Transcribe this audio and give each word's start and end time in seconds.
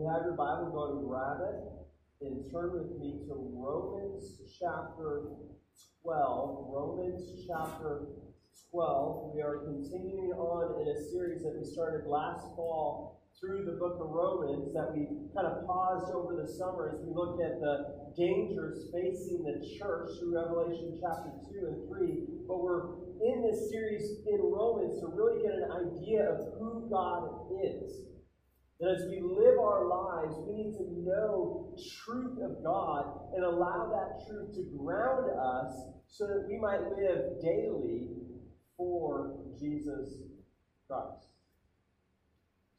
you 0.00 0.08
have 0.08 0.24
your 0.24 0.32
Bible, 0.32 0.72
go 0.72 0.96
and 0.96 1.04
grab 1.04 1.44
it 1.44 2.24
and 2.24 2.50
turn 2.50 2.72
with 2.72 2.96
me 2.96 3.20
to 3.28 3.36
Romans 3.52 4.40
chapter 4.58 5.28
12. 6.02 6.72
Romans 6.72 7.44
chapter 7.46 8.08
12. 8.72 9.34
We 9.34 9.42
are 9.42 9.60
continuing 9.60 10.32
on 10.32 10.80
in 10.80 10.88
a 10.88 10.98
series 11.12 11.42
that 11.42 11.52
we 11.52 11.68
started 11.68 12.08
last 12.08 12.48
fall 12.56 13.20
through 13.38 13.66
the 13.66 13.76
book 13.76 14.00
of 14.00 14.08
Romans 14.08 14.72
that 14.72 14.88
we 14.96 15.04
kind 15.36 15.46
of 15.46 15.66
paused 15.66 16.14
over 16.14 16.32
the 16.32 16.48
summer 16.48 16.96
as 16.96 17.04
we 17.04 17.12
looked 17.12 17.44
at 17.44 17.60
the 17.60 18.08
dangers 18.16 18.88
facing 18.96 19.44
the 19.44 19.60
church 19.76 20.16
through 20.16 20.32
Revelation 20.32 20.96
chapter 20.96 21.28
2 21.52 21.76
and 21.76 21.88
3. 21.92 22.24
But 22.48 22.64
we're 22.64 23.04
in 23.20 23.44
this 23.44 23.68
series 23.68 24.16
in 24.24 24.40
Romans 24.40 24.98
to 25.00 25.12
really 25.12 25.44
get 25.44 25.52
an 25.60 25.68
idea 25.68 26.24
of 26.24 26.56
who 26.56 26.88
God 26.88 27.52
is. 27.60 28.09
That 28.80 28.96
as 28.96 29.04
we 29.10 29.20
live 29.20 29.58
our 29.60 29.84
lives, 29.84 30.34
we 30.46 30.54
need 30.54 30.72
to 30.78 30.86
know 31.04 31.74
truth 32.04 32.38
of 32.42 32.64
God 32.64 33.30
and 33.34 33.44
allow 33.44 33.90
that 33.92 34.26
truth 34.26 34.54
to 34.54 34.62
ground 34.78 35.30
us 35.38 35.74
so 36.08 36.26
that 36.26 36.46
we 36.48 36.56
might 36.56 36.80
live 36.96 37.42
daily 37.42 38.08
for 38.76 39.36
Jesus 39.58 40.14
Christ. 40.88 41.28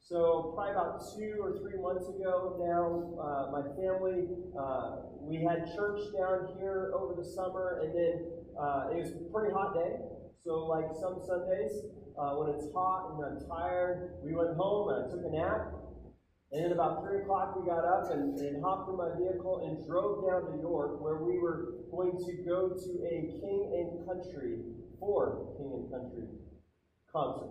So, 0.00 0.52
probably 0.56 0.72
about 0.72 1.00
two 1.16 1.38
or 1.40 1.56
three 1.60 1.80
months 1.80 2.08
ago 2.08 2.58
now, 2.58 3.22
uh, 3.22 3.50
my 3.52 3.62
family, 3.78 4.26
uh, 4.58 4.96
we 5.20 5.36
had 5.36 5.72
church 5.74 6.00
down 6.18 6.52
here 6.58 6.92
over 6.94 7.14
the 7.14 7.24
summer, 7.24 7.80
and 7.80 7.94
then 7.94 8.26
uh, 8.58 8.90
it 8.90 8.98
was 8.98 9.12
a 9.12 9.32
pretty 9.32 9.54
hot 9.54 9.74
day. 9.74 9.96
So, 10.42 10.66
like 10.66 10.90
some 11.00 11.22
Sundays, 11.24 11.72
uh, 12.18 12.34
when 12.34 12.50
it's 12.50 12.66
hot 12.74 13.14
and 13.14 13.24
I'm 13.24 13.48
tired, 13.48 14.18
we 14.24 14.34
went 14.34 14.56
home 14.56 14.90
and 14.90 15.06
I 15.06 15.08
took 15.08 15.24
a 15.24 15.30
nap. 15.30 15.81
And 16.52 16.64
then 16.64 16.72
about 16.72 17.02
3 17.02 17.22
o'clock, 17.22 17.56
we 17.56 17.64
got 17.64 17.84
up 17.84 18.12
and, 18.12 18.36
and 18.38 18.62
hopped 18.62 18.90
in 18.90 18.96
my 18.96 19.08
vehicle 19.16 19.64
and 19.64 19.80
drove 19.88 20.20
down 20.20 20.52
to 20.52 20.60
York, 20.60 21.00
where 21.00 21.16
we 21.16 21.38
were 21.38 21.80
going 21.90 22.12
to 22.12 22.32
go 22.44 22.68
to 22.68 22.90
a 23.08 23.32
King 23.40 23.72
and 23.72 24.06
Country, 24.06 24.58
for 25.00 25.48
King 25.56 25.72
and 25.72 25.90
Country 25.90 26.28
concert. 27.10 27.50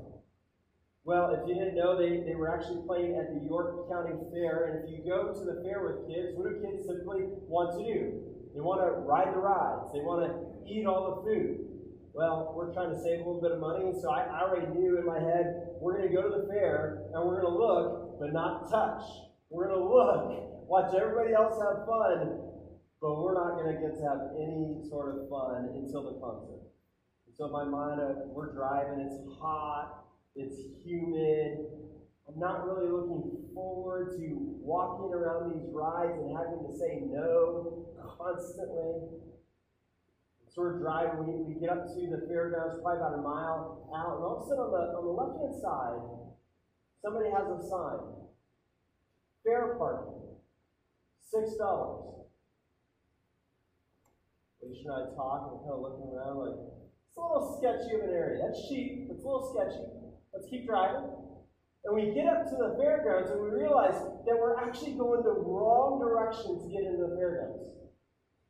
Well, 1.03 1.33
if 1.33 1.47
you 1.47 1.55
didn't 1.55 1.75
know, 1.75 1.97
they, 1.97 2.21
they 2.21 2.35
were 2.35 2.53
actually 2.53 2.85
playing 2.85 3.17
at 3.17 3.33
the 3.33 3.41
York 3.45 3.89
County 3.89 4.13
Fair. 4.31 4.69
And 4.69 4.85
if 4.85 4.89
you 4.89 5.03
go 5.03 5.33
to 5.33 5.43
the 5.45 5.61
fair 5.65 5.81
with 5.81 6.05
kids, 6.05 6.37
what 6.37 6.45
do 6.45 6.61
kids 6.61 6.85
typically 6.85 7.25
want 7.49 7.73
to 7.73 7.81
do? 7.81 8.21
They 8.53 8.61
want 8.61 8.81
to 8.85 9.01
ride 9.01 9.33
the 9.33 9.39
rides, 9.39 9.89
they 9.93 10.01
want 10.01 10.27
to 10.27 10.31
eat 10.69 10.85
all 10.85 11.15
the 11.15 11.17
food. 11.25 11.67
Well, 12.13 12.51
we're 12.53 12.73
trying 12.73 12.91
to 12.91 12.99
save 12.99 13.23
a 13.23 13.25
little 13.25 13.41
bit 13.41 13.55
of 13.55 13.59
money, 13.63 13.95
so 13.95 14.11
I, 14.11 14.27
I 14.27 14.43
already 14.43 14.67
knew 14.75 14.99
in 14.99 15.05
my 15.07 15.19
head 15.19 15.79
we're 15.79 15.95
going 15.97 16.11
to 16.11 16.13
go 16.13 16.27
to 16.27 16.43
the 16.43 16.47
fair 16.51 17.07
and 17.15 17.23
we're 17.23 17.39
going 17.39 17.47
to 17.47 17.57
look, 17.57 18.10
but 18.21 18.31
not 18.33 18.69
touch. 18.69 19.01
We're 19.49 19.65
going 19.65 19.81
to 19.81 19.83
look, 19.83 20.69
watch 20.69 20.93
everybody 20.93 21.33
else 21.33 21.57
have 21.57 21.89
fun, 21.89 22.37
but 23.01 23.17
we're 23.17 23.33
not 23.33 23.57
going 23.57 23.73
to 23.73 23.81
get 23.81 23.97
to 23.97 24.03
have 24.05 24.37
any 24.37 24.77
sort 24.87 25.17
of 25.17 25.25
fun 25.25 25.73
until 25.73 26.05
the 26.05 26.21
concert. 26.21 26.61
And 27.25 27.33
so, 27.33 27.49
my 27.49 27.65
mind, 27.65 27.99
uh, 27.99 28.29
we're 28.29 28.53
driving, 28.53 29.01
it's 29.01 29.17
hot, 29.41 30.05
it's 30.35 30.53
humid. 30.85 31.65
I'm 32.29 32.39
not 32.39 32.69
really 32.69 32.93
looking 32.93 33.41
forward 33.55 34.13
to 34.21 34.27
walking 34.61 35.17
around 35.17 35.57
these 35.57 35.65
rides 35.73 36.13
and 36.21 36.37
having 36.37 36.61
to 36.61 36.77
say 36.77 37.01
no 37.09 37.89
constantly. 38.21 39.17
So 40.53 40.61
we're 40.61 40.77
driving, 40.77 41.25
we, 41.25 41.55
we 41.55 41.59
get 41.59 41.73
up 41.73 41.89
to 41.89 42.01
the 42.05 42.21
fairgrounds, 42.29 42.77
probably 42.85 43.01
about 43.01 43.17
a 43.17 43.23
mile 43.25 43.89
out, 43.97 44.21
and 44.21 44.23
all 44.23 44.37
of 44.37 44.45
a 44.45 44.47
sudden 44.47 44.61
on 44.61 44.71
the, 44.77 44.83
on 44.93 45.03
the 45.09 45.15
left 45.17 45.41
hand 45.41 45.57
side, 45.57 46.21
somebody 47.01 47.29
has 47.29 47.49
a 47.49 47.59
sign. 47.67 47.99
Fair 49.43 49.75
parking, 49.77 50.37
six 51.19 51.57
dollars. 51.57 52.29
Alicia 54.61 54.85
and 54.85 54.93
I 54.93 55.15
talk, 55.17 55.49
and 55.49 55.57
we're 55.57 55.65
kind 55.65 55.73
of 55.73 55.81
looking 55.81 56.13
around 56.13 56.37
like, 56.37 56.53
it's 56.53 57.17
a 57.17 57.21
little 57.21 57.57
sketchy 57.57 57.97
of 57.97 58.05
an 58.05 58.13
area. 58.13 58.45
That's 58.45 58.61
cheap, 58.69 59.09
it's 59.09 59.23
a 59.23 59.27
little 59.27 59.49
sketchy. 59.49 59.89
Let's 60.33 60.47
keep 60.47 60.67
driving. 60.67 61.09
And 61.83 61.95
we 61.97 62.13
get 62.13 62.29
up 62.29 62.45
to 62.45 62.55
the 62.55 62.77
fairgrounds 62.77 63.31
and 63.31 63.41
we 63.41 63.49
realize 63.49 63.97
that 63.97 64.37
we're 64.37 64.61
actually 64.61 64.93
going 64.93 65.23
the 65.23 65.33
wrong 65.33 65.97
direction 65.97 66.61
to 66.61 66.67
get 66.69 66.85
into 66.85 67.09
the 67.09 67.17
fairgrounds. 67.17 67.57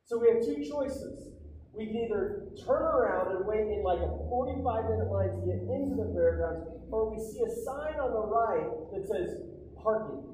So 0.03 0.19
we 0.19 0.27
have 0.35 0.43
two 0.43 0.59
choices 0.67 1.31
we 1.73 1.87
can 1.87 1.95
either 1.95 2.51
turn 2.65 2.83
around 2.83 3.35
and 3.35 3.45
wait 3.45 3.67
in 3.71 3.83
like 3.83 3.99
a 3.99 4.11
45 4.27 4.89
minute 4.91 5.11
line 5.11 5.31
to 5.31 5.41
get 5.47 5.63
into 5.71 5.95
the 5.95 6.11
fairgrounds, 6.13 6.67
or 6.91 7.09
we 7.09 7.17
see 7.17 7.41
a 7.43 7.51
sign 7.63 7.95
on 7.99 8.11
the 8.11 8.25
right 8.27 8.67
that 8.91 9.07
says 9.07 9.39
parking. 9.81 10.31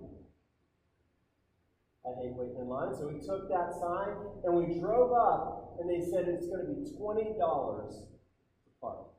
I 2.08 2.16
hate 2.24 2.34
waiting 2.34 2.58
in 2.58 2.68
line, 2.68 2.96
so 2.96 3.12
we 3.12 3.20
took 3.20 3.50
that 3.50 3.76
sign 3.78 4.16
and 4.46 4.56
we 4.56 4.80
drove 4.80 5.12
up, 5.12 5.76
and 5.80 5.90
they 5.90 6.00
said 6.10 6.26
it's 6.28 6.48
going 6.48 6.66
to 6.66 6.72
be 6.74 6.82
$20 6.98 7.36
to 7.36 8.70
park. 8.82 9.12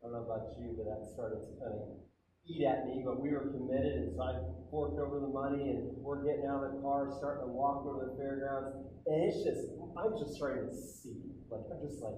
I 0.00 0.06
don't 0.06 0.12
know 0.14 0.24
about 0.24 0.54
you, 0.58 0.72
but 0.78 0.86
that 0.86 1.04
started 1.12 1.42
to 1.42 1.52
kind 1.58 1.74
of 1.74 2.02
eat 2.46 2.64
at 2.64 2.86
me, 2.86 3.02
but 3.04 3.20
we 3.20 3.30
were 3.30 3.50
committed, 3.50 3.98
and 3.98 4.14
so 4.14 4.22
I 4.22 4.38
forked 4.70 4.98
over 4.98 5.20
the 5.20 5.28
money, 5.28 5.70
and 5.70 5.90
we're 5.98 6.22
getting 6.24 6.46
out 6.46 6.64
of 6.64 6.72
the 6.74 6.80
car, 6.80 7.10
starting 7.18 7.46
to 7.46 7.52
walk 7.52 7.84
over 7.86 8.10
the 8.10 8.16
fairgrounds, 8.16 8.78
and 9.06 9.22
it's 9.26 9.42
just, 9.42 9.66
I'm 9.96 10.18
just 10.18 10.34
starting 10.34 10.68
to 10.68 10.74
see, 10.74 11.16
like, 11.50 11.62
I'm 11.70 11.86
just 11.86 12.02
like 12.02 12.14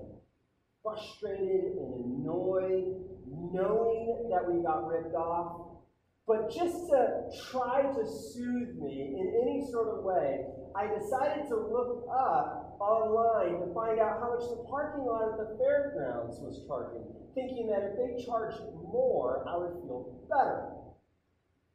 frustrated 0.82 1.76
and 1.76 2.20
annoyed, 2.20 2.94
knowing 3.26 4.30
that 4.30 4.44
we 4.50 4.62
got 4.62 4.86
ripped 4.86 5.14
off. 5.14 5.78
But 6.26 6.50
just 6.50 6.88
to 6.88 7.28
try 7.50 7.82
to 7.82 8.02
soothe 8.06 8.76
me 8.80 9.16
in 9.20 9.26
any 9.42 9.70
sort 9.70 9.98
of 9.98 10.04
way, 10.04 10.46
I 10.74 10.86
decided 10.86 11.48
to 11.48 11.56
look 11.56 12.06
up 12.08 12.78
online 12.80 13.60
to 13.60 13.74
find 13.74 14.00
out 14.00 14.20
how 14.20 14.34
much 14.34 14.48
the 14.48 14.64
parking 14.68 15.04
lot 15.04 15.32
at 15.32 15.38
the 15.38 15.56
fairgrounds 15.58 16.40
was 16.40 16.64
charging 16.66 17.04
thinking 17.34 17.66
that 17.66 17.82
if 17.82 17.98
they 17.98 18.24
charged 18.24 18.60
more, 18.86 19.44
I 19.48 19.58
would 19.58 19.82
feel 19.82 20.22
better. 20.30 20.70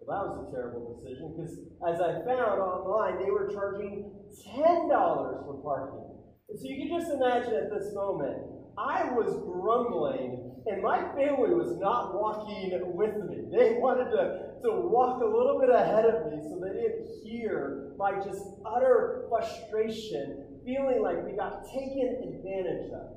That 0.09 0.25
was 0.25 0.41
a 0.41 0.49
terrible 0.49 0.97
decision 0.97 1.37
because, 1.37 1.53
as 1.85 2.01
I 2.01 2.25
found 2.25 2.57
online, 2.57 3.21
they 3.21 3.29
were 3.29 3.45
charging 3.53 4.09
$10 4.41 4.89
for 4.89 5.61
parking. 5.61 6.01
And 6.49 6.57
so 6.57 6.65
you 6.65 6.81
can 6.81 6.97
just 6.97 7.13
imagine 7.13 7.53
at 7.53 7.69
this 7.69 7.93
moment, 7.93 8.41
I 8.73 9.13
was 9.13 9.37
grumbling, 9.45 10.65
and 10.65 10.81
my 10.81 10.97
family 11.13 11.53
was 11.53 11.77
not 11.77 12.17
walking 12.17 12.73
with 12.97 13.21
me. 13.29 13.45
They 13.53 13.77
wanted 13.77 14.09
to, 14.09 14.57
to 14.65 14.81
walk 14.81 15.21
a 15.21 15.29
little 15.29 15.61
bit 15.61 15.69
ahead 15.69 16.05
of 16.05 16.31
me 16.33 16.41
so 16.41 16.57
they 16.57 16.73
didn't 16.73 17.05
hear 17.21 17.93
my 17.97 18.17
just 18.17 18.45
utter 18.65 19.29
frustration, 19.29 20.57
feeling 20.65 21.05
like 21.05 21.21
we 21.21 21.37
got 21.37 21.69
taken 21.69 22.33
advantage 22.33 22.89
of. 22.97 23.13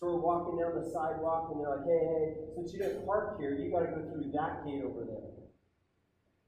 So 0.00 0.08
we're 0.08 0.24
walking 0.24 0.56
down 0.56 0.72
the 0.72 0.88
sidewalk, 0.88 1.52
and 1.52 1.60
they're 1.60 1.76
like, 1.76 1.84
hey, 1.84 2.00
hey, 2.00 2.24
since 2.56 2.72
you 2.72 2.80
didn't 2.80 3.04
park 3.04 3.36
here, 3.40 3.52
you 3.60 3.68
got 3.68 3.84
to 3.84 3.92
go 3.92 4.00
through 4.08 4.32
that 4.32 4.64
gate 4.64 4.80
over 4.84 5.04
there. 5.04 5.31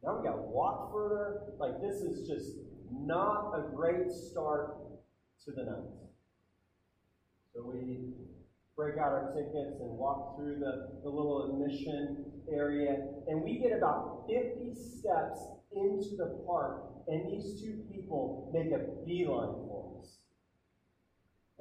Now 0.04 0.18
we 0.18 0.24
got 0.24 0.36
to 0.36 0.42
walk 0.42 0.92
further. 0.92 1.40
Like, 1.58 1.80
this 1.80 2.02
is 2.02 2.28
just 2.28 2.58
not 2.92 3.52
a 3.54 3.74
great 3.74 4.10
start 4.10 4.76
to 5.44 5.50
the 5.50 5.64
night. 5.64 5.90
So 7.54 7.64
we 7.64 8.12
break 8.76 8.98
out 8.98 9.12
our 9.12 9.32
tickets 9.34 9.80
and 9.80 9.96
walk 9.96 10.36
through 10.36 10.58
the, 10.58 11.00
the 11.02 11.08
little 11.08 11.54
admission 11.54 12.24
area, 12.52 12.96
and 13.28 13.42
we 13.42 13.58
get 13.58 13.72
about 13.72 14.26
50 14.28 14.74
steps 14.74 15.40
into 15.72 16.16
the 16.16 16.42
park, 16.46 16.82
and 17.08 17.30
these 17.30 17.60
two 17.60 17.84
people 17.90 18.50
make 18.52 18.72
a 18.72 19.06
beeline 19.06 19.54
for 19.68 20.00
us. 20.00 20.18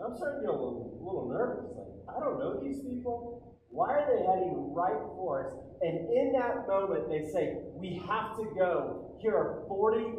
I'm 0.04 0.18
starting 0.18 0.42
to 0.42 0.48
get 0.48 0.50
a 0.50 0.58
little, 0.58 1.00
a 1.00 1.04
little 1.06 1.30
nervous. 1.30 1.72
Like, 1.78 2.18
I 2.18 2.20
don't 2.20 2.40
know 2.40 2.60
these 2.62 2.82
people. 2.82 3.53
Why 3.74 3.90
are 3.90 4.06
they 4.06 4.22
heading 4.22 4.72
right 4.72 5.02
for 5.18 5.42
us? 5.42 5.54
And 5.82 6.08
in 6.14 6.32
that 6.38 6.68
moment, 6.68 7.10
they 7.10 7.26
say, 7.34 7.58
We 7.74 8.00
have 8.08 8.38
to 8.38 8.46
go. 8.56 9.18
Here 9.20 9.34
are 9.34 9.66
$40 9.68 10.14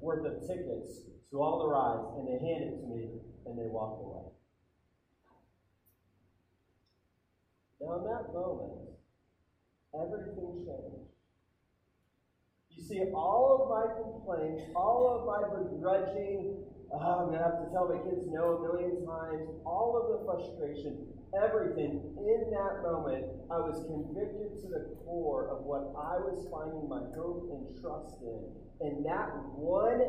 worth 0.00 0.24
of 0.24 0.40
tickets 0.48 1.02
to 1.30 1.42
all 1.42 1.58
the 1.60 1.68
rides. 1.68 2.08
And 2.16 2.26
they 2.26 2.40
hand 2.40 2.64
it 2.64 2.80
to 2.80 2.86
me, 2.88 3.20
and 3.44 3.58
they 3.58 3.68
walk 3.68 4.00
away. 4.00 4.32
Now, 7.82 8.00
in 8.00 8.04
that 8.08 8.32
moment, 8.32 8.96
everything 9.92 10.64
changed. 10.64 11.12
You 12.70 12.82
see, 12.82 13.12
all 13.12 13.60
of 13.60 13.68
my 13.68 13.92
complaints, 13.92 14.64
all 14.74 15.04
of 15.12 15.28
my 15.28 15.44
begrudging 15.52 16.64
oh, 16.92 16.98
I'm 16.98 17.26
going 17.28 17.38
to 17.38 17.44
have 17.44 17.60
to 17.60 17.70
tell 17.70 17.88
my 17.88 17.98
kids 18.02 18.24
no 18.30 18.56
a 18.56 18.60
million 18.62 19.06
times, 19.06 19.48
all 19.64 20.00
of 20.00 20.10
the 20.10 20.18
frustration, 20.24 21.13
everything 21.42 22.00
in 22.18 22.50
that 22.50 22.82
moment, 22.82 23.26
I 23.50 23.58
was 23.58 23.84
convicted 23.86 24.60
to 24.62 24.68
the 24.68 24.96
core 25.04 25.48
of 25.50 25.64
what 25.64 25.92
I 25.96 26.18
was 26.18 26.46
finding 26.50 26.88
my 26.88 27.02
hope 27.16 27.50
and 27.50 27.80
trust 27.80 28.16
in. 28.22 28.40
And 28.80 29.04
that 29.06 29.34
one 29.56 30.00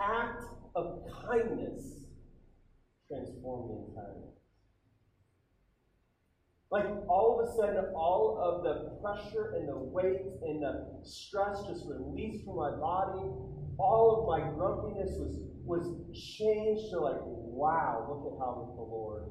act 0.00 0.42
of 0.74 1.02
kindness 1.26 2.06
transformed 3.08 3.70
the 3.70 3.90
entire 3.90 4.14
Like 6.70 6.86
all 7.08 7.40
of 7.40 7.48
a 7.48 7.52
sudden, 7.56 7.92
all 7.94 8.38
of 8.38 8.62
the 8.62 9.00
pressure 9.02 9.54
and 9.56 9.68
the 9.68 9.76
weight 9.76 10.22
and 10.42 10.62
the 10.62 10.86
stress 11.02 11.62
just 11.66 11.84
released 11.86 12.44
from 12.44 12.56
my 12.56 12.70
body. 12.70 13.26
All 13.78 14.20
of 14.20 14.28
my 14.28 14.48
grumpiness 14.50 15.10
was, 15.18 15.40
was 15.64 15.84
changed 16.14 16.90
to 16.92 17.00
like, 17.00 17.20
wow, 17.24 18.06
look 18.08 18.32
at 18.32 18.38
how 18.38 18.72
the 18.76 18.82
Lord 18.82 19.24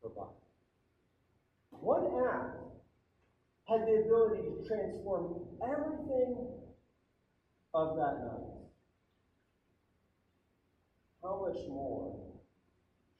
provided. 0.00 0.34
One 1.70 2.06
act 2.26 2.56
had 3.68 3.86
the 3.86 4.02
ability 4.04 4.42
to 4.42 4.66
transform 4.66 5.40
everything 5.62 6.48
of 7.74 7.96
that 7.96 8.20
night. 8.24 8.58
How 11.22 11.46
much 11.46 11.68
more 11.68 12.16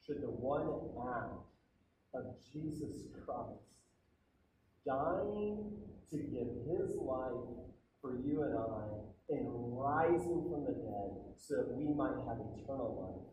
should 0.04 0.22
the 0.22 0.30
one 0.30 0.88
act 1.14 1.44
of 2.14 2.24
Jesus 2.52 3.04
Christ 3.24 3.68
dying 4.86 5.70
to 6.10 6.16
give 6.16 6.48
his 6.64 6.96
life 6.96 7.44
for 8.00 8.16
you 8.24 8.42
and 8.42 8.56
I 8.56 9.08
and 9.28 9.46
rising 9.76 10.48
from 10.50 10.64
the 10.64 10.72
dead 10.72 11.12
so 11.36 11.56
that 11.56 11.76
we 11.76 11.92
might 11.92 12.16
have 12.26 12.40
eternal 12.56 12.96
life 12.96 13.28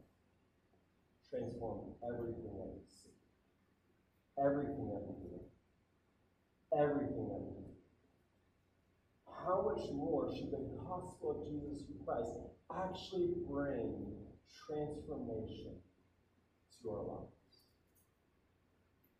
transform 1.31 1.95
everything 2.03 2.51
that 2.59 2.67
we 2.75 2.83
see, 2.91 3.14
everything 4.37 4.89
that 4.91 5.03
we 5.07 5.15
do, 5.29 5.39
everything 6.77 7.27
that 7.29 7.39
we 7.39 7.51
do. 7.55 7.71
How 9.45 9.61
much 9.61 9.89
more 9.93 10.29
should 10.33 10.51
the 10.51 10.65
gospel 10.83 11.39
of 11.39 11.47
Jesus 11.47 11.83
Christ 12.05 12.31
actually 12.73 13.33
bring 13.47 13.93
transformation 14.67 15.77
to 16.81 16.89
our 16.89 17.03
lives? 17.03 17.31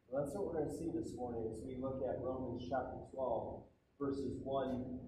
Well, 0.08 0.24
that's 0.24 0.36
what 0.36 0.46
we're 0.46 0.60
going 0.62 0.72
to 0.72 0.78
see 0.78 0.92
this 0.94 1.16
morning 1.16 1.50
as 1.52 1.64
we 1.66 1.82
look 1.82 2.02
at 2.08 2.22
Romans 2.22 2.64
chapter 2.70 2.98
12, 3.14 3.64
verses 4.00 4.40
1 4.44 5.00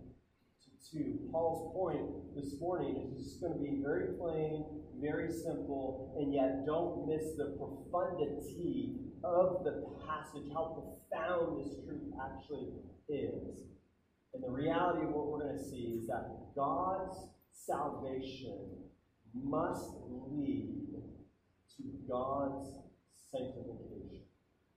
to 0.63 0.97
2. 0.97 1.29
Paul's 1.31 1.73
point 1.73 2.35
this 2.35 2.59
morning 2.59 3.11
is 3.11 3.23
just 3.23 3.41
going 3.41 3.53
to 3.53 3.59
be 3.59 3.81
very 3.83 4.13
plain, 4.17 4.65
very 5.01 5.31
simple, 5.31 6.15
and 6.19 6.33
yet 6.33 6.65
don't 6.65 7.07
miss 7.07 7.35
the 7.37 7.57
profundity 7.57 9.06
of 9.23 9.63
the 9.63 9.83
passage, 10.05 10.51
how 10.53 10.83
profound 11.09 11.59
this 11.59 11.75
truth 11.85 12.13
actually 12.21 12.69
is. 13.09 13.63
And 14.33 14.43
the 14.43 14.49
reality 14.49 15.05
of 15.05 15.11
what 15.11 15.27
we're 15.27 15.39
going 15.39 15.57
to 15.57 15.63
see 15.63 15.99
is 15.99 16.07
that 16.07 16.29
God's 16.55 17.17
salvation 17.53 18.59
must 19.33 19.91
lead 20.31 20.87
to 21.77 21.83
God's 22.07 22.69
sanctification 23.31 23.87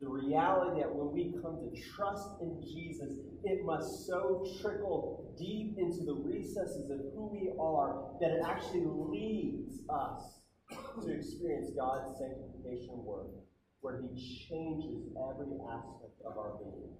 the 0.01 0.09
reality 0.09 0.81
that 0.81 0.95
when 0.95 1.13
we 1.13 1.39
come 1.43 1.61
to 1.61 1.83
trust 1.93 2.41
in 2.41 2.63
Jesus, 2.63 3.13
it 3.45 3.65
must 3.65 4.07
so 4.07 4.47
trickle 4.61 5.35
deep 5.39 5.77
into 5.77 6.05
the 6.05 6.15
recesses 6.15 6.91
of 6.91 7.01
who 7.13 7.29
we 7.31 7.53
are 7.61 8.09
that 8.21 8.31
it 8.31 8.43
actually 8.45 8.87
leads 8.87 9.81
us 9.91 10.41
to 10.71 11.13
experience 11.13 11.71
God's 11.77 12.19
sanctification 12.19 13.05
work, 13.05 13.27
where 13.81 14.01
He 14.01 14.09
changes 14.49 15.09
every 15.17 15.57
aspect 15.73 16.21
of 16.25 16.37
our 16.39 16.59
being 16.59 16.95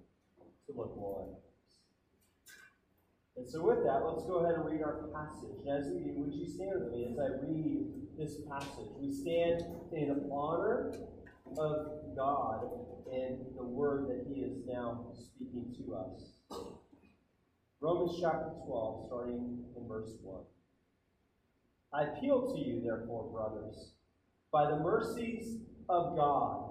to 0.67 0.73
look 0.75 0.95
more 0.95 1.27
like 1.27 1.41
and 3.37 3.49
so, 3.49 3.63
with 3.63 3.83
that, 3.85 4.03
let's 4.05 4.23
go 4.25 4.43
ahead 4.43 4.55
and 4.55 4.65
read 4.65 4.83
our 4.83 5.07
passage. 5.13 5.65
As 5.67 5.87
we 5.87 6.11
would 6.15 6.33
you 6.33 6.47
stand 6.47 6.81
with 6.81 6.91
me 6.91 7.07
as 7.11 7.17
I 7.17 7.27
read 7.41 7.87
this 8.17 8.35
passage? 8.49 8.91
We 8.99 9.11
stand 9.11 9.63
in 9.93 10.29
honor 10.31 10.93
of 11.57 12.15
God 12.15 12.69
and 13.11 13.39
the 13.57 13.63
word 13.63 14.09
that 14.09 14.27
he 14.31 14.41
is 14.41 14.57
now 14.67 15.07
speaking 15.15 15.73
to 15.77 15.95
us. 15.95 16.33
Romans 17.79 18.19
chapter 18.21 18.51
12, 18.67 19.07
starting 19.07 19.63
in 19.75 19.87
verse 19.87 20.11
1. 20.21 20.43
I 21.93 22.03
appeal 22.03 22.53
to 22.53 22.59
you, 22.59 22.81
therefore, 22.83 23.31
brothers, 23.31 23.93
by 24.51 24.69
the 24.69 24.77
mercies 24.77 25.57
of 25.89 26.15
God, 26.15 26.70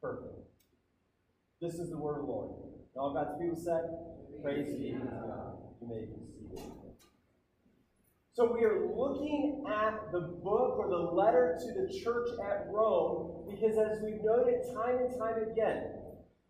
perfect. 0.00 0.34
This 1.60 1.74
is 1.74 1.90
the 1.90 1.98
word 1.98 2.20
of 2.20 2.26
the 2.26 2.32
Lord. 2.32 2.50
all 2.96 3.12
God's 3.12 3.40
people 3.40 3.56
said, 3.56 3.82
Praise 4.42 4.72
be 4.74 4.92
to 4.92 4.98
God. 4.98 5.58
You 5.82 5.88
may 5.88 6.00
be 6.06 6.16
seated. 6.32 6.64
So 8.32 8.50
we 8.54 8.64
are 8.64 8.86
looking 8.96 9.64
at 9.68 10.12
the 10.12 10.20
book 10.20 10.78
or 10.78 10.88
the 10.88 10.96
letter 10.96 11.58
to 11.60 11.66
the 11.74 12.00
church 12.00 12.28
at 12.40 12.68
Rome 12.72 13.44
because, 13.50 13.76
as 13.76 14.00
we've 14.02 14.22
noted 14.24 14.62
time 14.74 14.96
and 14.96 15.18
time 15.18 15.42
again, 15.50 15.99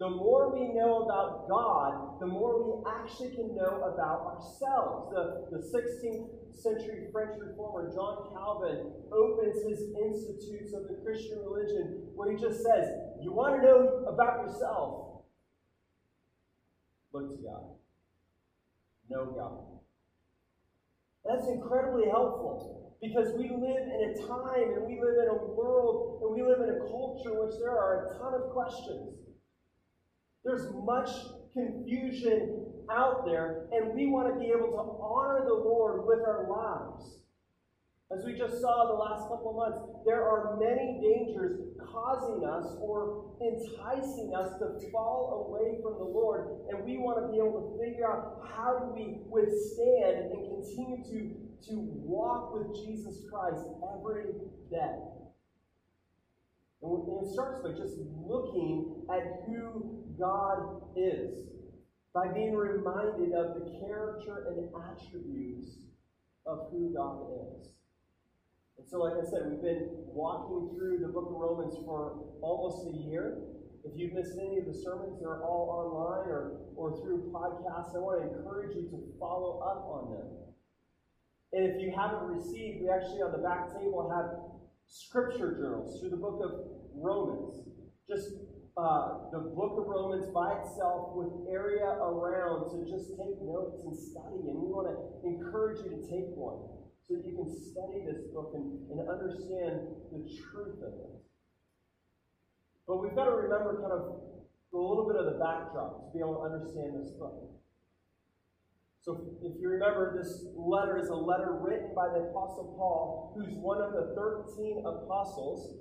the 0.00 0.08
more 0.08 0.48
we 0.48 0.72
know 0.72 1.02
about 1.04 1.46
God, 1.46 2.18
the 2.20 2.26
more 2.26 2.56
we 2.56 2.90
actually 2.90 3.36
can 3.36 3.54
know 3.54 3.84
about 3.84 4.32
ourselves. 4.32 5.12
The, 5.12 5.44
the 5.52 5.60
16th 5.60 6.56
century 6.56 7.08
French 7.12 7.36
reformer 7.38 7.92
John 7.94 8.32
Calvin 8.32 8.92
opens 9.12 9.60
his 9.62 9.92
Institutes 9.92 10.72
of 10.72 10.88
the 10.88 10.96
Christian 11.04 11.44
Religion 11.44 12.08
where 12.16 12.32
he 12.32 12.40
just 12.40 12.64
says, 12.64 12.88
You 13.20 13.32
want 13.32 13.60
to 13.60 13.62
know 13.62 14.06
about 14.08 14.48
yourself? 14.48 15.20
Look 17.12 17.28
to 17.28 17.42
God. 17.44 17.76
Know 19.10 19.26
God. 19.36 19.68
That's 21.28 21.46
incredibly 21.48 22.08
helpful 22.08 22.96
because 23.02 23.36
we 23.36 23.50
live 23.50 23.84
in 23.84 24.00
a 24.00 24.26
time 24.26 24.80
and 24.80 24.86
we 24.86 24.96
live 24.96 25.20
in 25.20 25.28
a 25.28 25.44
world 25.52 26.22
and 26.24 26.32
we 26.32 26.40
live 26.40 26.62
in 26.64 26.70
a 26.72 26.88
culture 26.88 27.36
in 27.36 27.44
which 27.44 27.60
there 27.60 27.76
are 27.76 28.06
a 28.06 28.18
ton 28.18 28.32
of 28.32 28.48
questions. 28.56 29.29
There's 30.44 30.68
much 30.84 31.10
confusion 31.52 32.66
out 32.90 33.24
there, 33.26 33.66
and 33.72 33.94
we 33.94 34.06
want 34.06 34.32
to 34.32 34.40
be 34.40 34.46
able 34.46 34.72
to 34.72 34.84
honor 35.02 35.44
the 35.44 35.54
Lord 35.54 36.06
with 36.06 36.20
our 36.26 36.48
lives. 36.48 37.20
As 38.10 38.24
we 38.24 38.34
just 38.34 38.60
saw 38.60 38.88
the 38.88 38.98
last 38.98 39.28
couple 39.28 39.50
of 39.50 39.56
months, 39.56 39.78
there 40.04 40.26
are 40.26 40.58
many 40.58 40.98
dangers 40.98 41.60
causing 41.92 42.42
us 42.44 42.66
or 42.80 43.30
enticing 43.38 44.34
us 44.34 44.58
to 44.58 44.90
fall 44.90 45.46
away 45.46 45.78
from 45.82 45.94
the 45.94 46.04
Lord, 46.04 46.66
and 46.70 46.84
we 46.84 46.98
want 46.98 47.22
to 47.22 47.30
be 47.30 47.38
able 47.38 47.70
to 47.70 47.78
figure 47.78 48.10
out 48.10 48.42
how 48.50 48.80
do 48.80 48.94
we 48.96 49.22
withstand 49.28 50.32
and 50.32 50.42
continue 50.50 51.04
to, 51.04 51.70
to 51.70 51.74
walk 52.02 52.52
with 52.54 52.74
Jesus 52.74 53.22
Christ 53.30 53.62
every 53.94 54.34
day. 54.70 55.19
And 56.82 57.22
it 57.22 57.32
starts 57.32 57.60
by 57.62 57.70
just 57.70 57.96
looking 57.98 59.04
at 59.12 59.44
who 59.46 60.02
God 60.18 60.82
is, 60.96 61.44
by 62.14 62.28
being 62.28 62.54
reminded 62.54 63.32
of 63.34 63.54
the 63.54 63.78
character 63.84 64.46
and 64.48 64.68
attributes 64.74 65.76
of 66.46 66.68
who 66.70 66.92
God 66.94 67.26
is. 67.60 67.68
And 68.78 68.88
so, 68.88 68.98
like 69.00 69.12
I 69.20 69.28
said, 69.28 69.44
we've 69.50 69.60
been 69.60 69.88
walking 70.08 70.74
through 70.74 71.00
the 71.00 71.08
book 71.08 71.28
of 71.28 71.36
Romans 71.36 71.76
for 71.84 72.24
almost 72.40 72.88
a 72.88 72.96
year. 72.96 73.38
If 73.84 73.92
you've 73.94 74.14
missed 74.14 74.38
any 74.40 74.58
of 74.58 74.64
the 74.64 74.72
sermons, 74.72 75.20
they're 75.20 75.44
all 75.44 75.68
online 75.68 76.28
or, 76.28 76.60
or 76.76 76.96
through 77.02 77.30
podcasts. 77.32 77.94
I 77.94 78.00
want 78.00 78.22
to 78.22 78.28
encourage 78.28 78.74
you 78.74 78.88
to 78.88 78.98
follow 79.18 79.60
up 79.60 79.84
on 79.84 80.12
them. 80.16 80.28
And 81.52 81.64
if 81.66 81.82
you 81.82 81.92
haven't 81.92 82.24
received, 82.28 82.80
we 82.80 82.88
actually 82.88 83.20
on 83.20 83.32
the 83.32 83.44
back 83.44 83.68
table 83.76 84.08
have 84.08 84.50
scripture 84.90 85.54
journals 85.54 85.98
through 86.00 86.10
the 86.10 86.18
book 86.18 86.42
of 86.42 86.66
Romans. 86.94 87.62
Just 88.10 88.34
uh, 88.76 89.30
the 89.30 89.38
book 89.54 89.78
of 89.78 89.86
Romans 89.86 90.26
by 90.34 90.58
itself 90.58 91.14
with 91.14 91.46
area 91.46 91.86
around 92.02 92.74
to 92.74 92.82
just 92.90 93.14
take 93.14 93.38
notes 93.38 93.86
and 93.86 93.94
study. 93.94 94.50
And 94.50 94.58
we 94.58 94.66
want 94.66 94.90
to 94.90 94.98
encourage 95.22 95.78
you 95.86 95.94
to 95.94 96.02
take 96.10 96.34
one 96.34 96.58
so 97.06 97.14
that 97.14 97.22
you 97.22 97.38
can 97.38 97.46
study 97.46 98.02
this 98.02 98.26
book 98.34 98.50
and, 98.54 98.82
and 98.90 98.98
understand 99.06 99.86
the 100.10 100.26
truth 100.26 100.82
of 100.82 100.92
it. 101.06 101.14
But 102.86 102.98
we've 102.98 103.14
got 103.14 103.30
to 103.30 103.34
remember 103.38 103.78
kind 103.78 103.94
of 103.94 104.02
a 104.74 104.78
little 104.78 105.06
bit 105.06 105.18
of 105.18 105.26
the 105.26 105.38
backdrop 105.38 106.10
to 106.10 106.18
be 106.18 106.18
able 106.18 106.42
to 106.42 106.50
understand 106.50 106.98
this 106.98 107.14
book. 107.14 107.59
So, 109.02 109.38
if 109.42 109.60
you 109.60 109.68
remember, 109.70 110.14
this 110.16 110.44
letter 110.54 110.98
is 110.98 111.08
a 111.08 111.14
letter 111.14 111.58
written 111.60 111.94
by 111.94 112.08
the 112.08 112.28
Apostle 112.30 112.74
Paul, 112.76 113.32
who's 113.34 113.54
one 113.56 113.80
of 113.80 113.92
the 113.92 114.14
13 114.14 114.84
apostles. 114.84 115.78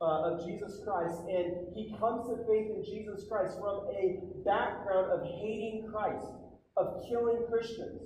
uh, 0.00 0.28
of 0.28 0.44
Jesus 0.46 0.80
Christ, 0.84 1.20
and 1.24 1.72
he 1.74 1.96
comes 1.98 2.28
to 2.28 2.36
faith 2.44 2.68
in 2.68 2.84
Jesus 2.84 3.24
Christ 3.28 3.56
from 3.58 3.88
a 3.96 4.20
background 4.44 5.10
of 5.10 5.24
hating 5.40 5.88
Christ, 5.90 6.28
of 6.76 7.00
killing 7.08 7.46
Christians. 7.48 8.02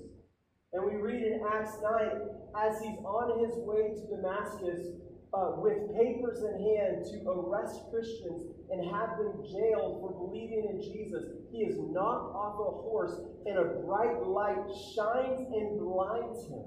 And 0.73 0.85
we 0.87 1.03
read 1.03 1.21
in 1.21 1.41
Acts 1.53 1.75
9, 1.83 2.11
as 2.57 2.81
he's 2.81 2.99
on 3.03 3.45
his 3.45 3.57
way 3.67 3.91
to 3.91 4.07
Damascus 4.07 4.87
uh, 5.33 5.53
with 5.57 5.95
papers 5.95 6.43
in 6.43 6.59
hand 6.59 7.05
to 7.07 7.31
arrest 7.31 7.83
Christians 7.91 8.43
and 8.71 8.85
have 8.91 9.17
them 9.19 9.45
jailed 9.47 10.01
for 10.01 10.11
believing 10.11 10.67
in 10.69 10.83
Jesus, 10.83 11.25
he 11.53 11.59
is 11.59 11.77
knocked 11.79 12.35
off 12.35 12.55
a 12.59 12.71
horse, 12.83 13.15
and 13.47 13.59
a 13.59 13.65
bright 13.87 14.27
light 14.27 14.67
shines 14.95 15.41
and 15.53 15.79
blinds 15.79 16.49
him. 16.49 16.65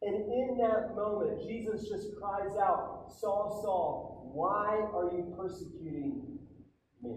And 0.00 0.14
in 0.14 0.58
that 0.58 0.94
moment, 0.94 1.42
Jesus 1.46 1.88
just 1.88 2.16
cries 2.18 2.56
out, 2.56 3.12
Saul, 3.20 3.60
Saul, 3.62 4.30
why 4.32 4.86
are 4.94 5.10
you 5.12 5.34
persecuting 5.36 6.38
me? 7.02 7.16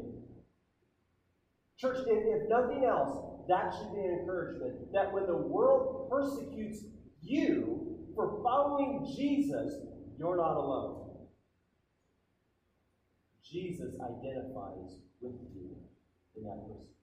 Church, 1.78 2.00
if, 2.08 2.24
if 2.26 2.50
nothing 2.50 2.86
else, 2.86 3.18
that 3.48 3.74
should 3.74 3.94
be 3.94 4.02
an 4.02 4.20
encouragement 4.22 4.92
that 4.94 5.14
when 5.14 5.26
the 5.28 5.36
world 5.36 6.10
persecutes 6.10 6.84
you 7.22 7.98
for 8.16 8.42
following 8.44 9.06
Jesus, 9.16 9.76
you're 10.22 10.38
not 10.38 10.56
alone. 10.56 11.08
Jesus 13.44 13.96
identifies 14.00 15.02
with 15.20 15.34
you 15.52 15.76
in 16.38 16.44
that 16.44 16.62
persecution. 16.62 16.94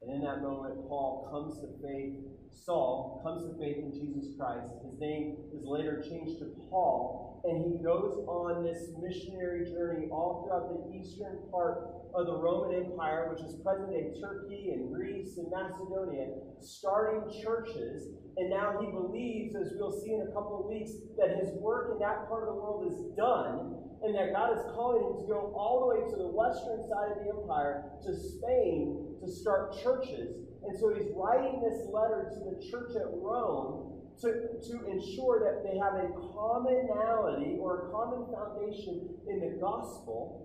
And 0.00 0.14
in 0.14 0.20
that 0.22 0.40
moment, 0.40 0.88
Paul 0.88 1.28
comes 1.30 1.60
to 1.60 1.66
faith. 1.86 2.14
Saul 2.54 3.20
comes 3.24 3.44
to 3.44 3.58
faith 3.58 3.78
in 3.78 3.92
Jesus 3.92 4.34
Christ. 4.38 4.70
His 4.84 4.98
name 5.00 5.36
is 5.52 5.64
later 5.66 6.02
changed 6.02 6.38
to 6.38 6.46
Paul, 6.70 7.42
and 7.44 7.60
he 7.60 7.82
goes 7.82 8.24
on 8.26 8.64
this 8.64 8.90
missionary 9.02 9.68
journey 9.70 10.06
all 10.10 10.46
throughout 10.46 10.70
the 10.70 10.96
eastern 10.96 11.38
part 11.50 11.90
of 12.14 12.26
the 12.26 12.36
Roman 12.36 12.84
Empire, 12.84 13.28
which 13.34 13.44
is 13.44 13.60
present 13.60 13.90
day 13.90 14.14
Turkey 14.20 14.70
and 14.72 14.94
Greece 14.94 15.36
and 15.36 15.50
Macedonia, 15.50 16.28
starting 16.60 17.26
churches. 17.42 18.08
And 18.36 18.50
now 18.50 18.78
he 18.80 18.86
believes, 18.86 19.54
as 19.56 19.74
we'll 19.74 19.92
see 19.92 20.14
in 20.14 20.22
a 20.22 20.32
couple 20.32 20.60
of 20.60 20.66
weeks, 20.66 20.92
that 21.18 21.36
his 21.36 21.50
work 21.60 21.92
in 21.92 21.98
that 21.98 22.28
part 22.28 22.48
of 22.48 22.54
the 22.54 22.60
world 22.60 22.86
is 22.86 22.98
done, 23.16 23.82
and 24.02 24.14
that 24.14 24.32
God 24.32 24.56
is 24.56 24.62
calling 24.74 25.02
him 25.02 25.20
to 25.20 25.26
go 25.26 25.52
all 25.56 25.80
the 25.80 25.88
way 25.90 26.10
to 26.10 26.16
the 26.16 26.28
western 26.28 26.86
side 26.88 27.12
of 27.12 27.24
the 27.24 27.30
empire, 27.30 27.84
to 28.06 28.14
Spain, 28.14 29.16
to 29.20 29.30
start 29.30 29.76
churches. 29.82 30.53
And 30.66 30.78
so 30.78 30.94
he's 30.94 31.12
writing 31.14 31.60
this 31.60 31.86
letter 31.92 32.30
to 32.32 32.38
the 32.50 32.70
church 32.70 32.96
at 32.96 33.06
Rome 33.12 34.00
to, 34.22 34.28
to 34.28 34.74
ensure 34.90 35.40
that 35.44 35.68
they 35.68 35.76
have 35.78 35.94
a 35.94 36.08
commonality 36.32 37.56
or 37.58 37.88
a 37.88 37.90
common 37.90 38.26
foundation 38.32 39.08
in 39.28 39.40
the 39.40 39.58
gospel 39.60 40.44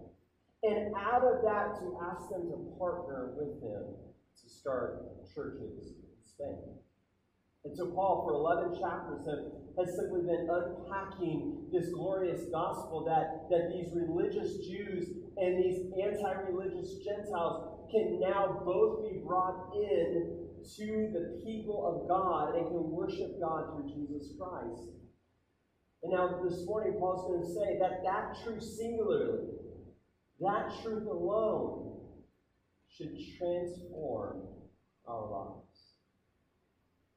and 0.64 0.94
out 0.96 1.24
of 1.24 1.42
that, 1.44 1.80
to 1.80 1.98
ask 2.04 2.30
them 2.30 2.52
to 2.52 2.58
partner 2.78 3.32
with 3.38 3.64
him 3.64 3.96
to 4.44 4.50
start 4.50 5.24
churches 5.34 5.96
in 6.04 6.20
Spain. 6.26 6.60
And 7.64 7.76
so, 7.76 7.92
Paul, 7.92 8.26
for 8.28 8.34
11 8.34 8.80
chapters, 8.80 9.24
has 9.78 9.96
simply 9.96 10.22
been 10.22 10.48
unpacking 10.52 11.68
this 11.72 11.90
glorious 11.94 12.44
gospel 12.52 13.06
that, 13.06 13.48
that 13.50 13.72
these 13.72 13.92
religious 13.94 14.58
Jews 14.68 15.08
and 15.38 15.64
these 15.64 15.88
anti 16.04 16.32
religious 16.52 16.96
Gentiles 17.06 17.79
can 17.92 18.20
now 18.20 18.62
both 18.66 19.10
be 19.10 19.20
brought 19.26 19.74
in 19.76 20.48
to 20.78 21.10
the 21.14 21.42
people 21.44 21.86
of 21.88 22.08
God 22.08 22.56
and 22.56 22.68
can 22.68 22.92
worship 22.92 23.40
God 23.40 23.74
through 23.74 23.90
Jesus 23.90 24.34
Christ. 24.40 24.90
And 26.04 26.14
now, 26.14 26.40
this 26.48 26.66
morning, 26.66 26.96
Paul's 27.00 27.28
going 27.28 27.42
to 27.42 27.54
say 27.54 27.78
that 27.80 28.04
that 28.04 28.38
truth 28.44 28.64
singularly 28.64 29.60
that 30.40 30.72
truth 30.82 31.06
alone 31.06 32.00
should 32.90 33.14
transform 33.38 34.48
our 35.06 35.30
lives. 35.30 35.69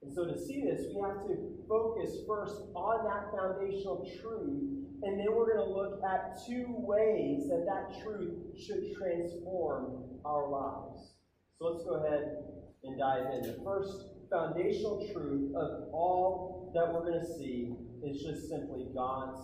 And 0.03 0.13
so 0.13 0.27
to 0.27 0.37
see 0.39 0.63
this, 0.63 0.87
we 0.95 1.01
have 1.03 1.27
to 1.27 1.37
focus 1.69 2.19
first 2.27 2.63
on 2.75 3.05
that 3.05 3.31
foundational 3.31 4.09
truth, 4.21 4.85
and 5.03 5.19
then 5.19 5.27
we're 5.31 5.55
going 5.55 5.67
to 5.67 5.73
look 5.73 6.03
at 6.05 6.39
two 6.47 6.67
ways 6.69 7.49
that 7.49 7.65
that 7.67 8.03
truth 8.03 8.35
should 8.59 8.93
transform 8.97 10.03
our 10.25 10.49
lives. 10.49 11.15
So 11.59 11.67
let's 11.67 11.85
go 11.85 12.05
ahead 12.05 12.37
and 12.85 12.99
dive 12.99 13.27
in. 13.35 13.43
The 13.43 13.63
first 13.65 14.07
foundational 14.31 15.09
truth 15.13 15.55
of 15.55 15.89
all 15.93 16.73
that 16.75 16.93
we're 16.93 17.05
going 17.05 17.21
to 17.21 17.39
see 17.39 17.75
is 18.05 18.23
just 18.23 18.49
simply 18.49 18.87
God's 18.95 19.39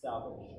salvation 0.00 0.58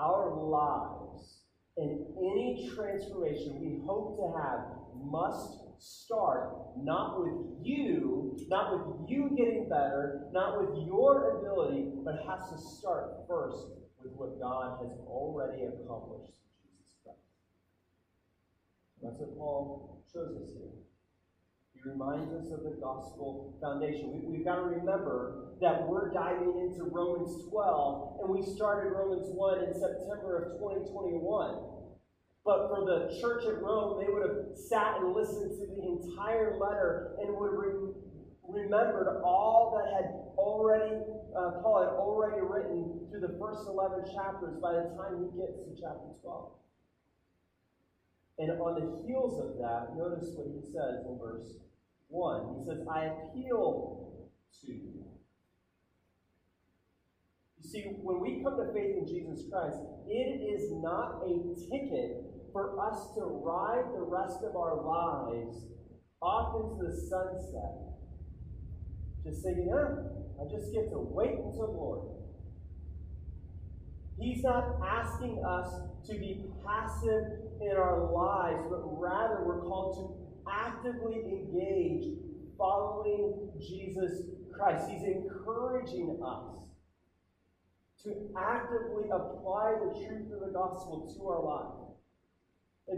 our 0.00 0.34
lives 0.34 1.40
and 1.76 2.06
any 2.16 2.70
transformation 2.74 3.60
we 3.60 3.80
hope 3.86 4.16
to 4.16 4.38
have 4.38 4.60
must 5.04 5.69
start 5.80 6.52
not 6.76 7.20
with 7.20 7.64
you, 7.64 8.36
not 8.48 8.72
with 8.72 9.10
you 9.10 9.30
getting 9.36 9.68
better, 9.68 10.28
not 10.32 10.60
with 10.60 10.86
your 10.86 11.40
ability, 11.40 11.90
but 12.04 12.16
has 12.28 12.50
to 12.50 12.58
start 12.58 13.24
first 13.26 13.66
with 14.02 14.12
what 14.12 14.38
God 14.38 14.78
has 14.82 14.92
already 15.06 15.64
accomplished 15.64 16.36
in 16.64 16.68
Jesus 16.68 16.96
Christ. 17.02 17.18
That's 19.02 19.18
what 19.18 19.36
Paul 19.36 20.04
shows 20.12 20.36
us 20.42 20.52
here. 20.52 20.70
He 21.72 21.88
reminds 21.88 22.32
us 22.34 22.52
of 22.52 22.62
the 22.62 22.76
gospel 22.80 23.56
foundation. 23.60 24.28
We, 24.28 24.38
have 24.38 24.44
got 24.44 24.54
to 24.56 24.62
remember 24.62 25.56
that 25.62 25.88
we're 25.88 26.12
diving 26.12 26.68
into 26.68 26.84
Romans 26.84 27.48
12, 27.48 28.20
and 28.20 28.28
we 28.28 28.42
started 28.42 28.92
Romans 28.92 29.28
1 29.32 29.64
in 29.64 29.72
September 29.72 30.52
of 30.52 30.60
2021. 30.60 31.69
But 32.50 32.66
for 32.66 32.82
the 32.82 33.16
church 33.20 33.46
at 33.46 33.62
Rome, 33.62 34.02
they 34.02 34.12
would 34.12 34.26
have 34.26 34.58
sat 34.58 34.98
and 34.98 35.14
listened 35.14 35.54
to 35.54 35.66
the 35.70 35.86
entire 35.86 36.58
letter 36.58 37.14
and 37.22 37.30
would 37.38 37.52
have 37.52 37.62
re- 37.62 37.94
remembered 38.42 39.22
all 39.22 39.78
that 39.78 39.94
had 39.94 40.10
already, 40.34 40.98
uh, 41.30 41.62
Paul 41.62 41.78
had 41.78 41.94
already 41.94 42.42
written 42.42 43.06
through 43.06 43.20
the 43.20 43.38
first 43.38 43.68
11 43.68 44.02
chapters 44.12 44.58
by 44.60 44.72
the 44.72 44.90
time 44.98 45.30
he 45.30 45.38
gets 45.38 45.62
to 45.62 45.80
chapter 45.80 46.10
12. 46.26 46.50
And 48.40 48.50
on 48.60 48.74
the 48.74 49.06
heels 49.06 49.38
of 49.38 49.56
that, 49.62 49.94
notice 49.96 50.34
what 50.34 50.50
he 50.50 50.58
says 50.74 51.06
in 51.06 51.20
verse 51.22 51.54
1. 52.08 52.58
He 52.58 52.64
says, 52.66 52.84
I 52.90 53.14
appeal 53.14 54.26
to 54.66 54.72
you. 54.72 55.06
You 57.62 57.70
see, 57.70 57.82
when 58.02 58.18
we 58.18 58.42
come 58.42 58.56
to 58.56 58.72
faith 58.74 58.96
in 58.98 59.06
Jesus 59.06 59.46
Christ, 59.48 59.78
it 60.08 60.42
is 60.42 60.72
not 60.72 61.22
a 61.22 61.54
ticket 61.70 62.29
for 62.52 62.78
us 62.80 63.14
to 63.14 63.22
ride 63.22 63.92
the 63.94 64.00
rest 64.00 64.38
of 64.42 64.56
our 64.56 64.76
lives 64.76 65.56
off 66.22 66.54
into 66.56 66.84
the 66.84 66.94
sunset. 67.08 67.90
Just 69.24 69.42
saying, 69.42 69.70
ah, 69.72 70.42
I 70.42 70.50
just 70.50 70.72
get 70.72 70.90
to 70.90 70.98
wait 70.98 71.32
until 71.32 71.72
Lord. 71.72 72.20
He's 74.18 74.42
not 74.42 74.76
asking 74.86 75.42
us 75.44 75.72
to 76.06 76.14
be 76.18 76.44
passive 76.64 77.24
in 77.60 77.76
our 77.76 78.12
lives, 78.12 78.64
but 78.68 78.80
rather 79.00 79.42
we're 79.44 79.62
called 79.62 79.96
to 79.96 80.50
actively 80.50 81.14
engage 81.14 82.18
following 82.58 83.50
Jesus 83.58 84.22
Christ. 84.52 84.90
He's 84.90 85.04
encouraging 85.04 86.20
us 86.22 86.60
to 88.04 88.30
actively 88.36 89.08
apply 89.10 89.76
the 89.78 90.06
truth 90.06 90.32
of 90.32 90.40
the 90.40 90.52
gospel 90.52 91.12
to 91.16 91.28
our 91.28 91.42
life. 91.44 91.79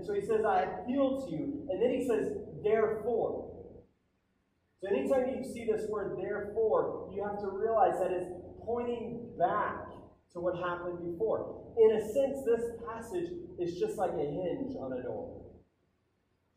So 0.05 0.15
he 0.15 0.21
says, 0.21 0.45
I 0.47 0.63
appeal 0.63 1.25
to 1.25 1.31
you. 1.31 1.67
And 1.71 1.83
then 1.83 1.91
he 1.99 2.07
says, 2.07 2.33
therefore. 2.63 3.49
So 4.81 4.89
anytime 4.89 5.27
you 5.37 5.45
see 5.45 5.65
this 5.65 5.89
word 5.89 6.19
therefore, 6.19 7.11
you 7.15 7.23
have 7.23 7.39
to 7.41 7.49
realize 7.49 8.01
that 8.01 8.11
it's 8.11 8.31
pointing 8.65 9.31
back 9.39 9.87
to 10.33 10.41
what 10.41 10.57
happened 10.57 10.99
before. 11.13 11.63
In 11.79 11.97
a 11.97 12.01
sense, 12.01 12.45
this 12.45 12.65
passage 12.87 13.31
is 13.59 13.79
just 13.79 13.97
like 13.97 14.13
a 14.13 14.27
hinge 14.27 14.75
on 14.81 14.93
a 14.99 15.03
door. 15.03 15.43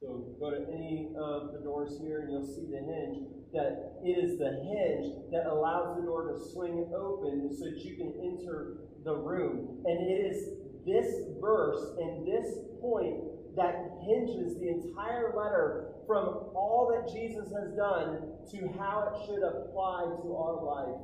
So 0.02 0.36
go 0.40 0.52
to 0.52 0.66
any 0.74 1.14
of 1.18 1.54
the 1.54 1.60
doors 1.64 1.98
here 2.02 2.22
and 2.22 2.32
you'll 2.32 2.46
see 2.46 2.66
the 2.70 2.82
hinge. 2.82 3.30
That 3.54 4.02
it 4.04 4.18
is 4.20 4.38
the 4.38 4.52
hinge 4.52 5.32
that 5.32 5.46
allows 5.46 5.96
the 5.98 6.04
door 6.04 6.34
to 6.34 6.40
swing 6.52 6.92
open 6.98 7.56
so 7.56 7.66
that 7.66 7.78
you 7.78 7.96
can 7.96 8.12
enter 8.20 8.78
the 9.04 9.16
room. 9.16 9.84
And 9.86 10.10
it 10.10 10.34
is 10.34 10.50
this 10.86 11.08
verse 11.40 11.96
and 12.00 12.28
this 12.28 12.58
point 12.82 13.35
that 13.56 14.00
hinges 14.06 14.60
the 14.60 14.70
entire 14.70 15.34
letter 15.36 15.96
from 16.08 16.52
all 16.54 16.92
that 16.92 17.12
Jesus 17.12 17.52
has 17.52 17.72
done 17.76 18.36
to 18.52 18.58
how 18.78 19.12
it 19.12 19.26
should 19.26 19.44
apply 19.44 20.04
to 20.24 20.36
our 20.36 20.64
life 20.64 21.02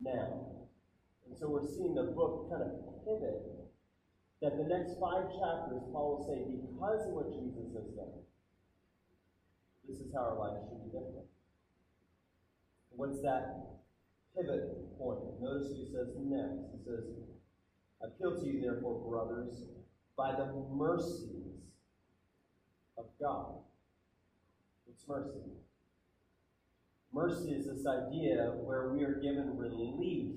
now. 0.00 0.46
And 1.26 1.36
so 1.36 1.48
we're 1.48 1.66
seeing 1.66 1.94
the 1.94 2.12
book 2.14 2.50
kind 2.50 2.62
of 2.62 2.70
pivot 3.04 3.42
that 4.42 4.56
the 4.56 4.68
next 4.68 5.00
five 5.00 5.26
chapters, 5.32 5.82
Paul 5.90 6.18
will 6.18 6.26
say, 6.28 6.44
because 6.44 7.06
of 7.08 7.12
what 7.12 7.32
Jesus 7.32 7.72
has 7.74 7.88
done, 7.96 8.20
this 9.88 9.98
is 9.98 10.12
how 10.12 10.20
our 10.20 10.38
life 10.38 10.60
should 10.68 10.84
be 10.84 10.90
different. 10.92 11.26
What's 12.90 13.20
that 13.22 13.76
pivot 14.36 14.98
point. 14.98 15.20
Notice 15.40 15.68
what 15.68 15.78
he 15.78 15.86
says 15.86 16.08
next. 16.20 16.68
He 16.76 16.84
says, 16.84 17.04
I 18.02 18.06
appeal 18.06 18.38
to 18.38 18.46
you, 18.46 18.60
therefore, 18.60 19.00
brothers, 19.08 19.64
by 20.16 20.32
the 20.32 20.52
mercies 20.74 21.56
of 22.98 23.06
God. 23.20 23.54
It's 24.88 25.04
mercy? 25.08 25.56
Mercy 27.12 27.50
is 27.50 27.66
this 27.66 27.86
idea 27.86 28.52
where 28.64 28.92
we 28.92 29.02
are 29.02 29.20
given 29.20 29.56
relief 29.56 30.36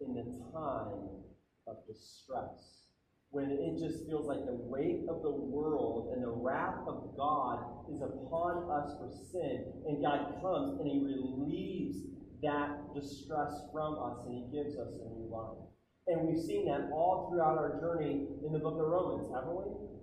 in 0.00 0.14
the 0.14 0.24
time 0.52 1.24
of 1.66 1.76
distress. 1.86 2.84
When 3.30 3.50
it 3.50 3.78
just 3.78 4.06
feels 4.06 4.26
like 4.26 4.44
the 4.46 4.56
weight 4.56 5.04
of 5.08 5.22
the 5.22 5.30
world 5.30 6.12
and 6.14 6.22
the 6.22 6.30
wrath 6.30 6.80
of 6.86 7.14
God 7.16 7.84
is 7.92 8.00
upon 8.00 8.70
us 8.70 8.96
for 8.96 9.10
sin, 9.32 9.64
and 9.86 10.02
God 10.02 10.40
comes 10.40 10.80
and 10.80 10.88
He 10.88 11.04
relieves 11.04 11.98
that 12.42 12.94
distress 12.94 13.52
from 13.72 13.98
us 13.98 14.24
and 14.26 14.32
He 14.32 14.56
gives 14.56 14.76
us 14.76 14.88
a 14.92 15.08
new 15.12 15.28
life. 15.30 15.58
And 16.06 16.26
we've 16.26 16.42
seen 16.42 16.64
that 16.66 16.88
all 16.90 17.28
throughout 17.30 17.58
our 17.58 17.78
journey 17.80 18.28
in 18.46 18.52
the 18.52 18.58
book 18.58 18.80
of 18.80 18.88
Romans, 18.88 19.28
haven't 19.34 19.56
we? 19.56 19.97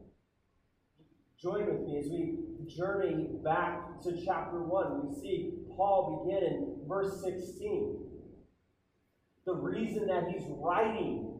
Join 1.41 1.65
with 1.65 1.87
me 1.87 1.99
as 1.99 2.07
we 2.09 2.37
journey 2.67 3.27
back 3.43 4.01
to 4.01 4.25
chapter 4.25 4.63
1. 4.63 5.07
We 5.07 5.21
see 5.21 5.53
Paul 5.75 6.23
begin 6.25 6.43
in 6.43 6.75
verse 6.87 7.21
16. 7.23 7.97
The 9.45 9.53
reason 9.53 10.07
that 10.07 10.29
he's 10.29 10.47
writing 10.49 11.35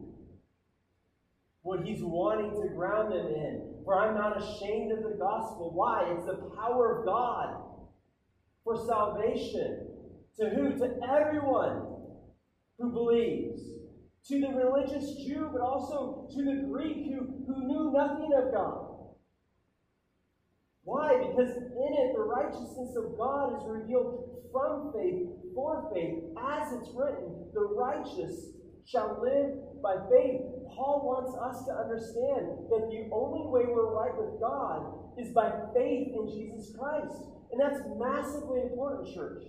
what 1.66 1.80
he's 1.80 2.00
wanting 2.00 2.62
to 2.62 2.68
ground 2.76 3.12
them 3.12 3.26
in. 3.26 3.74
For 3.84 3.98
I'm 3.98 4.14
not 4.14 4.40
ashamed 4.40 4.92
of 4.92 5.02
the 5.02 5.16
gospel. 5.18 5.72
Why? 5.74 6.14
It's 6.14 6.24
the 6.24 6.50
power 6.56 7.00
of 7.00 7.04
God 7.04 7.56
for 8.62 8.76
salvation. 8.86 9.88
To 10.38 10.48
who? 10.48 10.78
To 10.78 10.94
everyone 11.12 11.82
who 12.78 12.92
believes. 12.92 13.62
To 14.28 14.40
the 14.40 14.48
religious 14.48 15.16
Jew, 15.24 15.50
but 15.52 15.60
also 15.60 16.28
to 16.36 16.44
the 16.44 16.68
Greek 16.68 17.06
who, 17.06 17.44
who 17.46 17.66
knew 17.66 17.92
nothing 17.92 18.30
of 18.36 18.52
God. 18.52 18.85
Why? 20.86 21.18
Because 21.18 21.50
in 21.50 21.92
it, 21.98 22.14
the 22.14 22.22
righteousness 22.22 22.94
of 22.94 23.18
God 23.18 23.58
is 23.58 23.66
revealed 23.66 24.38
from 24.52 24.94
faith 24.94 25.26
for 25.52 25.90
faith. 25.92 26.22
As 26.38 26.72
it's 26.78 26.94
written, 26.94 27.50
the 27.52 27.66
righteous 27.74 28.54
shall 28.86 29.18
live 29.18 29.82
by 29.82 29.98
faith. 30.06 30.46
Paul 30.70 31.02
wants 31.02 31.34
us 31.34 31.66
to 31.66 31.74
understand 31.74 32.70
that 32.70 32.86
the 32.86 33.10
only 33.10 33.50
way 33.50 33.66
we're 33.66 33.98
right 33.98 34.14
with 34.14 34.38
God 34.38 35.18
is 35.18 35.34
by 35.34 35.50
faith 35.74 36.14
in 36.14 36.30
Jesus 36.30 36.70
Christ. 36.78 37.18
And 37.50 37.58
that's 37.58 37.82
massively 37.98 38.62
important, 38.62 39.12
church. 39.12 39.42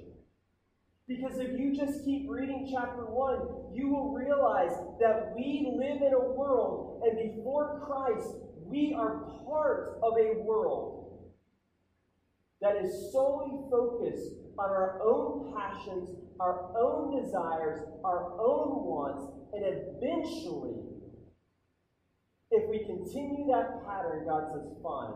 Because 1.08 1.38
if 1.38 1.60
you 1.60 1.78
just 1.78 2.04
keep 2.04 2.26
reading 2.28 2.68
chapter 2.74 3.06
1, 3.06 3.76
you 3.78 3.90
will 3.90 4.12
realize 4.12 4.74
that 5.00 5.34
we 5.36 5.70
live 5.78 6.02
in 6.02 6.14
a 6.14 6.34
world, 6.34 7.04
and 7.06 7.36
before 7.36 7.86
Christ, 7.86 8.28
we 8.66 8.96
are 8.98 9.22
part 9.46 10.00
of 10.02 10.14
a 10.18 10.42
world 10.42 11.07
that 12.62 12.76
is 12.78 13.12
solely 13.12 13.70
focused 13.70 14.32
on 14.58 14.70
our 14.70 15.00
own 15.04 15.54
passions, 15.56 16.10
our 16.40 16.72
own 16.78 17.24
desires, 17.24 17.82
our 18.04 18.34
own 18.40 18.84
wants, 18.86 19.26
and 19.54 19.64
eventually, 19.64 20.84
if 22.50 22.70
we 22.70 22.80
continue 22.80 23.46
that 23.48 23.86
pattern, 23.86 24.26
God 24.28 24.48
says, 24.52 24.68
fine, 24.82 25.14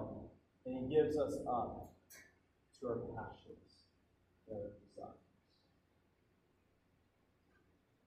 and 0.66 0.90
He 0.90 0.96
gives 0.96 1.18
us 1.18 1.38
up 1.50 1.92
to 2.80 2.88
our 2.88 2.98
passions 3.16 3.86
and 4.48 4.58
our 4.58 4.70
desires. 4.96 5.18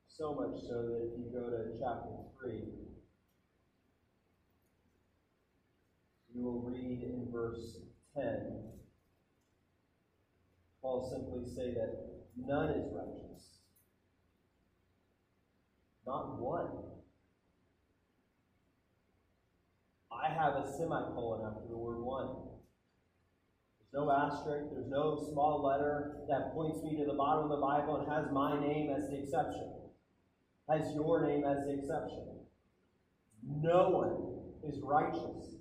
So 0.06 0.34
much 0.34 0.62
so 0.68 0.82
that 0.82 1.10
if 1.10 1.18
you 1.18 1.30
go 1.32 1.50
to 1.50 1.76
chapter 1.80 2.10
3, 2.40 2.62
you 6.34 6.44
will 6.44 6.60
read 6.60 7.02
in 7.02 7.28
verse 7.32 7.78
10 8.14 8.74
Paul 10.84 11.08
simply 11.10 11.48
say 11.48 11.72
that 11.72 11.96
none 12.36 12.68
is 12.68 12.92
righteous. 12.92 13.60
Not 16.06 16.38
one. 16.38 16.68
I 20.12 20.28
have 20.28 20.56
a 20.56 20.70
semicolon 20.76 21.46
after 21.46 21.66
the 21.70 21.76
word 21.78 22.02
one. 22.02 22.28
There's 23.80 24.04
no 24.04 24.12
asterisk, 24.12 24.74
there's 24.74 24.90
no 24.90 25.26
small 25.32 25.64
letter 25.64 26.16
that 26.28 26.52
points 26.52 26.82
me 26.82 26.98
to 26.98 27.06
the 27.06 27.14
bottom 27.14 27.44
of 27.44 27.58
the 27.58 27.64
Bible 27.64 27.96
and 27.96 28.12
has 28.12 28.30
my 28.30 28.60
name 28.60 28.90
as 28.90 29.08
the 29.08 29.16
exception, 29.22 29.72
has 30.68 30.92
your 30.94 31.26
name 31.26 31.44
as 31.44 31.64
the 31.64 31.78
exception. 31.78 32.28
No 33.42 33.88
one 33.88 34.70
is 34.70 34.82
righteous. 34.82 35.54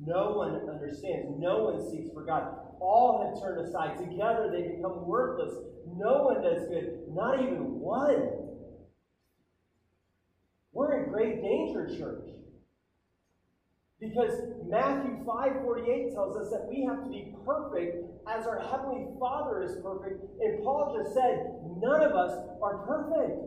No 0.00 0.30
one 0.36 0.54
understands. 0.70 1.38
No 1.38 1.64
one 1.64 1.90
seeks 1.90 2.08
for 2.14 2.24
God. 2.24 2.67
All 2.80 3.24
have 3.24 3.42
turned 3.42 3.66
aside. 3.66 3.98
Together 3.98 4.50
they 4.50 4.76
become 4.76 5.06
worthless. 5.06 5.54
No 5.96 6.24
one 6.24 6.42
does 6.42 6.68
good, 6.68 7.00
not 7.10 7.40
even 7.42 7.80
one. 7.80 8.30
We're 10.72 11.04
in 11.04 11.10
great 11.10 11.42
danger, 11.42 11.88
church. 11.98 12.28
Because 14.00 14.32
Matthew 14.66 15.24
5:48 15.24 16.14
tells 16.14 16.36
us 16.36 16.50
that 16.50 16.68
we 16.68 16.84
have 16.84 17.02
to 17.02 17.10
be 17.10 17.34
perfect 17.44 17.96
as 18.28 18.46
our 18.46 18.60
heavenly 18.60 19.08
Father 19.18 19.62
is 19.62 19.76
perfect. 19.82 20.22
And 20.40 20.62
Paul 20.62 20.96
just 20.96 21.14
said, 21.14 21.60
none 21.80 22.02
of 22.02 22.12
us 22.12 22.38
are 22.62 22.86
perfect. 22.86 23.40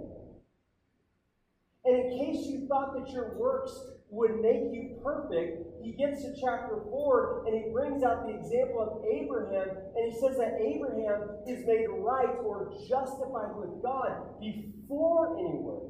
And 1.85 1.95
in 1.95 2.19
case 2.19 2.47
you 2.47 2.67
thought 2.67 2.93
that 2.99 3.09
your 3.11 3.37
works 3.37 3.71
would 4.11 4.41
make 4.41 4.75
you 4.75 4.99
perfect, 5.01 5.63
he 5.81 5.93
gets 5.93 6.21
to 6.23 6.35
chapter 6.39 6.83
4 6.91 7.45
and 7.47 7.55
he 7.55 7.71
brings 7.71 8.03
out 8.03 8.27
the 8.27 8.35
example 8.35 8.83
of 8.83 9.05
Abraham, 9.07 9.69
and 9.95 10.11
he 10.11 10.19
says 10.19 10.37
that 10.37 10.59
Abraham 10.59 11.39
is 11.47 11.65
made 11.65 11.87
right 11.89 12.35
or 12.43 12.75
justified 12.89 13.55
with 13.55 13.81
God 13.81 14.37
before 14.39 15.39
any 15.39 15.63
works. 15.63 15.87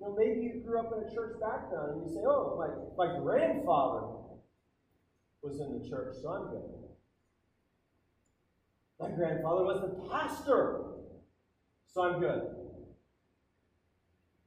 You 0.00 0.16
maybe 0.16 0.40
you 0.40 0.62
grew 0.64 0.80
up 0.80 0.92
in 0.96 1.06
a 1.06 1.14
church 1.14 1.38
background 1.40 2.00
and 2.00 2.08
you 2.08 2.14
say, 2.14 2.20
oh, 2.24 2.56
my, 2.56 3.04
my 3.06 3.20
grandfather 3.20 4.06
was 5.42 5.60
in 5.60 5.78
the 5.78 5.88
church, 5.88 6.16
so 6.22 6.28
I'm 6.30 6.50
good. 6.50 6.88
My 8.98 9.10
grandfather 9.14 9.64
was 9.64 9.80
the 9.82 10.08
pastor, 10.08 10.84
so 11.92 12.02
I'm 12.02 12.20
good. 12.20 12.67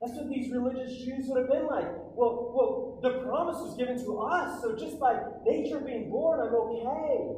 That's 0.02 0.14
what 0.14 0.30
these 0.30 0.52
religious 0.52 0.98
Jews 0.98 1.30
would 1.30 1.46
have 1.46 1.52
been 1.52 1.68
like. 1.68 1.86
Well, 2.18 2.50
well, 2.58 3.00
the 3.04 3.22
promise 3.22 3.62
was 3.62 3.78
given 3.78 4.02
to 4.02 4.18
us, 4.18 4.60
so 4.62 4.76
just 4.76 5.00
by 5.00 5.14
nature 5.46 5.80
being 5.80 6.10
born, 6.10 6.40
I'm 6.42 6.50
okay. 6.50 7.38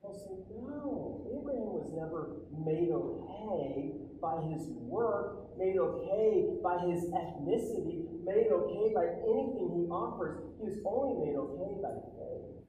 Paul 0.00 0.14
said, 0.14 0.38
no, 0.54 1.26
Abraham 1.34 1.74
was 1.74 1.90
never 1.90 2.46
made 2.54 2.94
okay 2.94 4.06
by 4.22 4.38
his 4.54 4.70
work, 4.86 5.50
made 5.58 5.78
okay 5.78 6.54
by 6.62 6.78
his 6.86 7.10
ethnicity, 7.10 8.06
made 8.22 8.54
okay 8.54 8.94
by 8.94 9.18
anything 9.26 9.82
he 9.82 9.90
offers. 9.90 10.46
He 10.58 10.70
was 10.70 10.78
only 10.86 11.26
made 11.26 11.34
okay 11.34 11.74
by 11.82 11.94
faith. 12.14 12.62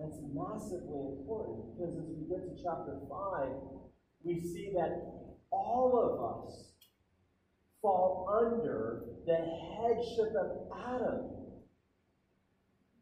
That's 0.00 0.16
massively 0.32 1.12
important 1.12 1.76
because 1.76 1.92
as 1.92 2.08
we 2.08 2.24
get 2.24 2.40
to 2.40 2.56
chapter 2.56 3.04
5, 3.04 3.48
we 4.24 4.40
see 4.40 4.72
that 4.80 5.24
all 5.50 5.92
of 5.98 6.46
us 6.46 6.72
fall 7.80 8.26
under 8.30 9.04
the 9.26 9.36
headship 9.36 10.34
of 10.34 10.68
Adam. 10.86 11.30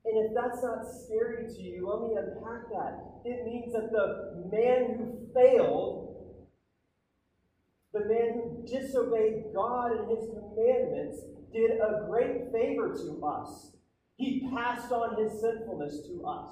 And 0.04 0.26
if 0.26 0.34
that's 0.34 0.62
not 0.62 0.84
scary 0.84 1.46
to 1.46 1.62
you, 1.62 1.88
let 1.88 2.08
me 2.08 2.16
unpack 2.16 2.68
that. 2.72 2.98
It 3.24 3.44
means 3.44 3.72
that 3.72 3.92
the 3.92 4.48
man 4.50 4.96
who 4.96 5.28
failed, 5.32 6.48
the 7.92 8.00
man 8.00 8.34
who 8.34 8.66
disobeyed 8.66 9.54
God 9.54 9.92
and 9.92 10.10
his 10.10 10.28
commandments, 10.30 11.20
did 11.52 11.70
a 11.72 12.06
great 12.08 12.50
favor 12.50 12.94
to 12.94 13.24
us. 13.24 13.76
He 14.16 14.48
passed 14.54 14.90
on 14.90 15.22
his 15.22 15.40
sinfulness 15.40 16.00
to 16.08 16.24
us. 16.26 16.50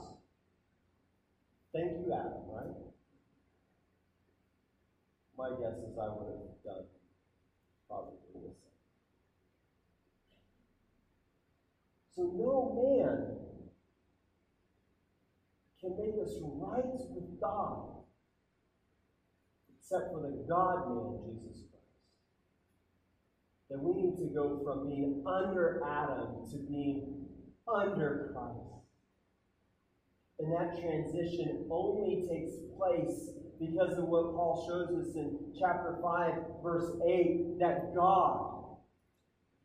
Thank 1.72 2.06
you, 2.06 2.12
Adam, 2.12 2.42
right? 2.48 2.89
My 5.40 5.48
guess 5.58 5.78
is 5.78 5.96
I 5.96 6.06
would 6.08 6.26
have 6.26 6.52
done 6.62 6.84
probably 7.88 8.18
the 8.34 8.40
same. 8.40 8.52
So 12.14 12.22
no 12.36 12.76
man 12.76 13.38
can 15.80 15.96
make 15.96 16.22
us 16.22 16.34
right 16.42 16.84
with 17.08 17.40
God 17.40 17.88
except 19.78 20.12
for 20.12 20.20
the 20.20 20.44
God 20.46 20.90
man, 20.90 21.20
Jesus 21.24 21.64
Christ. 21.70 22.04
That 23.70 23.80
we 23.80 23.94
need 23.94 24.18
to 24.18 24.34
go 24.34 24.60
from 24.62 24.90
being 24.90 25.24
under 25.26 25.80
Adam 25.82 26.46
to 26.50 26.56
being 26.70 27.24
under 27.66 28.30
Christ. 28.34 28.84
And 30.38 30.52
that 30.52 30.78
transition 30.78 31.64
only 31.70 32.28
takes 32.28 32.56
place 32.76 33.39
because 33.60 33.98
of 33.98 34.04
what 34.04 34.34
Paul 34.34 34.64
shows 34.66 35.06
us 35.06 35.14
in 35.14 35.38
chapter 35.58 35.98
5, 36.02 36.32
verse 36.62 36.96
8, 37.06 37.58
that 37.60 37.94
God, 37.94 38.76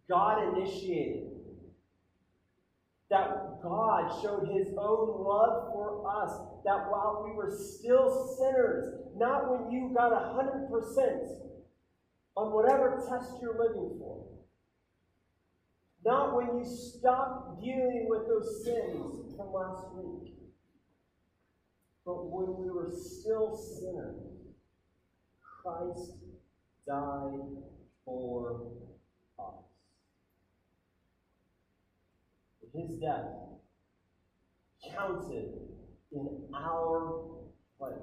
God 0.09 0.57
initiated. 0.57 1.31
That 3.09 3.61
God 3.63 4.21
showed 4.21 4.49
his 4.51 4.67
own 4.77 5.23
love 5.23 5.71
for 5.71 6.03
us. 6.09 6.31
That 6.65 6.89
while 6.89 7.23
we 7.25 7.35
were 7.35 7.55
still 7.55 8.35
sinners, 8.37 8.95
not 9.15 9.49
when 9.49 9.71
you 9.71 9.93
got 9.95 10.11
100% 10.11 10.69
on 12.35 12.51
whatever 12.51 13.05
test 13.07 13.31
you're 13.41 13.57
living 13.57 13.95
for, 13.97 14.25
not 16.03 16.35
when 16.35 16.57
you 16.57 16.65
stop 16.65 17.61
dealing 17.61 18.07
with 18.09 18.27
those 18.27 18.65
sins 18.65 19.35
from 19.37 19.53
last 19.53 19.85
week, 19.93 20.33
but 22.05 22.25
when 22.29 22.63
we 22.63 22.69
were 22.69 22.91
still 22.93 23.55
sinners, 23.55 24.21
Christ 25.41 26.11
died 26.87 27.39
for 28.05 28.61
us. 29.39 29.65
His 32.73 32.99
death 32.99 33.25
counted 34.93 35.49
in 36.11 36.29
our 36.53 37.23
place. 37.79 37.97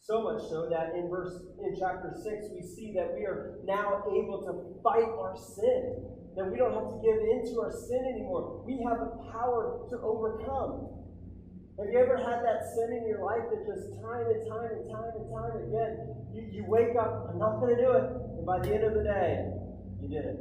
So 0.00 0.22
much 0.22 0.42
so 0.50 0.68
that 0.70 0.94
in 0.94 1.08
verse 1.08 1.34
in 1.64 1.74
chapter 1.78 2.12
6 2.14 2.46
we 2.54 2.62
see 2.62 2.92
that 2.94 3.14
we 3.16 3.24
are 3.24 3.58
now 3.64 4.04
able 4.06 4.42
to 4.44 4.80
fight 4.82 5.08
our 5.18 5.34
sin. 5.36 6.04
That 6.36 6.52
we 6.52 6.58
don't 6.58 6.74
have 6.74 6.92
to 6.92 7.00
give 7.02 7.16
in 7.16 7.42
to 7.54 7.60
our 7.62 7.72
sin 7.72 8.04
anymore. 8.14 8.62
We 8.66 8.84
have 8.86 9.00
the 9.00 9.30
power 9.32 9.86
to 9.88 9.98
overcome. 10.00 11.05
Have 11.78 11.92
you 11.92 11.98
ever 11.98 12.16
had 12.16 12.40
that 12.40 12.64
sin 12.72 12.96
in 12.96 13.06
your 13.06 13.22
life 13.22 13.52
that 13.52 13.66
just 13.68 14.00
time 14.00 14.24
and 14.32 14.48
time 14.48 14.70
and 14.80 14.88
time 14.88 15.12
and 15.12 15.28
time 15.28 15.54
again, 15.60 16.08
you, 16.32 16.48
you 16.50 16.64
wake 16.64 16.96
up, 16.96 17.28
I'm 17.28 17.38
not 17.38 17.60
going 17.60 17.76
to 17.76 17.82
do 17.82 17.92
it. 17.92 18.04
And 18.38 18.46
by 18.46 18.60
the 18.60 18.74
end 18.74 18.84
of 18.84 18.94
the 18.94 19.04
day, 19.04 19.44
you 20.00 20.08
did 20.08 20.24
it. 20.24 20.40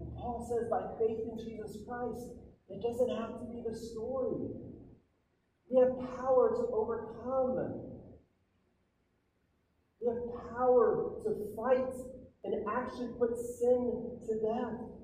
And 0.00 0.10
Paul 0.18 0.42
says 0.42 0.66
by 0.68 0.90
faith 0.98 1.22
in 1.22 1.38
Jesus 1.38 1.78
Christ, 1.86 2.34
it 2.68 2.82
doesn't 2.82 3.14
have 3.14 3.38
to 3.38 3.46
be 3.46 3.62
the 3.62 3.76
story. 3.78 4.50
We 5.70 5.78
have 5.78 5.94
power 6.18 6.50
to 6.58 6.66
overcome. 6.74 7.78
We 10.00 10.08
have 10.08 10.58
power 10.58 11.14
to 11.22 11.30
fight 11.54 11.94
and 12.42 12.66
actually 12.66 13.14
put 13.20 13.38
sin 13.38 14.18
to 14.26 14.34
death. 14.42 15.01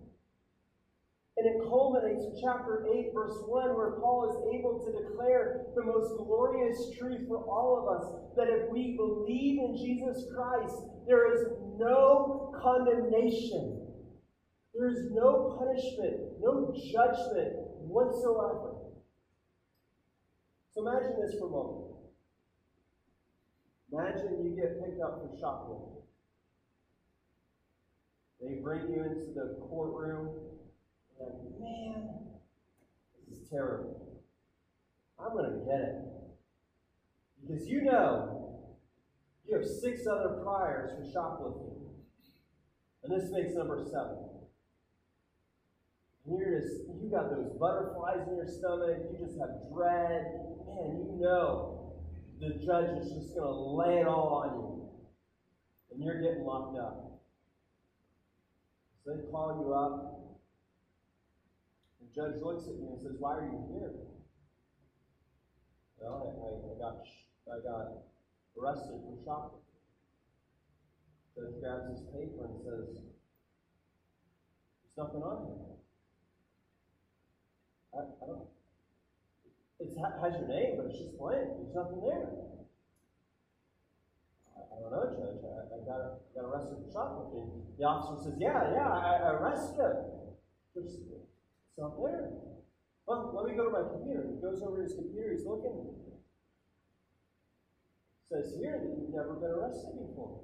And 1.39 1.47
it 1.47 1.69
culminates 1.69 2.25
in 2.25 2.35
chapter 2.43 2.85
8, 2.93 3.15
verse 3.15 3.39
1, 3.47 3.77
where 3.77 3.93
Paul 4.01 4.27
is 4.27 4.59
able 4.59 4.83
to 4.83 4.91
declare 4.91 5.67
the 5.77 5.85
most 5.85 6.19
glorious 6.19 6.91
truth 6.99 7.29
for 7.29 7.39
all 7.47 7.79
of 7.79 7.87
us 7.95 8.11
that 8.35 8.49
if 8.51 8.69
we 8.73 8.97
believe 8.97 9.61
in 9.61 9.77
Jesus 9.79 10.27
Christ, 10.35 10.75
there 11.07 11.33
is 11.33 11.47
no 11.79 12.53
condemnation, 12.61 13.87
there 14.75 14.91
is 14.91 15.13
no 15.13 15.55
punishment, 15.63 16.43
no 16.43 16.75
judgment 16.91 17.55
whatsoever. 17.87 18.75
So 20.75 20.87
imagine 20.87 21.21
this 21.23 21.39
for 21.39 21.47
a 21.47 21.51
moment. 21.51 21.89
Imagine 23.93 24.45
you 24.45 24.57
get 24.57 24.83
picked 24.85 25.01
up 25.01 25.23
for 25.23 25.31
shoplifting. 25.39 26.03
They 28.41 28.61
bring 28.63 28.91
you 28.91 29.03
into 29.03 29.33
the 29.35 29.57
courtroom, 29.69 30.58
and 31.21 31.61
man, 31.61 32.09
this 33.29 33.39
is 33.39 33.49
terrible. 33.49 34.23
I'm 35.19 35.33
going 35.33 35.51
to 35.51 35.65
get 35.65 35.81
it. 35.81 35.97
Because 37.41 37.67
you 37.67 37.83
know 37.83 38.69
you 39.47 39.57
have 39.57 39.67
six 39.67 40.07
other 40.07 40.41
priors 40.43 40.91
for 40.91 41.11
shoplifting. 41.11 41.75
And 43.03 43.13
this 43.13 43.31
makes 43.31 43.55
number 43.55 43.83
seven. 43.85 44.19
And 46.27 46.39
you're 46.39 46.61
just, 46.61 46.83
you 47.01 47.11
got 47.11 47.31
those 47.31 47.51
butterflies 47.59 48.29
in 48.29 48.37
your 48.37 48.47
stomach, 48.47 48.99
you 49.11 49.27
just 49.27 49.39
have 49.39 49.51
dread. 49.73 50.27
Man, 50.67 51.07
you 51.09 51.19
know 51.21 51.79
the 52.41 52.51
judge 52.65 52.91
is 52.99 53.11
just 53.11 53.35
going 53.35 53.47
to 53.47 53.51
lay 53.51 54.01
it 54.01 54.07
all 54.07 54.45
on 54.45 54.55
you. 54.55 54.89
And 55.91 56.05
you're 56.05 56.21
getting 56.21 56.45
locked 56.45 56.79
up. 56.79 57.21
So 59.05 59.15
they 59.15 59.23
call 59.31 59.65
you 59.65 59.75
up. 59.75 60.38
The 62.09 62.23
judge 62.23 62.41
looks 62.43 62.67
at 62.69 62.79
me 62.81 62.87
and 62.89 62.99
says, 63.01 63.17
Why 63.19 63.37
are 63.37 63.45
you 63.45 63.67
here? 63.69 63.93
Well, 66.01 66.25
I, 66.25 66.33
I, 66.41 66.57
I 66.57 66.73
got, 66.81 67.05
I 67.53 67.61
got 67.61 68.09
arrested 68.57 68.97
for 69.05 69.13
shoplifting. 69.25 69.61
Judge 71.37 71.53
grabs 71.61 71.85
his 71.91 72.01
paper 72.09 72.49
and 72.49 72.57
says, 72.65 72.97
There's 72.97 73.05
nothing 74.97 75.21
on 75.23 75.53
here. 75.53 75.77
I, 77.93 78.01
I 78.01 78.25
don't. 78.27 78.49
It 79.81 79.95
has 79.95 80.35
your 80.35 80.49
name, 80.49 80.75
but 80.81 80.87
it's 80.91 80.99
just 80.99 81.17
blank. 81.19 81.47
There's 81.61 81.75
nothing 81.75 82.01
there. 82.03 82.27
I, 84.57 84.61
don't 84.81 84.91
know, 84.91 85.07
Judge. 85.13 85.45
I, 85.45 85.47
I 85.71 85.79
got, 85.85 86.19
got 86.35 86.45
arrested 86.49 86.79
for 86.83 86.91
shoplifting. 86.91 87.63
The 87.79 87.85
officer 87.85 88.17
says, 88.25 88.35
Yeah, 88.41 88.73
yeah, 88.73 88.89
I, 88.89 89.21
I 89.23 89.31
arrested 89.39 89.95
him. 90.75 91.28
There. 91.79 92.31
Well, 93.07 93.33
let 93.35 93.47
me 93.47 93.57
go 93.57 93.65
to 93.65 93.71
my 93.71 93.89
computer. 93.89 94.27
He 94.35 94.43
goes 94.43 94.61
over 94.63 94.79
to 94.79 94.83
his 94.83 94.95
computer. 94.95 95.33
He's 95.33 95.47
looking. 95.47 95.87
Says 98.29 98.55
here 98.61 98.83
that 98.83 98.91
you've 98.91 99.15
never 99.15 99.35
been 99.35 99.51
arrested 99.51 99.97
before. 99.97 100.41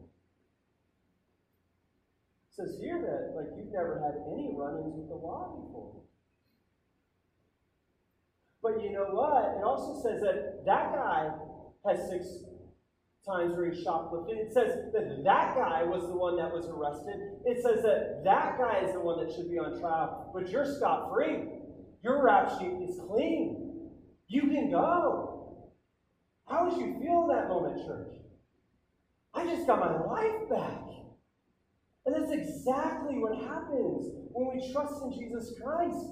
Says 2.51 2.79
here 2.81 3.03
that 3.03 3.37
like 3.37 3.51
you've 3.59 3.73
never 3.73 4.01
had 4.01 4.23
any 4.33 4.55
run-ins 4.57 4.94
with 4.97 5.09
the 5.09 5.14
law 5.14 5.61
before. 5.61 6.01
But 8.62 8.83
you 8.83 8.92
know 8.92 9.11
what? 9.12 9.59
It 9.59 9.64
also 9.64 10.01
says 10.01 10.23
that 10.23 10.64
that 10.64 10.94
guy 10.94 11.31
has 11.85 12.09
six 12.09 12.25
times 13.27 13.57
where 13.57 13.71
he 13.71 13.83
shoplifted. 13.83 14.37
It 14.37 14.53
says 14.53 14.93
that 14.93 15.25
that 15.25 15.57
guy 15.57 15.83
was 15.85 16.03
the 16.03 16.17
one 16.17 16.37
that 16.37 16.53
was 16.53 16.67
arrested. 16.67 17.17
It 17.45 17.63
says 17.63 17.83
that 17.83 18.23
that 18.25 18.59
guy 18.59 18.81
is 18.85 18.93
the 18.93 19.01
one 19.01 19.25
that 19.25 19.35
should 19.35 19.51
be 19.51 19.59
on 19.59 19.81
trial. 19.81 20.31
But 20.35 20.51
you're 20.51 20.67
scot 20.67 21.11
free. 21.13 21.45
Your 22.03 22.23
rap 22.23 22.59
sheet 22.59 22.77
is 22.89 23.01
clean. 23.09 23.91
You 24.29 24.43
can 24.43 24.71
go. 24.71 25.71
How 26.49 26.69
would 26.69 26.79
you 26.79 26.99
feel 27.01 27.27
that 27.29 27.49
moment, 27.49 27.87
church? 27.87 28.15
I 29.33 29.47
just 29.47 29.67
got 29.67 29.81
my 29.81 30.05
life 30.05 30.49
back. 30.51 30.83
And 32.07 32.15
that's 32.15 32.33
exactly 32.33 33.17
what 33.17 33.39
happens 33.49 34.13
when 34.33 34.55
we 34.55 34.73
trust 34.73 35.03
in 35.03 35.13
Jesus 35.13 35.55
Christ. 35.63 36.05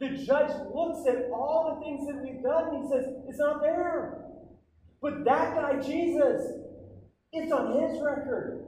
The 0.00 0.08
judge 0.24 0.50
looks 0.74 1.06
at 1.06 1.30
all 1.30 1.76
the 1.76 1.84
things 1.84 2.06
that 2.08 2.22
we've 2.24 2.42
done 2.42 2.74
and 2.74 2.84
he 2.84 2.90
says, 2.90 3.04
It's 3.28 3.38
not 3.38 3.60
there. 3.60 4.21
But 5.02 5.24
that 5.24 5.56
guy, 5.56 5.80
Jesus, 5.80 6.46
it's 7.32 7.50
on 7.50 7.82
his 7.82 8.00
record. 8.00 8.64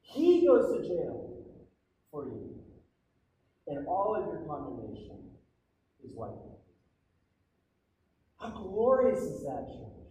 He 0.00 0.46
goes 0.46 0.74
to 0.74 0.88
jail 0.88 1.44
for 2.10 2.24
you. 2.24 2.54
And 3.66 3.86
all 3.86 4.16
of 4.16 4.26
your 4.26 4.46
condemnation 4.46 5.18
is 6.02 6.10
wiped 6.14 6.32
out. 6.32 6.58
How 8.40 8.50
glorious 8.50 9.20
is 9.20 9.42
that, 9.42 9.66
church? 9.66 10.06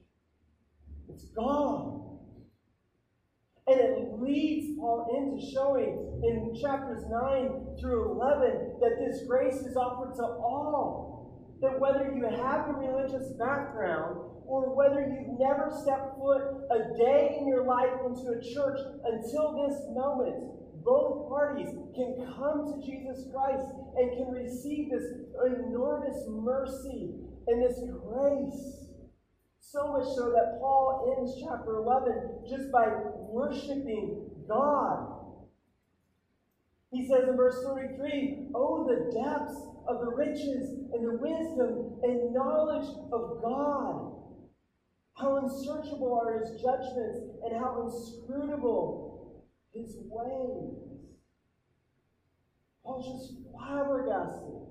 It's 1.09 1.25
gone. 1.29 2.19
And 3.65 3.79
it 3.79 4.21
leads 4.21 4.77
Paul 4.77 5.07
into 5.15 5.51
showing 5.53 6.21
in 6.23 6.59
chapters 6.61 7.03
9 7.09 7.77
through 7.79 8.11
11 8.11 8.79
that 8.81 8.97
this 8.99 9.25
grace 9.27 9.55
is 9.55 9.75
offered 9.75 10.15
to 10.15 10.23
all. 10.23 11.57
That 11.61 11.79
whether 11.79 12.11
you 12.13 12.23
have 12.25 12.69
a 12.69 12.73
religious 12.73 13.29
background 13.39 14.32
or 14.45 14.75
whether 14.75 15.01
you've 15.01 15.39
never 15.39 15.71
stepped 15.83 16.17
foot 16.17 16.67
a 16.71 16.97
day 16.97 17.37
in 17.39 17.47
your 17.47 17.65
life 17.65 17.93
into 18.05 18.31
a 18.31 18.41
church 18.41 18.79
until 19.05 19.67
this 19.67 19.79
moment, 19.91 20.53
both 20.83 21.29
parties 21.29 21.69
can 21.95 22.15
come 22.37 22.67
to 22.67 22.85
Jesus 22.85 23.25
Christ 23.31 23.65
and 23.95 24.11
can 24.11 24.27
receive 24.31 24.91
this 24.91 25.05
enormous 25.45 26.23
mercy 26.27 27.15
and 27.47 27.63
this 27.63 27.79
grace. 28.03 28.83
So 29.61 29.93
much 29.93 30.07
so 30.15 30.31
that 30.31 30.59
Paul 30.59 31.15
ends 31.17 31.33
chapter 31.41 31.77
11 31.77 32.45
just 32.49 32.71
by 32.71 32.87
worshiping 33.31 34.29
God. 34.47 35.13
He 36.91 37.07
says 37.07 37.27
in 37.27 37.35
verse 37.35 37.63
33 37.65 38.49
Oh, 38.53 38.85
the 38.85 39.11
depths 39.11 39.65
of 39.87 39.99
the 40.01 40.11
riches 40.15 40.69
and 40.93 41.03
the 41.03 41.17
wisdom 41.17 41.99
and 42.03 42.33
knowledge 42.33 42.87
of 43.11 43.41
God. 43.41 44.12
How 45.23 45.37
unsearchable 45.37 46.19
are 46.21 46.37
his 46.37 46.61
judgments 46.61 47.19
and 47.45 47.55
how 47.55 47.87
inscrutable 47.87 49.45
his 49.73 49.95
ways. 50.09 50.75
Paul's 52.83 53.23
just 53.23 53.39
flabbergasted 53.49 54.63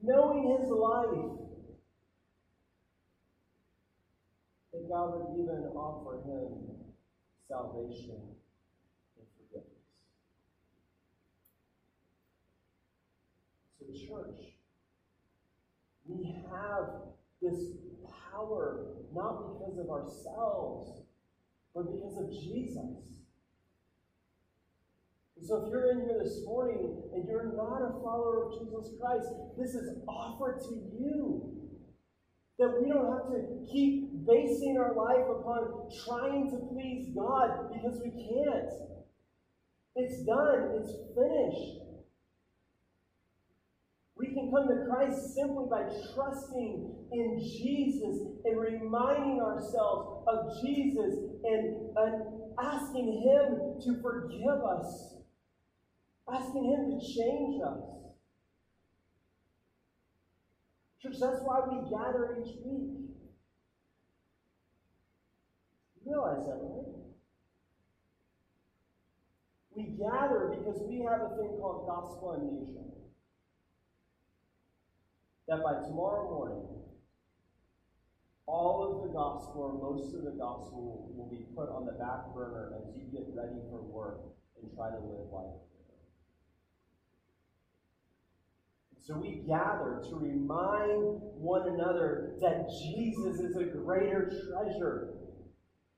knowing 0.00 0.56
his 0.60 0.70
life, 0.70 1.34
that 4.72 4.88
God 4.88 5.14
would 5.14 5.42
even 5.42 5.64
offer 5.74 6.22
him 6.22 6.94
salvation 7.48 8.20
and 9.16 9.26
forgiveness. 9.36 9.82
So, 13.80 13.86
church, 14.06 14.52
we 16.06 16.36
have 16.48 16.84
this 17.42 17.72
power 18.38 18.86
not 19.14 19.58
because 19.58 19.78
of 19.78 19.90
ourselves, 19.90 21.02
but 21.74 21.92
because 21.92 22.18
of 22.18 22.30
Jesus. 22.30 23.18
So 25.40 25.64
if 25.64 25.70
you're 25.70 25.92
in 25.92 26.00
here 26.00 26.20
this 26.22 26.42
morning 26.44 27.02
and 27.14 27.24
you're 27.28 27.52
not 27.56 27.82
a 27.82 27.92
follower 28.02 28.46
of 28.46 28.58
Jesus 28.58 28.92
Christ, 29.00 29.28
this 29.56 29.70
is 29.70 29.98
offered 30.08 30.60
to 30.68 30.74
you. 30.98 31.54
That 32.58 32.74
we 32.82 32.88
don't 32.88 33.06
have 33.06 33.30
to 33.30 33.72
keep 33.72 34.26
basing 34.26 34.78
our 34.78 34.92
life 34.92 35.26
upon 35.30 35.88
trying 36.04 36.50
to 36.50 36.56
please 36.74 37.14
God 37.14 37.72
because 37.72 38.00
we 38.02 38.10
can't. 38.10 38.68
It's 39.94 40.24
done, 40.24 40.82
it's 40.82 40.90
finished. 41.14 41.87
We 44.18 44.26
can 44.34 44.50
come 44.50 44.66
to 44.66 44.84
Christ 44.90 45.34
simply 45.36 45.66
by 45.70 45.84
trusting 46.14 46.92
in 47.12 47.38
Jesus 47.38 48.20
and 48.44 48.60
reminding 48.60 49.40
ourselves 49.40 50.26
of 50.26 50.60
Jesus 50.60 51.14
and, 51.44 51.76
asking 52.60 53.22
Him 53.22 53.80
to 53.84 54.02
forgive 54.02 54.64
us, 54.64 55.14
asking 56.32 56.64
Him 56.64 56.90
to 56.90 57.06
change 57.06 57.62
us. 57.62 57.78
Church, 61.00 61.20
that's 61.20 61.40
why 61.44 61.60
we 61.70 61.88
gather 61.88 62.36
each 62.40 62.56
week. 62.64 62.98
You 66.04 66.12
realize 66.12 66.44
that, 66.46 66.58
right? 66.60 66.98
We 69.76 69.84
gather 69.96 70.56
because 70.58 70.82
we 70.88 71.06
have 71.08 71.20
a 71.20 71.36
thing 71.36 71.58
called 71.60 71.86
gospel 71.86 72.34
amnesia. 72.34 72.97
That 75.48 75.62
by 75.62 75.72
tomorrow 75.88 76.28
morning, 76.28 76.62
all 78.46 78.84
of 78.84 79.08
the 79.08 79.14
gospel, 79.14 79.62
or 79.62 79.92
most 79.94 80.14
of 80.14 80.24
the 80.24 80.32
gospel, 80.32 81.10
will 81.16 81.30
be 81.30 81.46
put 81.56 81.70
on 81.70 81.86
the 81.86 81.92
back 81.92 82.34
burner 82.34 82.74
as 82.76 82.94
you 82.94 83.04
get 83.10 83.26
ready 83.34 83.56
for 83.70 83.80
work 83.80 84.20
and 84.60 84.70
try 84.76 84.90
to 84.90 84.96
live 84.96 85.32
life. 85.32 85.56
So 89.00 89.16
we 89.16 89.42
gather 89.46 90.02
to 90.10 90.16
remind 90.16 91.22
one 91.40 91.66
another 91.66 92.32
that 92.42 92.68
Jesus 92.68 93.40
is 93.40 93.56
a 93.56 93.64
greater 93.64 94.30
treasure 94.50 95.14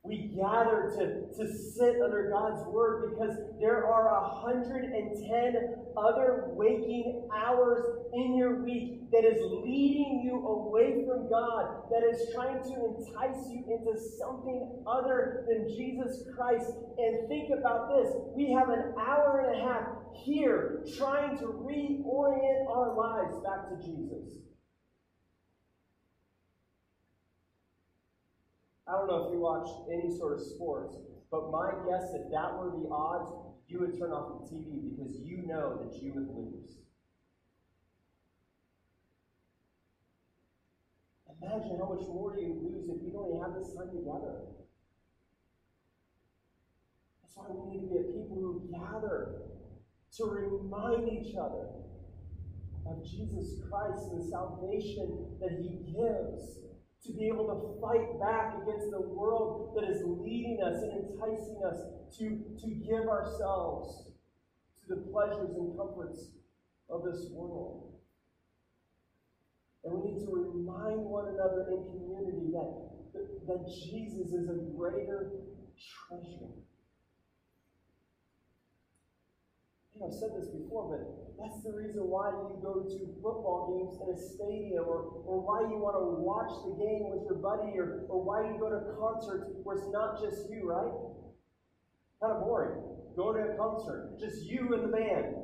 we 0.02 0.34
gather 0.34 0.90
to, 0.96 1.28
to 1.36 1.52
sit 1.76 2.00
under 2.02 2.30
God's 2.30 2.66
word 2.72 3.10
because 3.10 3.36
there 3.60 3.86
are 3.86 4.32
110 4.42 5.76
other 5.94 6.44
waking 6.48 7.28
hours 7.36 7.84
in 8.14 8.34
your 8.34 8.64
week 8.64 9.10
that 9.12 9.24
is 9.24 9.36
leading 9.62 10.22
you 10.24 10.40
away 10.46 11.04
from 11.06 11.28
God, 11.28 11.82
that 11.90 12.02
is 12.02 12.32
trying 12.34 12.62
to 12.62 12.96
entice 12.96 13.44
you 13.50 13.62
into 13.68 14.00
something 14.18 14.82
other 14.86 15.44
than 15.46 15.68
Jesus 15.68 16.24
Christ. 16.34 16.72
And 16.96 17.28
think 17.28 17.50
about 17.56 17.90
this 17.90 18.10
we 18.34 18.50
have 18.52 18.70
an 18.70 18.94
hour 18.98 19.44
and 19.46 19.60
a 19.60 19.64
half 19.64 19.86
here 20.24 20.82
trying 20.96 21.36
to 21.38 21.44
reorient 21.44 22.66
our 22.70 22.96
lives 22.96 23.36
back 23.44 23.68
to 23.68 23.76
Jesus. 23.84 24.40
I 28.90 28.98
don't 28.98 29.06
know 29.06 29.26
if 29.26 29.32
you 29.32 29.38
watch 29.38 29.68
any 29.88 30.10
sort 30.18 30.32
of 30.32 30.40
sports, 30.40 30.96
but 31.30 31.52
my 31.52 31.70
guess, 31.86 32.10
if 32.12 32.28
that 32.32 32.40
that 32.50 32.58
were 32.58 32.70
the 32.70 32.88
odds, 32.90 33.30
you 33.68 33.78
would 33.78 33.96
turn 33.96 34.10
off 34.10 34.50
the 34.50 34.56
TV 34.56 34.90
because 34.90 35.14
you 35.22 35.46
know 35.46 35.78
that 35.78 36.02
you 36.02 36.12
would 36.14 36.26
lose. 36.26 36.76
Imagine 41.40 41.78
how 41.78 41.94
much 41.94 42.06
more 42.08 42.34
you 42.36 42.58
lose 42.60 42.90
if 42.90 43.00
you 43.04 43.12
don't 43.12 43.40
have 43.40 43.54
this 43.54 43.72
time 43.74 43.94
together. 43.94 44.42
That's 47.22 47.36
why 47.36 47.46
we 47.48 47.70
need 47.70 47.82
to 47.82 47.94
be 47.94 47.98
a 47.98 48.02
people 48.02 48.36
who 48.36 48.68
gather 48.72 49.42
to 50.16 50.24
remind 50.24 51.08
each 51.08 51.36
other 51.36 51.68
of 52.86 53.04
Jesus 53.04 53.60
Christ 53.70 54.10
and 54.10 54.20
the 54.20 54.28
salvation 54.28 55.36
that 55.40 55.52
He 55.62 55.92
gives 55.92 56.60
to 57.06 57.12
be 57.12 57.26
able 57.28 57.48
to 57.48 57.80
fight 57.80 58.20
back 58.20 58.60
against 58.62 58.90
the 58.90 59.00
world 59.00 59.72
that 59.74 59.88
is 59.88 60.02
leading 60.04 60.60
us 60.62 60.82
and 60.82 60.92
enticing 60.92 61.60
us 61.64 61.80
to, 62.18 62.44
to 62.60 62.68
give 62.84 63.08
ourselves 63.08 64.12
to 64.82 64.94
the 64.94 65.00
pleasures 65.10 65.56
and 65.56 65.76
comforts 65.78 66.28
of 66.90 67.02
this 67.04 67.30
world. 67.32 67.94
And 69.84 69.94
we 69.94 70.12
need 70.12 70.26
to 70.26 70.32
remind 70.32 71.00
one 71.00 71.28
another 71.28 71.72
in 71.72 71.88
community 71.88 72.52
that, 72.52 73.46
that 73.48 73.64
Jesus 73.64 74.32
is 74.32 74.48
a 74.50 74.60
greater 74.76 75.32
treasure. 75.80 76.52
I've 80.00 80.16
said 80.16 80.32
this 80.32 80.48
before, 80.48 80.88
but 80.88 81.02
that's 81.36 81.60
the 81.62 81.76
reason 81.76 82.08
why 82.08 82.32
you 82.32 82.56
go 82.64 82.80
to 82.80 82.98
football 83.20 83.68
games 83.68 84.00
in 84.00 84.08
a 84.08 84.16
stadium, 84.16 84.88
or, 84.88 85.12
or 85.28 85.44
why 85.44 85.60
you 85.68 85.76
want 85.76 85.96
to 86.00 86.16
watch 86.24 86.52
the 86.64 86.72
game 86.80 87.12
with 87.12 87.28
your 87.28 87.36
buddy, 87.36 87.76
or, 87.76 88.08
or 88.08 88.24
why 88.24 88.48
you 88.48 88.56
go 88.56 88.72
to 88.72 88.80
concerts 88.96 89.52
where 89.60 89.76
it's 89.76 89.92
not 89.92 90.16
just 90.16 90.48
you, 90.48 90.64
right? 90.64 90.92
Kind 92.16 92.32
of 92.32 92.48
boring. 92.48 92.80
Go 93.16 93.36
to 93.36 93.40
a 93.40 93.56
concert, 93.60 94.16
just 94.16 94.48
you 94.48 94.72
and 94.72 94.84
the 94.84 94.92
band. 94.92 95.36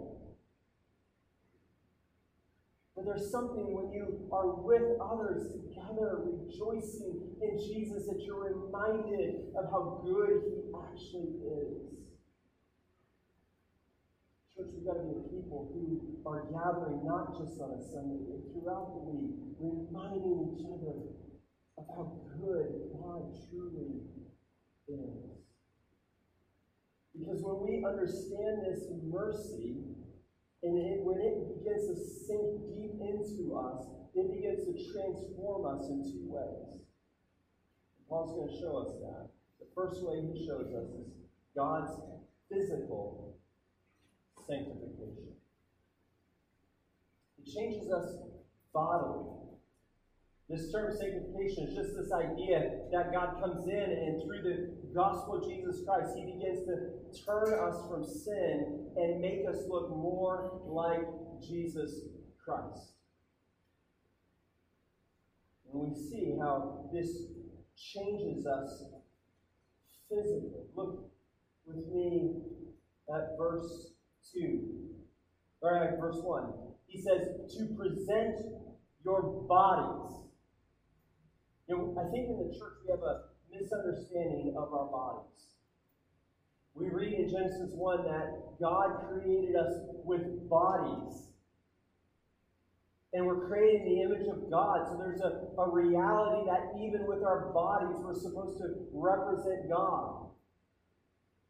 But 2.96 3.04
there's 3.04 3.30
something 3.30 3.76
when 3.76 3.92
you 3.92 4.24
are 4.32 4.56
with 4.56 4.96
others 5.04 5.52
together, 5.52 6.24
rejoicing 6.32 7.28
in 7.44 7.60
Jesus, 7.60 8.08
that 8.08 8.24
you're 8.24 8.56
reminded 8.56 9.52
of 9.52 9.68
how 9.68 10.00
good 10.00 10.40
He 10.48 10.72
actually 10.72 11.44
is. 11.44 12.05
Church, 14.56 14.72
we've 14.72 14.86
got 14.86 14.96
to 14.96 15.04
be 15.04 15.20
a 15.20 15.28
people 15.28 15.68
who 15.68 16.00
are 16.24 16.48
gathering 16.48 17.04
not 17.04 17.36
just 17.36 17.60
on 17.60 17.76
a 17.76 17.82
Sunday, 17.92 18.24
but 18.24 18.40
throughout 18.48 18.88
the 18.96 19.04
week, 19.04 19.36
reminding 19.60 20.56
each 20.56 20.64
other 20.64 21.12
of 21.76 21.84
how 21.92 22.16
good 22.40 22.88
God 22.96 23.36
truly 23.52 24.00
is. 24.88 25.44
Because 27.12 27.44
when 27.44 27.68
we 27.68 27.84
understand 27.84 28.64
this 28.64 28.88
mercy, 29.04 29.76
and 30.62 30.78
it, 30.80 31.04
when 31.04 31.20
it 31.20 31.36
begins 31.52 31.92
to 31.92 31.96
sink 32.24 32.56
deep 32.72 32.96
into 32.96 33.52
us, 33.60 33.84
it 34.14 34.32
begins 34.32 34.64
to 34.64 34.72
transform 34.72 35.68
us 35.68 35.84
in 35.92 36.00
two 36.00 36.32
ways. 36.32 36.80
Paul's 38.08 38.32
going 38.32 38.48
to 38.48 38.56
show 38.56 38.78
us 38.78 38.96
that. 39.04 39.28
The 39.60 39.68
first 39.74 40.02
way 40.02 40.24
he 40.32 40.46
shows 40.46 40.72
us 40.72 40.88
is 40.96 41.12
God's 41.54 41.92
physical 42.48 43.35
sanctification. 44.48 45.34
It 47.38 47.52
changes 47.52 47.90
us 47.92 48.14
bodily. 48.72 49.36
This 50.48 50.70
term 50.72 50.94
sanctification 50.96 51.68
is 51.68 51.74
just 51.74 51.96
this 51.96 52.12
idea 52.12 52.78
that 52.92 53.12
God 53.12 53.40
comes 53.40 53.66
in 53.66 53.74
and 53.74 54.22
through 54.22 54.42
the 54.42 54.94
gospel 54.94 55.42
of 55.42 55.48
Jesus 55.48 55.82
Christ, 55.84 56.12
He 56.16 56.24
begins 56.24 56.64
to 56.66 57.22
turn 57.26 57.52
us 57.68 57.82
from 57.90 58.04
sin 58.04 58.86
and 58.96 59.20
make 59.20 59.40
us 59.48 59.64
look 59.68 59.90
more 59.90 60.60
like 60.66 61.04
Jesus 61.46 62.02
Christ. 62.42 62.92
And 65.72 65.82
we 65.82 65.94
see 65.94 66.36
how 66.40 66.88
this 66.92 67.24
changes 67.76 68.46
us 68.46 68.84
physically. 70.08 70.62
Look 70.76 71.10
with 71.66 71.88
me 71.92 72.36
at 73.12 73.36
verse 73.36 73.95
2. 74.38 74.60
Or 75.62 75.96
verse 76.00 76.20
1. 76.22 76.52
He 76.86 77.00
says, 77.00 77.28
to 77.56 77.74
present 77.74 78.36
your 79.04 79.22
bodies. 79.48 80.16
You 81.68 81.76
know, 81.76 81.96
I 81.98 82.10
think 82.10 82.28
in 82.28 82.38
the 82.38 82.56
church 82.56 82.74
we 82.84 82.90
have 82.90 83.02
a 83.02 83.22
misunderstanding 83.50 84.54
of 84.56 84.72
our 84.72 84.86
bodies. 84.86 85.36
We 86.74 86.88
read 86.90 87.14
in 87.14 87.30
Genesis 87.30 87.70
1 87.72 88.04
that 88.04 88.60
God 88.60 89.08
created 89.08 89.56
us 89.56 89.72
with 90.04 90.48
bodies. 90.48 91.26
And 93.12 93.26
we're 93.26 93.48
created 93.48 93.82
in 93.82 93.94
the 93.94 94.02
image 94.02 94.28
of 94.28 94.50
God. 94.50 94.86
So 94.86 94.98
there's 94.98 95.22
a, 95.22 95.48
a 95.58 95.70
reality 95.70 96.44
that 96.50 96.76
even 96.76 97.06
with 97.06 97.24
our 97.24 97.50
bodies, 97.54 97.96
we're 98.04 98.14
supposed 98.14 98.58
to 98.58 98.86
represent 98.92 99.70
God. 99.70 100.28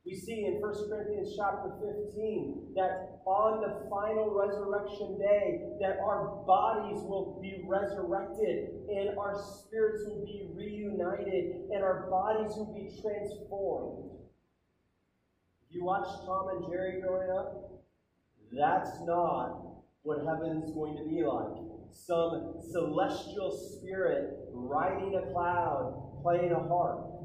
We 0.07 0.15
see 0.15 0.47
in 0.47 0.61
1 0.61 0.89
Corinthians 0.89 1.35
chapter 1.37 1.75
15 1.83 2.75
that 2.77 3.19
on 3.27 3.61
the 3.61 3.91
final 3.91 4.31
resurrection 4.31 5.19
day 5.19 5.67
that 5.81 5.99
our 5.99 6.45
bodies 6.47 7.03
will 7.03 7.41
be 7.43 7.67
resurrected 7.67 8.71
and 8.89 9.19
our 9.19 9.35
spirits 9.35 10.05
will 10.07 10.25
be 10.25 10.47
reunited 10.55 11.67
and 11.75 11.83
our 11.83 12.07
bodies 12.09 12.53
will 12.55 12.73
be 12.73 12.89
transformed. 13.03 14.13
You 15.71 15.85
watched 15.85 16.25
Tom 16.25 16.51
and 16.55 16.65
Jerry 16.71 17.01
growing 17.01 17.29
up? 17.37 17.83
That's 18.53 19.01
not 19.03 19.83
what 20.03 20.19
heaven's 20.25 20.71
going 20.73 20.97
to 20.99 21.05
be 21.05 21.25
like. 21.25 21.67
Some 21.91 22.63
celestial 22.71 23.51
spirit 23.51 24.39
riding 24.53 25.17
a 25.17 25.33
cloud, 25.33 26.21
playing 26.23 26.53
a 26.53 26.63
harp. 26.69 27.16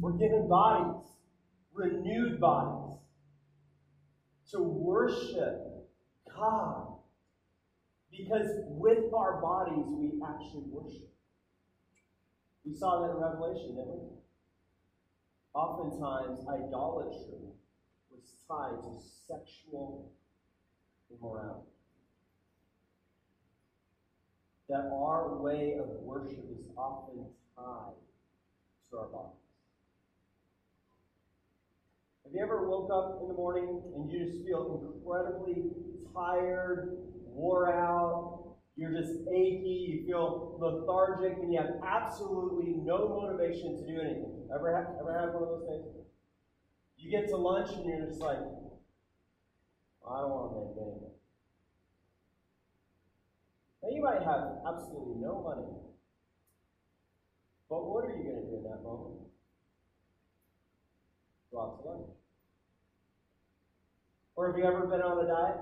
We're 0.00 0.12
given 0.12 0.48
bodies, 0.48 1.02
renewed 1.72 2.40
bodies, 2.40 2.98
to 4.52 4.62
worship 4.62 5.88
God. 6.34 6.98
Because 8.10 8.48
with 8.68 9.12
our 9.14 9.40
bodies, 9.40 9.86
we 9.88 10.20
actually 10.22 10.64
worship. 10.70 11.12
We 12.64 12.74
saw 12.74 13.02
that 13.02 13.10
in 13.12 13.16
Revelation, 13.16 13.76
didn't 13.76 13.88
we? 13.88 14.16
Oftentimes, 15.54 16.46
idolatry 16.48 17.52
was 18.10 18.34
tied 18.48 18.82
to 18.82 19.00
sexual 19.26 20.12
immorality. 21.10 21.70
That 24.68 24.90
our 24.92 25.40
way 25.40 25.76
of 25.78 25.86
worship 26.02 26.44
is 26.50 26.66
often 26.76 27.26
tied 27.56 27.94
to 28.90 28.98
our 28.98 29.06
bodies. 29.06 29.45
Have 32.26 32.34
you 32.34 32.42
ever 32.42 32.68
woke 32.68 32.90
up 32.90 33.20
in 33.22 33.28
the 33.28 33.34
morning 33.34 33.80
and 33.94 34.10
you 34.10 34.26
just 34.26 34.44
feel 34.44 34.82
incredibly 34.82 35.70
tired, 36.12 36.98
wore 37.24 37.72
out, 37.72 38.56
you're 38.74 38.90
just 38.90 39.14
achy, 39.30 40.02
you 40.02 40.06
feel 40.08 40.58
lethargic, 40.60 41.38
and 41.38 41.52
you 41.52 41.60
have 41.60 41.70
absolutely 41.86 42.82
no 42.82 43.06
motivation 43.08 43.76
to 43.76 43.86
do 43.86 44.00
anything? 44.00 44.48
Ever 44.52 44.74
have, 44.74 44.86
ever 44.98 45.16
had 45.16 45.32
one 45.34 45.44
of 45.44 45.48
those 45.50 45.68
days? 45.68 45.86
You 46.96 47.12
get 47.12 47.28
to 47.28 47.36
lunch 47.36 47.70
and 47.70 47.86
you're 47.86 48.04
just 48.04 48.20
like, 48.20 48.38
I 50.02 50.20
don't 50.20 50.30
want 50.30 50.50
to 50.50 50.58
make 50.58 50.84
anything. 50.84 51.10
Now 53.84 53.88
you 53.94 54.02
might 54.02 54.26
have 54.26 54.66
absolutely 54.66 55.22
no 55.22 55.42
money. 55.42 55.78
But 57.70 57.86
what 57.86 58.04
are 58.04 58.16
you 58.16 58.24
going 58.24 58.42
to 58.42 58.50
do 58.50 58.56
in 58.56 58.64
that 58.64 58.82
moment? 58.82 59.14
Go 61.52 61.60
out 61.60 61.82
to 61.82 61.88
lunch. 61.88 62.15
Or 64.36 64.48
have 64.48 64.58
you 64.58 64.64
ever 64.64 64.86
been 64.86 65.00
on 65.00 65.24
a 65.24 65.26
diet? 65.26 65.56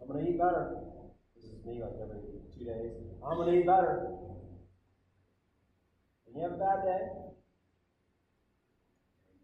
I'm 0.00 0.06
going 0.06 0.24
to 0.24 0.30
eat 0.30 0.38
better. 0.38 0.76
This 1.34 1.44
is 1.44 1.64
me 1.66 1.82
like 1.82 1.98
every 2.00 2.20
two 2.56 2.64
days. 2.64 2.92
I'm 3.26 3.36
going 3.36 3.52
to 3.52 3.60
eat 3.60 3.66
better. 3.66 4.06
And 6.26 6.36
you 6.36 6.42
have 6.42 6.52
a 6.52 6.56
bad 6.56 6.82
day. 6.84 7.00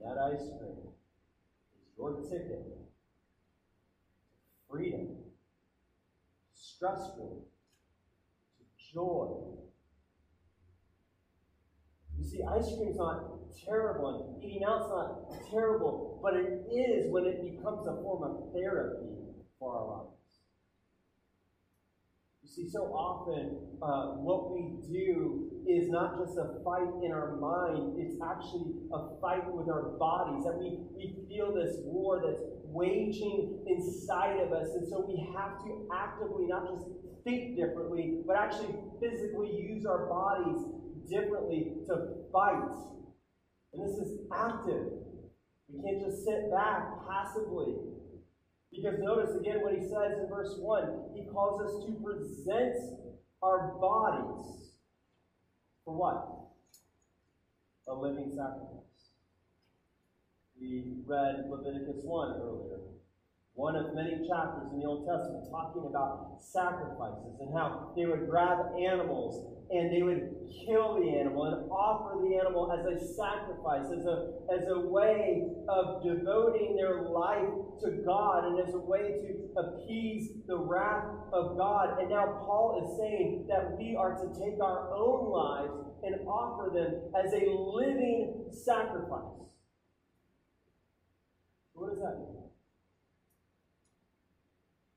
That 0.01 0.19
ice 0.19 0.49
cream 0.59 0.95
is 1.77 1.99
your 1.99 2.21
ticket 2.23 2.81
freedom, 4.71 5.09
stress 6.55 7.11
relief, 7.19 7.43
to 8.57 8.95
joy. 8.95 9.27
You 12.21 12.29
see, 12.29 12.43
ice 12.43 12.77
cream's 12.77 12.97
not 12.97 13.25
terrible 13.65 14.37
and 14.37 14.45
eating 14.45 14.63
out's 14.69 14.91
not 14.91 15.33
terrible, 15.51 16.21
but 16.23 16.35
it 16.35 16.67
is 16.71 17.11
when 17.11 17.25
it 17.25 17.41
becomes 17.41 17.87
a 17.87 17.95
form 18.03 18.23
of 18.23 18.53
therapy 18.53 19.09
for 19.59 19.75
our 19.75 19.87
lives. 19.87 20.11
You 22.43 22.49
see, 22.49 22.69
so 22.69 22.93
often 22.93 23.57
uh, 23.81 24.21
what 24.21 24.53
we 24.53 24.77
do 24.93 25.49
is 25.67 25.89
not 25.89 26.19
just 26.19 26.37
a 26.37 26.61
fight 26.63 26.93
in 27.03 27.11
our 27.11 27.37
mind, 27.37 27.97
it's 27.97 28.17
actually 28.21 28.75
a 28.93 29.19
fight 29.21 29.51
with 29.55 29.71
our 29.71 29.97
bodies. 29.97 30.45
That 30.45 30.59
we, 30.59 30.77
we 30.95 31.15
feel 31.27 31.55
this 31.55 31.77
war 31.85 32.21
that's 32.21 32.43
waging 32.65 33.65
inside 33.67 34.41
of 34.41 34.53
us. 34.53 34.69
And 34.75 34.87
so 34.87 35.07
we 35.09 35.25
have 35.35 35.65
to 35.65 35.89
actively 35.95 36.47
not 36.47 36.69
just 36.69 36.85
think 37.25 37.57
differently, 37.57 38.21
but 38.27 38.37
actually 38.37 38.75
physically 39.01 39.57
use 39.57 39.87
our 39.87 40.07
bodies 40.07 40.67
differently 41.09 41.73
to 41.87 42.25
fight. 42.33 42.75
And 43.73 43.83
this 43.83 43.97
is 43.99 44.21
active. 44.33 44.87
We 45.69 45.83
can't 45.83 46.05
just 46.05 46.25
sit 46.25 46.51
back 46.51 47.07
passively. 47.09 47.77
Because 48.73 48.99
notice 49.01 49.35
again 49.37 49.63
what 49.63 49.75
he 49.75 49.81
says 49.81 50.19
in 50.23 50.29
verse 50.29 50.55
1 50.59 51.11
he 51.15 51.25
calls 51.33 51.61
us 51.63 51.85
to 51.85 51.93
present 52.05 52.77
our 53.43 53.77
bodies 53.81 54.71
for 55.85 55.97
what? 55.97 56.37
A 57.89 57.95
living 57.95 58.31
sacrifice. 58.31 59.11
We 60.61 61.03
read 61.05 61.47
Leviticus 61.51 62.03
1 62.05 62.41
earlier 62.41 62.79
one 63.55 63.77
of 63.77 63.95
many 63.95 64.27
chapters 64.29 64.73
in 64.73 64.81
the 64.81 64.87
Old 64.87 65.07
Testament 65.07 65.45
talking 65.51 65.85
about 65.89 66.39
sacrifices 66.41 67.37
and 67.41 67.53
how 67.53 67.93
they 67.97 68.07
would 68.07 68.29
grab 68.29 68.73
animals 68.79 69.61
and 69.71 69.93
they 69.95 70.03
would 70.03 70.35
kill 70.67 70.99
the 70.99 71.09
animal 71.15 71.45
and 71.47 71.71
offer 71.71 72.19
the 72.27 72.35
animal 72.35 72.73
as 72.75 72.83
a 72.87 73.15
sacrifice, 73.15 73.87
as 73.87 74.05
a, 74.05 74.35
as 74.51 74.67
a 74.67 74.81
way 74.81 75.47
of 75.69 76.03
devoting 76.03 76.75
their 76.75 77.03
life 77.03 77.55
to 77.83 78.03
God 78.05 78.47
and 78.47 78.67
as 78.67 78.75
a 78.75 78.79
way 78.79 79.23
to 79.23 79.61
appease 79.61 80.31
the 80.49 80.57
wrath 80.57 81.07
of 81.33 81.57
God. 81.57 82.01
And 82.01 82.11
now 82.11 82.43
Paul 82.45 82.83
is 82.83 82.99
saying 82.99 83.47
that 83.49 83.79
we 83.79 83.95
are 83.95 84.19
to 84.19 84.27
take 84.41 84.61
our 84.61 84.93
own 84.93 85.31
lives 85.31 85.73
and 86.03 86.27
offer 86.27 86.71
them 86.75 87.13
as 87.15 87.33
a 87.33 87.47
living 87.51 88.47
sacrifice. 88.51 89.39
What 91.75 91.91
does 91.91 91.99
that 92.03 92.19
mean? 92.19 92.40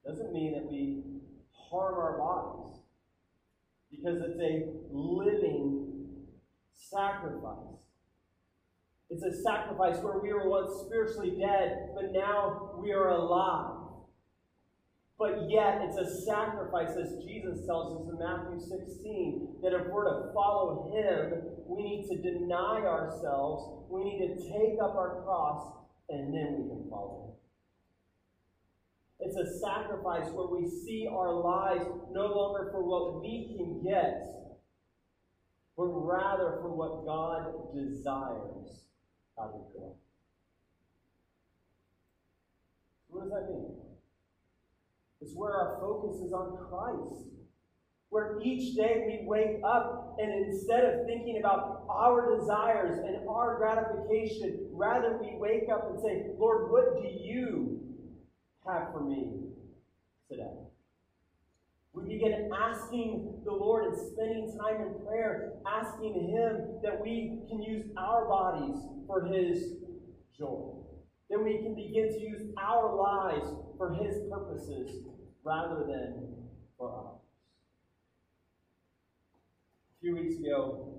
Doesn't 0.06 0.34
mean 0.34 0.54
that 0.54 0.70
we 0.70 1.04
harm 1.52 1.96
our 1.96 2.18
bodies 2.18 2.82
because 3.90 4.22
it's 4.22 4.40
a 4.40 4.70
living 4.92 5.84
sacrifice. 6.74 7.74
It's 9.10 9.24
a 9.24 9.44
sacrifice 9.44 9.98
where 10.04 10.20
we 10.20 10.34
were 10.34 10.50
once 10.50 10.86
spiritually 10.86 11.38
dead, 11.40 11.90
but 11.96 12.12
now 12.12 12.72
we 12.82 12.92
are 12.92 13.10
alive. 13.10 13.84
But 15.20 15.50
yet, 15.50 15.82
it's 15.84 15.98
a 15.98 16.22
sacrifice, 16.26 16.98
as 16.98 17.24
Jesus 17.24 17.66
tells 17.66 18.02
us 18.02 18.12
in 18.12 18.20
Matthew 18.20 18.60
16, 18.60 19.60
that 19.62 19.74
if 19.74 19.88
we're 19.88 20.06
to 20.06 20.34
follow 20.34 20.92
Him, 20.92 21.44
we 21.68 21.84
need 21.84 22.08
to 22.10 22.18
deny 22.18 22.82
ourselves, 22.82 23.86
we 23.90 24.04
need 24.04 24.20
to 24.28 24.36
take 24.36 24.82
up 24.84 24.96
our 24.96 25.22
cross, 25.24 25.72
and 26.10 26.34
then 26.34 26.64
we 26.64 26.70
can 26.70 26.90
follow 26.90 27.28
Him. 27.28 27.43
It's 29.20 29.38
a 29.38 29.60
sacrifice 29.60 30.30
where 30.32 30.48
we 30.48 30.68
see 30.68 31.08
our 31.10 31.34
lives 31.34 31.86
no 32.12 32.28
longer 32.28 32.70
for 32.72 32.84
what 32.84 33.22
we 33.22 33.56
can 33.56 33.82
get, 33.84 34.22
but 35.78 35.86
rather 35.86 36.58
for 36.62 36.70
what 36.70 37.06
God 37.06 37.74
desires 37.74 38.86
out 39.40 39.54
of 39.56 39.82
life. 39.82 39.96
What 43.08 43.24
does 43.24 43.32
that 43.32 43.50
mean? 43.50 43.76
It's 45.22 45.34
where 45.36 45.54
our 45.54 45.78
focus 45.80 46.20
is 46.22 46.34
on 46.34 46.58
Christ. 46.68 47.30
Where 48.10 48.40
each 48.44 48.76
day 48.76 49.06
we 49.08 49.26
wake 49.26 49.62
up 49.66 50.18
and 50.20 50.46
instead 50.46 50.84
of 50.84 51.06
thinking 51.08 51.40
about 51.40 51.86
our 51.90 52.38
desires 52.38 53.00
and 53.00 53.28
our 53.28 53.58
gratification, 53.58 54.70
rather 54.72 55.18
we 55.20 55.36
wake 55.38 55.70
up 55.74 55.90
and 55.90 56.00
say, 56.00 56.26
Lord, 56.38 56.70
what 56.70 57.02
do 57.02 57.08
you 57.08 57.93
have 58.66 58.92
for 58.92 59.02
me 59.02 59.50
today? 60.30 60.52
We 61.94 62.04
begin 62.04 62.50
asking 62.58 63.42
the 63.46 63.52
Lord 63.52 63.86
and 63.86 63.96
spending 63.96 64.58
time 64.58 64.82
in 64.82 65.06
prayer, 65.06 65.54
asking 65.68 66.14
Him 66.14 66.80
that 66.82 67.00
we 67.00 67.40
can 67.48 67.62
use 67.62 67.86
our 67.98 68.26
bodies 68.28 68.78
for 69.06 69.26
His 69.26 69.74
joy. 70.38 70.72
That 71.30 71.44
we 71.44 71.60
can 71.60 71.76
begin 71.76 72.10
to 72.10 72.20
use 72.20 72.42
our 72.58 72.96
lives 72.96 73.48
for 73.78 73.94
His 73.94 74.18
purposes 74.30 75.04
rather 75.44 75.86
than 75.86 76.30
for 76.78 76.90
ours. 76.92 77.20
A 79.98 80.02
few 80.02 80.16
weeks 80.16 80.40
ago, 80.40 80.94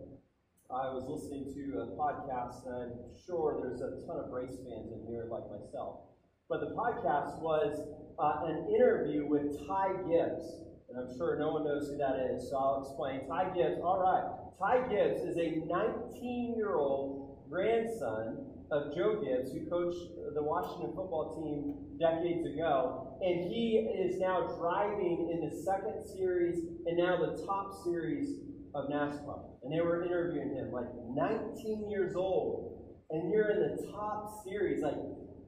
I 0.71 0.93
was 0.95 1.05
listening 1.09 1.53
to 1.55 1.81
a 1.81 1.87
podcast, 1.97 2.67
and 2.67 2.93
I'm 2.93 3.21
sure 3.27 3.61
there's 3.63 3.81
a 3.81 4.07
ton 4.07 4.25
of 4.25 4.31
race 4.31 4.57
fans 4.65 4.93
in 4.93 5.07
here 5.09 5.27
like 5.31 5.45
myself. 5.51 6.14
But 6.49 6.61
the 6.61 6.75
podcast 6.77 7.41
was 7.41 7.81
uh, 8.19 8.45
an 8.45 8.69
interview 8.75 9.27
with 9.27 9.67
Ty 9.67 9.89
Gibbs. 10.09 10.45
And 10.89 10.99
I'm 11.01 11.17
sure 11.17 11.39
no 11.39 11.53
one 11.53 11.65
knows 11.65 11.89
who 11.89 11.97
that 11.97 12.17
is, 12.31 12.51
so 12.51 12.57
I'll 12.57 12.83
explain. 12.85 13.27
Ty 13.27 13.55
Gibbs, 13.57 13.81
all 13.83 13.99
right. 13.99 14.29
Ty 14.61 14.89
Gibbs 14.89 15.23
is 15.23 15.37
a 15.39 15.65
19 15.67 16.55
year 16.57 16.77
old 16.77 17.49
grandson 17.49 18.45
of 18.71 18.95
Joe 18.95 19.23
Gibbs, 19.25 19.53
who 19.53 19.69
coached 19.69 20.15
the 20.35 20.43
Washington 20.43 20.93
football 20.95 21.33
team 21.35 21.99
decades 21.99 22.47
ago, 22.47 23.17
and 23.23 23.51
he 23.51 23.79
is 23.79 24.19
now 24.19 24.47
driving 24.59 25.31
in 25.33 25.49
the 25.49 25.57
second 25.65 26.05
series 26.05 26.59
and 26.87 26.97
now 26.99 27.17
the 27.17 27.43
top 27.47 27.73
series 27.85 28.37
of 28.75 28.91
NASCAR. 28.91 29.41
And 29.63 29.73
they 29.73 29.81
were 29.81 30.05
interviewing 30.05 30.55
him, 30.55 30.73
like 30.73 30.93
19 31.09 31.89
years 31.91 32.15
old, 32.15 32.97
and 33.11 33.33
you're 33.33 33.51
in 33.51 33.77
the 33.77 33.93
top 33.93 34.45
series. 34.45 34.83
Like, 34.83 34.97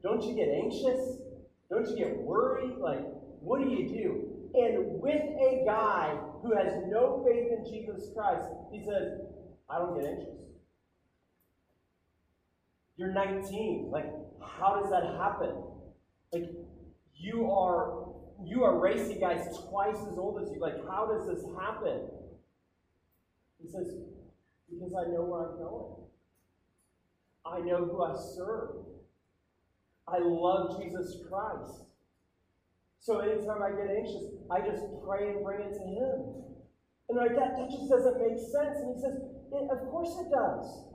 don't 0.02 0.22
you 0.22 0.34
get 0.34 0.48
anxious? 0.48 1.18
Don't 1.70 1.88
you 1.88 1.96
get 1.96 2.16
worried? 2.18 2.78
Like, 2.78 3.04
what 3.40 3.60
do 3.62 3.70
you 3.70 3.88
do? 3.88 4.36
And 4.54 5.00
with 5.00 5.22
a 5.22 5.62
guy 5.66 6.16
who 6.42 6.56
has 6.56 6.72
no 6.88 7.24
faith 7.26 7.48
in 7.50 7.64
Jesus 7.64 8.10
Christ, 8.14 8.48
he 8.72 8.84
says, 8.84 9.20
I 9.68 9.78
don't 9.78 9.98
get 9.98 10.08
anxious. 10.08 10.34
You're 12.96 13.12
19. 13.12 13.90
Like, 13.90 14.06
how 14.40 14.80
does 14.80 14.90
that 14.90 15.04
happen? 15.18 15.54
Like, 16.32 16.50
you 17.18 17.50
are 17.50 18.06
you 18.44 18.64
are 18.64 18.78
racing 18.78 19.20
guys 19.20 19.46
twice 19.68 19.96
as 20.10 20.18
old 20.18 20.42
as 20.42 20.50
you. 20.52 20.60
Like, 20.60 20.76
how 20.88 21.06
does 21.06 21.26
this 21.26 21.44
happen? 21.58 22.02
He 23.62 23.68
says, 23.68 23.94
because 24.70 24.94
I 24.94 25.10
know 25.10 25.22
where 25.22 25.48
I'm 25.48 25.56
going. 25.56 25.94
I 27.46 27.60
know 27.60 27.84
who 27.86 28.02
I 28.02 28.14
serve. 28.34 28.84
I 30.08 30.18
love 30.18 30.80
Jesus 30.80 31.16
Christ. 31.28 31.82
So 33.00 33.20
anytime 33.20 33.62
I 33.62 33.70
get 33.70 33.90
anxious, 33.90 34.24
I 34.50 34.60
just 34.60 34.84
pray 35.06 35.30
and 35.30 35.44
bring 35.44 35.60
it 35.60 35.74
to 35.74 35.84
Him. 35.84 36.36
And 37.08 37.18
like 37.18 37.36
that, 37.36 37.56
that 37.56 37.70
just 37.70 37.88
doesn't 37.88 38.18
make 38.18 38.38
sense. 38.38 38.82
And 38.82 38.94
he 38.94 39.00
says, 39.00 39.18
Of 39.70 39.90
course 39.90 40.14
it 40.18 40.30
does. 40.30 40.86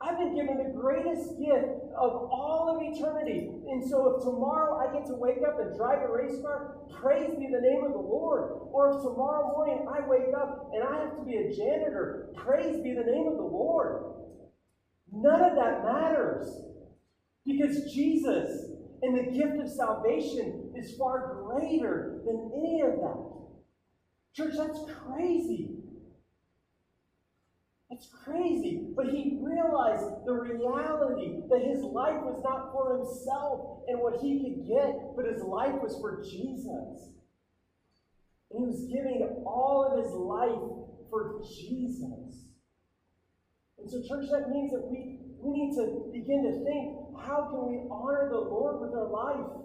I've 0.00 0.18
been 0.18 0.34
given 0.34 0.58
the 0.58 0.74
greatest 0.78 1.38
gift 1.38 1.80
of 1.96 2.28
all 2.28 2.74
of 2.74 2.82
eternity. 2.82 3.48
And 3.70 3.82
so 3.88 4.16
if 4.16 4.24
tomorrow 4.24 4.76
I 4.76 4.92
get 4.92 5.06
to 5.06 5.14
wake 5.14 5.46
up 5.46 5.60
and 5.60 5.74
drive 5.76 6.02
a 6.02 6.12
race 6.12 6.42
car, 6.42 6.76
praise 7.00 7.30
be 7.38 7.46
the 7.46 7.62
name 7.62 7.84
of 7.84 7.92
the 7.92 8.02
Lord. 8.02 8.50
Or 8.72 8.90
if 8.90 9.02
tomorrow 9.02 9.54
morning 9.54 9.86
I 9.88 10.06
wake 10.06 10.34
up 10.36 10.70
and 10.74 10.82
I 10.82 10.98
have 10.98 11.16
to 11.16 11.24
be 11.24 11.36
a 11.36 11.54
janitor, 11.54 12.28
praise 12.36 12.82
be 12.82 12.92
the 12.92 13.06
name 13.06 13.28
of 13.28 13.36
the 13.36 13.48
Lord. 13.48 14.02
None 15.12 15.40
of 15.40 15.54
that 15.54 15.84
matters. 15.84 16.73
Because 17.46 17.92
Jesus 17.92 18.70
and 19.02 19.18
the 19.18 19.30
gift 19.30 19.60
of 19.60 19.68
salvation 19.68 20.72
is 20.76 20.96
far 20.96 21.44
greater 21.44 22.20
than 22.24 22.50
any 22.56 22.80
of 22.80 22.96
that. 22.96 23.34
Church, 24.34 24.54
that's 24.56 24.80
crazy. 25.06 25.84
It's 27.90 28.08
crazy. 28.24 28.88
But 28.96 29.06
he 29.06 29.38
realized 29.42 30.26
the 30.26 30.32
reality 30.32 31.42
that 31.50 31.62
his 31.62 31.82
life 31.84 32.20
was 32.22 32.40
not 32.42 32.72
for 32.72 32.98
himself 32.98 33.84
and 33.88 34.00
what 34.00 34.20
he 34.20 34.42
could 34.42 34.66
get, 34.66 35.14
but 35.14 35.26
his 35.26 35.42
life 35.42 35.76
was 35.82 35.96
for 36.00 36.22
Jesus. 36.22 37.12
And 38.50 38.58
he 38.58 38.66
was 38.66 38.88
giving 38.90 39.44
all 39.46 39.86
of 39.86 40.02
his 40.02 40.12
life 40.12 40.58
for 41.10 41.42
Jesus. 41.46 42.48
And 43.78 43.90
so, 43.90 44.00
church, 44.00 44.26
that 44.32 44.48
means 44.48 44.72
that 44.72 44.88
we, 44.90 45.20
we 45.38 45.52
need 45.52 45.76
to 45.76 46.10
begin 46.10 46.42
to 46.42 46.64
think 46.64 47.03
how 47.18 47.48
can 47.50 47.68
we 47.68 47.88
honor 47.90 48.28
the 48.30 48.38
Lord 48.38 48.80
with 48.80 48.94
our 48.94 49.08
life? 49.08 49.64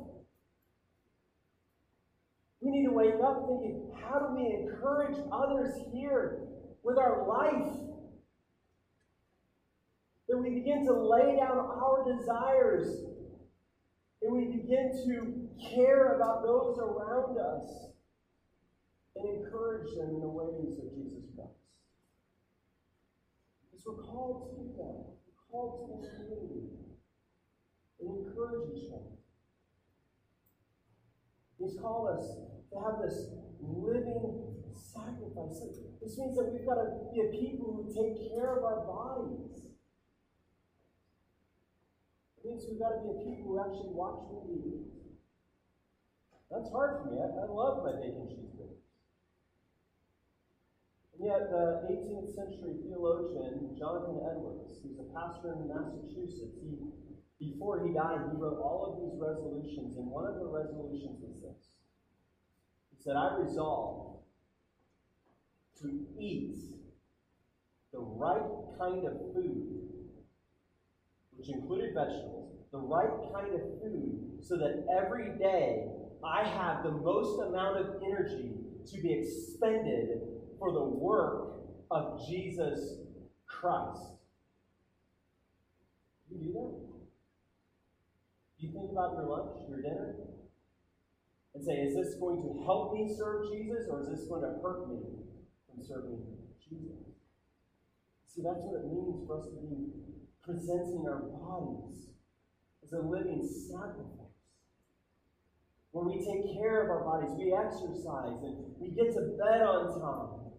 We 2.62 2.72
need 2.72 2.86
to 2.86 2.92
wake 2.92 3.14
up 3.24 3.48
thinking, 3.48 3.90
how 4.02 4.20
do 4.20 4.36
we 4.36 4.46
encourage 4.46 5.18
others 5.32 5.74
here 5.94 6.40
with 6.84 6.98
our 6.98 7.28
life? 7.28 7.74
That 10.28 10.38
we 10.38 10.50
begin 10.50 10.86
to 10.86 10.94
lay 10.94 11.38
down 11.38 11.58
our 11.58 12.06
desires 12.06 13.06
and 14.22 14.34
we 14.34 14.46
begin 14.46 14.92
to 15.06 15.50
care 15.74 16.16
about 16.16 16.44
those 16.44 16.78
around 16.78 17.38
us 17.38 17.88
and 19.16 19.38
encourage 19.38 19.96
them 19.96 20.16
in 20.16 20.22
the 20.22 20.28
ways 20.28 20.78
of 20.78 20.94
Jesus 20.94 21.24
Christ. 21.36 21.52
Because 23.72 23.86
we're 23.86 24.04
called 24.04 24.52
to 24.52 24.62
do 24.62 24.70
that. 24.78 25.06
We're 25.08 25.50
called 25.50 25.88
to 25.88 26.08
this 26.08 26.16
community 26.16 26.80
and 28.00 28.10
encourage 28.10 28.70
each 28.76 28.90
other. 28.94 29.20
He's 31.60 31.76
called 31.80 32.18
us 32.18 32.26
to 32.72 32.76
have 32.80 33.04
this 33.04 33.28
living 33.60 34.56
sacrifice. 34.74 35.60
This 36.02 36.18
means 36.18 36.38
that 36.40 36.48
we've 36.52 36.66
got 36.66 36.80
to 36.80 36.88
be 37.12 37.20
a 37.20 37.30
people 37.32 37.76
who 37.76 37.92
take 37.92 38.16
care 38.32 38.56
of 38.58 38.64
our 38.64 38.88
bodies. 38.88 39.68
It 42.40 42.48
means 42.48 42.64
we've 42.70 42.80
got 42.80 42.96
to 42.96 43.02
be 43.04 43.12
a 43.12 43.20
people 43.20 43.52
who 43.52 43.60
actually 43.60 43.92
watch 43.92 44.24
what 44.32 44.48
we 44.48 44.56
eat. 44.64 44.88
That's 46.48 46.72
hard 46.72 47.04
for 47.04 47.12
me. 47.12 47.20
I, 47.20 47.28
I 47.28 47.46
love 47.52 47.84
my 47.84 48.00
bacon 48.00 48.26
cheeseburgers. 48.26 48.80
And 51.20 51.28
yet, 51.28 51.52
the 51.52 51.84
18th 51.92 52.32
century 52.32 52.80
theologian 52.80 53.76
Jonathan 53.78 54.24
Edwards, 54.24 54.80
who's 54.80 54.98
a 54.98 55.08
pastor 55.12 55.60
in 55.60 55.68
Massachusetts, 55.68 56.56
he 56.64 56.80
before 57.40 57.86
he 57.86 57.94
died, 57.94 58.20
he 58.32 58.38
wrote 58.38 58.60
all 58.60 58.92
of 58.92 59.00
these 59.00 59.20
resolutions, 59.20 59.96
and 59.98 60.06
one 60.08 60.26
of 60.26 60.36
the 60.36 60.46
resolutions 60.46 61.20
was 61.22 61.42
this. 61.42 61.70
He 62.92 63.02
said, 63.02 63.16
I 63.16 63.38
resolve 63.38 64.18
to 65.82 66.06
eat 66.20 66.58
the 67.94 68.00
right 68.00 68.42
kind 68.78 69.08
of 69.08 69.14
food, 69.34 69.80
which 71.38 71.50
included 71.50 71.94
vegetables, 71.94 72.52
the 72.72 72.80
right 72.80 73.34
kind 73.34 73.56
of 73.56 73.62
food, 73.82 74.40
so 74.42 74.58
that 74.58 74.86
every 75.02 75.38
day 75.40 75.86
I 76.24 76.44
have 76.44 76.84
the 76.84 76.92
most 76.92 77.42
amount 77.42 77.78
of 77.78 78.04
energy 78.04 78.52
to 78.92 79.02
be 79.02 79.14
expended 79.14 80.20
for 80.60 80.74
the 80.74 80.84
work 80.84 81.54
of 81.90 82.20
Jesus 82.28 82.98
Christ. 83.48 84.02
You 86.30 86.38
do 86.38 86.54
that? 86.54 86.89
You 88.60 88.72
think 88.74 88.92
about 88.92 89.14
your 89.16 89.24
lunch, 89.24 89.64
your 89.70 89.82
dinner, 89.82 90.16
and 91.56 91.64
say, 91.64 91.80
is 91.80 91.96
this 91.96 92.20
going 92.20 92.44
to 92.44 92.64
help 92.66 92.94
me 92.94 93.08
serve 93.18 93.48
Jesus 93.48 93.88
or 93.90 94.02
is 94.02 94.10
this 94.10 94.28
going 94.28 94.42
to 94.42 94.60
hurt 94.62 94.90
me 94.90 95.00
from 95.66 95.80
serving 95.80 96.20
Jesus? 96.60 97.08
See, 98.28 98.42
that's 98.44 98.60
what 98.60 98.84
it 98.84 98.92
means 98.92 99.26
for 99.26 99.40
us 99.40 99.48
to 99.48 99.56
be 99.64 99.96
presenting 100.44 101.08
our 101.08 101.24
bodies 101.24 102.12
as 102.84 102.92
a 102.92 103.00
living 103.00 103.48
sacrifice. 103.48 104.28
Where 105.92 106.06
we 106.06 106.20
take 106.20 106.54
care 106.60 106.84
of 106.84 106.90
our 106.92 107.04
bodies, 107.04 107.32
we 107.40 107.56
exercise, 107.56 108.44
and 108.44 108.76
we 108.78 108.90
get 108.92 109.14
to 109.16 109.40
bed 109.40 109.64
on 109.64 110.00
time. 110.00 110.52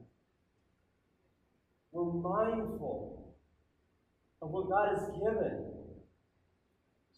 We're 1.93 2.17
mindful 2.17 3.37
of 4.41 4.51
what 4.51 4.71
God 4.71 4.97
has 4.97 5.07
given 5.21 5.80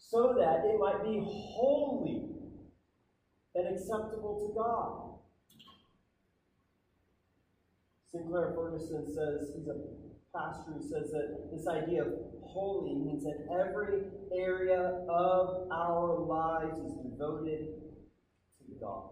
so 0.09 0.35
that 0.37 0.65
it 0.65 0.79
might 0.79 1.03
be 1.03 1.19
holy 1.23 2.23
and 3.55 3.75
acceptable 3.75 4.47
to 4.47 4.53
God. 4.53 5.13
Sinclair 8.11 8.53
Ferguson 8.55 9.05
says, 9.07 9.51
he's 9.55 9.67
a 9.67 9.77
pastor 10.35 10.73
who 10.73 10.81
says 10.81 11.11
that 11.11 11.49
this 11.51 11.67
idea 11.67 12.03
of 12.03 12.13
holy 12.43 12.95
means 12.95 13.23
that 13.23 13.47
every 13.51 14.03
area 14.35 15.03
of 15.09 15.71
our 15.71 16.19
lives 16.19 16.77
is 16.79 16.91
devoted 16.93 17.69
to 18.59 18.75
God. 18.79 19.09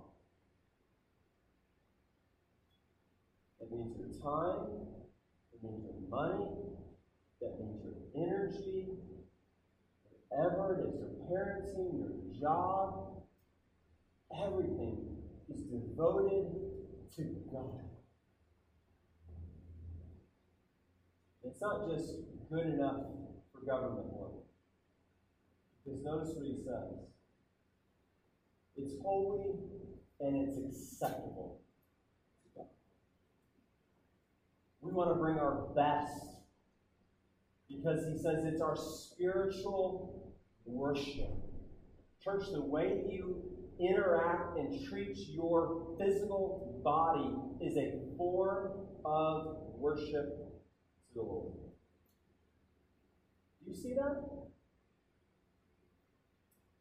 That 3.59 3.71
means 3.71 3.95
your 3.97 4.09
time, 4.21 4.67
it 5.53 5.63
means 5.63 5.83
your 5.83 6.09
money, 6.09 6.45
that 7.41 7.59
means 7.59 7.81
your 7.83 8.27
energy, 8.27 8.87
whatever 10.31 10.75
it 10.75 10.87
is, 10.87 10.99
your 10.99 11.09
parenting, 11.29 11.99
your 11.99 12.39
job, 12.39 13.21
everything 14.43 15.17
is 15.49 15.63
devoted 15.63 16.47
to 17.15 17.23
God. 17.51 17.81
It's 21.43 21.61
not 21.61 21.89
just 21.89 22.13
good 22.49 22.65
enough 22.67 23.01
for 23.51 23.65
government 23.65 24.07
work. 24.13 24.31
Because 25.83 26.03
notice 26.03 26.33
what 26.35 26.45
he 26.45 26.55
says. 26.63 27.07
It's 28.77 29.01
holy 29.03 29.55
and 30.21 30.35
it's 30.35 30.57
acceptable 30.57 31.61
We 34.81 34.91
want 34.91 35.11
to 35.11 35.15
bring 35.15 35.37
our 35.37 35.67
best 35.75 36.40
because 37.75 38.05
he 38.07 38.17
says 38.17 38.45
it's 38.45 38.61
our 38.61 38.75
spiritual 38.75 40.33
worship. 40.65 41.29
Church, 42.23 42.43
the 42.51 42.61
way 42.61 43.03
you 43.09 43.41
interact 43.79 44.57
and 44.57 44.87
treat 44.87 45.17
your 45.29 45.95
physical 45.99 46.79
body 46.83 47.33
is 47.65 47.77
a 47.77 48.15
form 48.17 48.87
of 49.03 49.57
worship 49.77 50.37
to 51.13 51.15
the 51.15 51.21
Lord. 51.21 51.53
Do 53.63 53.71
you 53.71 53.75
see 53.75 53.93
that? 53.93 54.23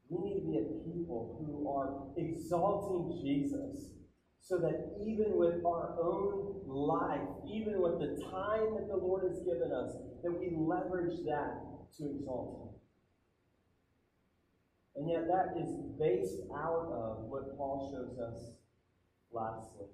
We 0.09 0.19
need 0.29 0.41
to 0.41 0.47
be 0.47 0.59
a 0.59 0.63
people 0.93 1.39
who 1.39 1.69
are 1.71 2.09
exalting 2.17 3.23
Jesus 3.23 4.00
so 4.43 4.59
that 4.59 4.97
even 5.07 5.37
with 5.37 5.65
our 5.65 5.97
own 6.03 6.61
life, 6.67 7.29
even 7.47 7.81
with 7.81 8.01
the 8.01 8.21
time 8.31 8.75
that 8.75 8.89
the 8.89 8.97
Lord 8.97 9.25
has 9.29 9.39
given 9.41 9.71
us, 9.73 9.97
that 10.23 10.33
we 10.33 10.57
leverage 10.57 11.25
that 11.27 11.61
to 11.99 12.11
exalt 12.11 12.59
Him. 12.59 12.71
And 14.97 15.11
yet, 15.11 15.29
that 15.29 15.61
is 15.61 15.73
based 15.99 16.43
out 16.55 16.91
of 16.93 17.25
what 17.31 17.57
Paul 17.57 17.93
shows 17.93 18.19
us 18.19 18.53
lastly, 19.33 19.87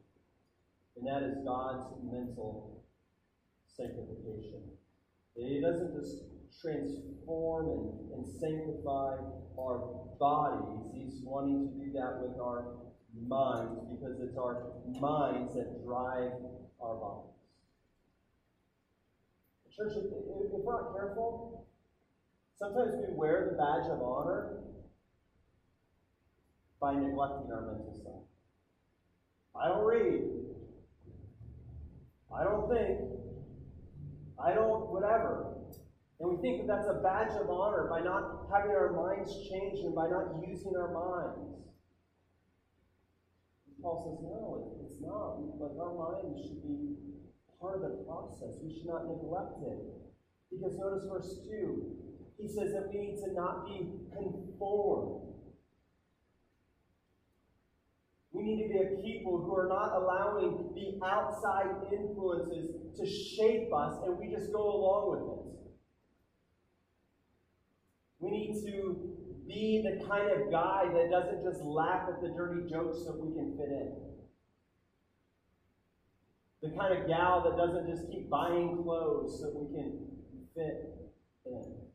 and 0.97 1.07
that 1.07 1.23
is 1.23 1.45
God's 1.45 1.93
mental 2.03 2.83
sanctification. 3.67 4.63
He 5.37 5.61
doesn't 5.61 5.93
just 5.95 6.25
transform 6.63 7.69
and, 7.69 8.13
and 8.15 8.27
sanctify 8.41 9.17
our 9.61 10.07
bodies, 10.19 10.91
He's 10.95 11.21
wanting 11.23 11.69
to 11.69 11.85
do 11.85 11.93
that 11.93 12.23
with 12.23 12.41
our 12.41 12.65
minds 13.27 13.81
because 13.91 14.21
it's 14.21 14.37
our 14.37 14.67
minds 15.01 15.55
that 15.55 15.85
drive 15.85 16.33
our 16.81 16.97
bodies. 16.97 17.33
Church, 19.77 19.93
if, 19.97 20.05
if 20.07 20.65
we're 20.65 20.73
not 20.73 20.95
careful, 20.95 21.67
sometimes 22.59 22.95
we 22.97 23.15
wear 23.15 23.51
the 23.51 23.59
badge 23.59 23.91
of 23.91 24.03
honor 24.03 24.57
by 26.81 26.95
neglecting 26.95 27.53
our 27.53 27.61
mental 27.61 27.95
self. 28.03 28.23
I 29.55 29.69
don't 29.69 29.85
read. 29.85 30.23
I 32.35 32.45
don't 32.45 32.69
think. 32.71 32.99
I 34.43 34.55
don't 34.55 34.89
whatever. 34.91 35.55
And 36.21 36.31
we 36.31 36.37
think 36.37 36.67
that 36.67 36.67
that's 36.67 36.89
a 36.89 37.03
badge 37.03 37.37
of 37.39 37.51
honor 37.51 37.87
by 37.91 38.01
not 38.01 38.47
having 38.51 38.71
our 38.71 38.93
minds 38.93 39.31
changed 39.51 39.85
and 39.85 39.95
by 39.95 40.09
not 40.09 40.41
using 40.47 40.73
our 40.75 40.93
minds. 40.93 41.57
Paul 43.87 44.03
says, 44.03 44.19
no, 44.19 44.75
it's 44.83 44.99
not. 44.99 45.39
Like 45.63 45.79
our 45.79 45.95
minds 45.95 46.43
should 46.43 46.59
be 46.59 46.99
part 47.63 47.77
of 47.77 47.83
the 47.87 48.03
process. 48.03 48.59
We 48.59 48.75
should 48.75 48.91
not 48.91 49.07
neglect 49.07 49.63
it. 49.63 49.79
Because 50.51 50.75
notice 50.75 51.07
verse 51.07 51.39
2. 51.47 51.95
He 52.35 52.49
says 52.49 52.75
that 52.75 52.91
we 52.91 52.99
need 52.99 53.23
to 53.23 53.31
not 53.31 53.65
be 53.65 53.87
conformed 54.11 55.27
we 58.37 58.43
need 58.43 58.63
to 58.65 58.69
be 58.69 58.79
a 58.79 59.01
people 59.01 59.41
who 59.41 59.57
are 59.57 59.67
not 59.67 59.97
allowing 59.97 60.69
the 60.75 61.03
outside 61.07 61.73
influences 61.91 62.69
to 62.99 63.07
shape 63.07 63.73
us 63.73 63.95
and 64.05 64.19
we 64.19 64.29
just 64.29 64.53
go 64.53 64.61
along 64.61 65.09
with 65.11 65.23
it. 65.39 65.47
We 68.19 68.31
need 68.31 68.61
to 68.67 69.17
be 69.47 69.83
the 69.85 70.05
kind 70.07 70.31
of 70.31 70.51
guy 70.51 70.85
that 70.93 71.11
doesn't 71.11 71.43
just 71.45 71.63
laugh 71.63 72.09
at 72.09 72.21
the 72.21 72.29
dirty 72.29 72.69
jokes 72.69 72.99
so 73.05 73.17
we 73.19 73.35
can 73.35 73.57
fit 73.57 73.69
in. 73.69 73.93
The 76.63 76.77
kind 76.77 76.99
of 76.99 77.07
gal 77.07 77.43
that 77.45 77.57
doesn't 77.57 77.87
just 77.89 78.11
keep 78.11 78.29
buying 78.29 78.83
clothes 78.83 79.39
so 79.41 79.53
we 79.55 79.77
can 79.77 80.09
fit 80.55 81.11
in 81.45 81.87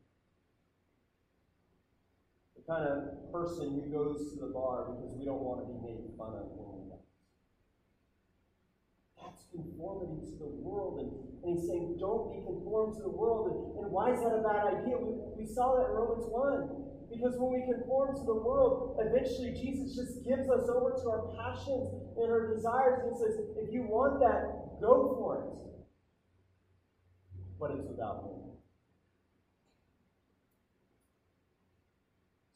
the 2.62 2.72
kind 2.72 2.86
of 2.86 3.32
person 3.32 3.82
who 3.82 3.90
goes 3.90 4.32
to 4.32 4.40
the 4.40 4.52
bar 4.52 4.86
because 4.86 5.10
we 5.18 5.24
don't 5.24 5.42
want 5.42 5.60
to 5.60 5.66
be 5.66 5.78
made 5.82 5.98
fun 6.16 6.34
of 6.38 6.46
when 6.54 6.78
we. 6.78 6.94
That's 9.18 9.46
conformity 9.50 10.30
to 10.30 10.38
the 10.38 10.50
world. 10.62 10.98
And, 10.98 11.10
and 11.42 11.58
he's 11.58 11.68
saying, 11.68 11.96
don't 11.98 12.30
be 12.30 12.42
conformed 12.42 12.96
to 12.98 13.02
the 13.02 13.14
world. 13.14 13.50
And, 13.50 13.58
and 13.82 13.86
why 13.90 14.12
is 14.14 14.20
that 14.22 14.34
a 14.34 14.42
bad 14.42 14.82
idea? 14.82 14.98
We, 14.98 15.42
we 15.42 15.46
saw 15.46 15.78
that 15.78 15.90
in 15.90 15.94
Romans 15.94 16.26
1. 16.26 16.91
Because 17.12 17.36
when 17.36 17.52
we 17.52 17.60
conform 17.70 18.16
to 18.16 18.24
the 18.24 18.34
world, 18.34 18.96
eventually 18.98 19.52
Jesus 19.52 19.94
just 19.94 20.24
gives 20.24 20.48
us 20.48 20.64
over 20.72 20.96
to 20.96 21.08
our 21.10 21.28
passions 21.36 21.92
and 22.16 22.32
our 22.32 22.54
desires 22.54 23.04
and 23.04 23.16
says, 23.18 23.38
if 23.56 23.72
you 23.72 23.82
want 23.82 24.18
that, 24.20 24.80
go 24.80 25.14
for 25.20 25.44
it. 25.44 25.50
But 27.60 27.72
it's 27.72 27.86
without 27.86 28.24
me. 28.24 28.32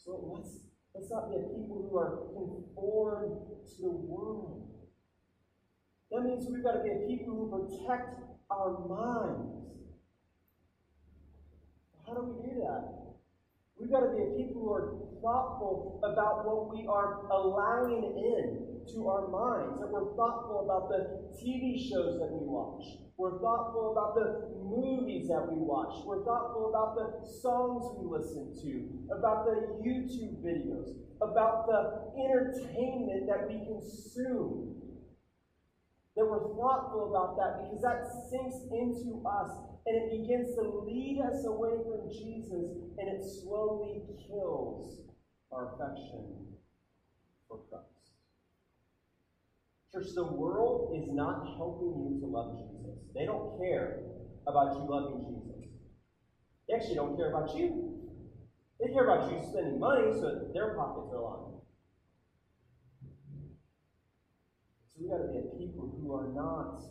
So 0.02 0.32
let's, 0.34 0.56
let's 0.94 1.10
not 1.10 1.28
be 1.28 1.36
a 1.36 1.40
people 1.40 1.86
who 1.90 1.98
are 1.98 2.24
conformed 2.32 3.36
to 3.76 3.82
the 3.82 3.90
world. 3.90 4.70
That 6.10 6.22
means 6.22 6.46
we've 6.50 6.64
got 6.64 6.72
to 6.72 6.82
be 6.82 6.90
a 6.90 7.06
people 7.06 7.34
who 7.34 7.50
protect 7.50 8.20
our 8.50 8.86
minds. 8.88 9.52
How 12.06 12.14
do 12.14 12.22
we 12.22 12.48
do 12.48 12.60
that? 12.60 13.05
We've 13.78 13.90
got 13.90 14.00
to 14.00 14.16
be 14.16 14.22
a 14.22 14.30
people 14.36 14.62
who 14.62 14.72
are 14.72 14.94
thoughtful 15.20 16.00
about 16.02 16.46
what 16.46 16.74
we 16.74 16.86
are 16.86 17.26
allowing 17.30 18.16
in 18.16 18.94
to 18.94 19.08
our 19.08 19.28
minds, 19.28 19.80
that 19.80 19.88
we're 19.88 20.14
thoughtful 20.16 20.64
about 20.64 20.88
the 20.88 21.28
TV 21.36 21.76
shows 21.88 22.18
that 22.18 22.30
we 22.30 22.46
watch, 22.46 22.84
we're 23.16 23.40
thoughtful 23.40 23.92
about 23.92 24.14
the 24.14 24.44
movies 24.60 25.28
that 25.28 25.40
we 25.48 25.56
watch. 25.56 26.04
We're 26.04 26.22
thoughtful 26.22 26.68
about 26.68 26.96
the 26.96 27.26
songs 27.40 27.88
we 27.96 28.04
listen 28.04 28.52
to, 28.60 29.16
about 29.16 29.46
the 29.46 29.80
YouTube 29.80 30.44
videos, 30.44 30.92
about 31.22 31.66
the 31.66 32.12
entertainment 32.20 33.26
that 33.26 33.48
we 33.48 33.64
consume. 33.64 34.76
That 36.14 36.26
we're 36.26 36.44
thoughtful 36.56 37.08
about 37.08 37.36
that 37.40 37.64
because 37.64 37.80
that 37.80 38.04
sinks 38.28 38.56
into 38.70 39.24
us 39.26 39.50
and 39.86 39.96
it 39.96 40.10
begins 40.10 40.54
to 40.56 40.62
lead 40.62 41.20
us 41.22 41.46
away 41.46 41.76
from 41.86 42.10
Jesus 42.10 42.74
and 42.98 43.08
it 43.08 43.22
slowly 43.22 44.02
kills 44.26 45.02
our 45.52 45.74
affection 45.74 46.46
for 47.48 47.60
Christ. 47.70 47.86
Church, 49.92 50.12
the 50.14 50.24
world 50.24 50.92
is 51.00 51.12
not 51.12 51.46
helping 51.56 51.94
you 52.02 52.18
to 52.20 52.26
love 52.26 52.58
Jesus. 52.58 52.98
They 53.14 53.24
don't 53.24 53.56
care 53.58 54.02
about 54.46 54.74
you 54.74 54.90
loving 54.90 55.24
Jesus. 55.24 55.70
They 56.68 56.74
actually 56.74 56.96
don't 56.96 57.16
care 57.16 57.30
about 57.30 57.56
you. 57.56 57.92
They 58.80 58.92
care 58.92 59.04
about 59.08 59.30
you 59.30 59.38
spending 59.48 59.78
money 59.78 60.12
so 60.12 60.34
that 60.34 60.52
their 60.52 60.74
pockets 60.74 61.14
are 61.14 61.22
lined. 61.22 61.62
So 64.88 64.94
we've 65.00 65.10
got 65.10 65.18
to 65.18 65.28
be 65.28 65.38
a 65.38 65.56
people 65.56 65.94
who 65.96 66.12
are 66.12 66.28
not 66.34 66.82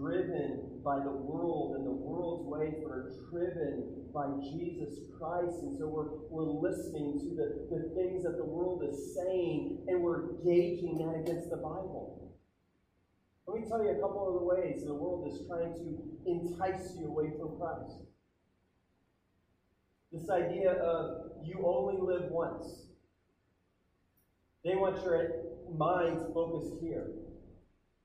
driven 0.00 0.80
by 0.84 0.98
the 0.98 1.10
world 1.10 1.76
and 1.76 1.86
the 1.86 1.92
world's 1.92 2.46
ways, 2.46 2.74
but 2.82 2.92
are 2.92 3.12
driven 3.30 4.04
by 4.12 4.26
Jesus 4.52 4.98
Christ. 5.18 5.62
And 5.62 5.76
so 5.78 5.86
we're, 5.86 6.20
we're 6.30 6.50
listening 6.50 7.18
to 7.20 7.34
the, 7.34 7.66
the 7.70 7.94
things 7.94 8.24
that 8.24 8.36
the 8.36 8.44
world 8.44 8.84
is 8.88 9.14
saying, 9.14 9.84
and 9.88 10.02
we're 10.02 10.32
gauging 10.44 10.98
that 10.98 11.20
against 11.20 11.50
the 11.50 11.56
Bible. 11.56 12.34
Let 13.46 13.60
me 13.60 13.68
tell 13.68 13.82
you 13.82 13.90
a 13.90 14.00
couple 14.00 14.28
of 14.28 14.34
the 14.34 14.44
ways 14.44 14.84
the 14.84 14.94
world 14.94 15.30
is 15.32 15.46
trying 15.46 15.74
to 15.74 16.30
entice 16.30 16.96
you 16.98 17.06
away 17.06 17.32
from 17.38 17.58
Christ. 17.58 17.96
This 20.12 20.30
idea 20.30 20.72
of 20.72 21.32
you 21.44 21.62
only 21.66 22.00
live 22.00 22.30
once. 22.30 22.86
They 24.64 24.76
want 24.76 25.02
your 25.04 25.30
minds 25.76 26.24
focused 26.32 26.80
here 26.80 27.08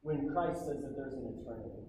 when 0.02 0.30
Christ 0.30 0.62
says 0.66 0.82
that 0.82 0.96
there's 0.96 1.14
an 1.14 1.42
eternity. 1.42 1.84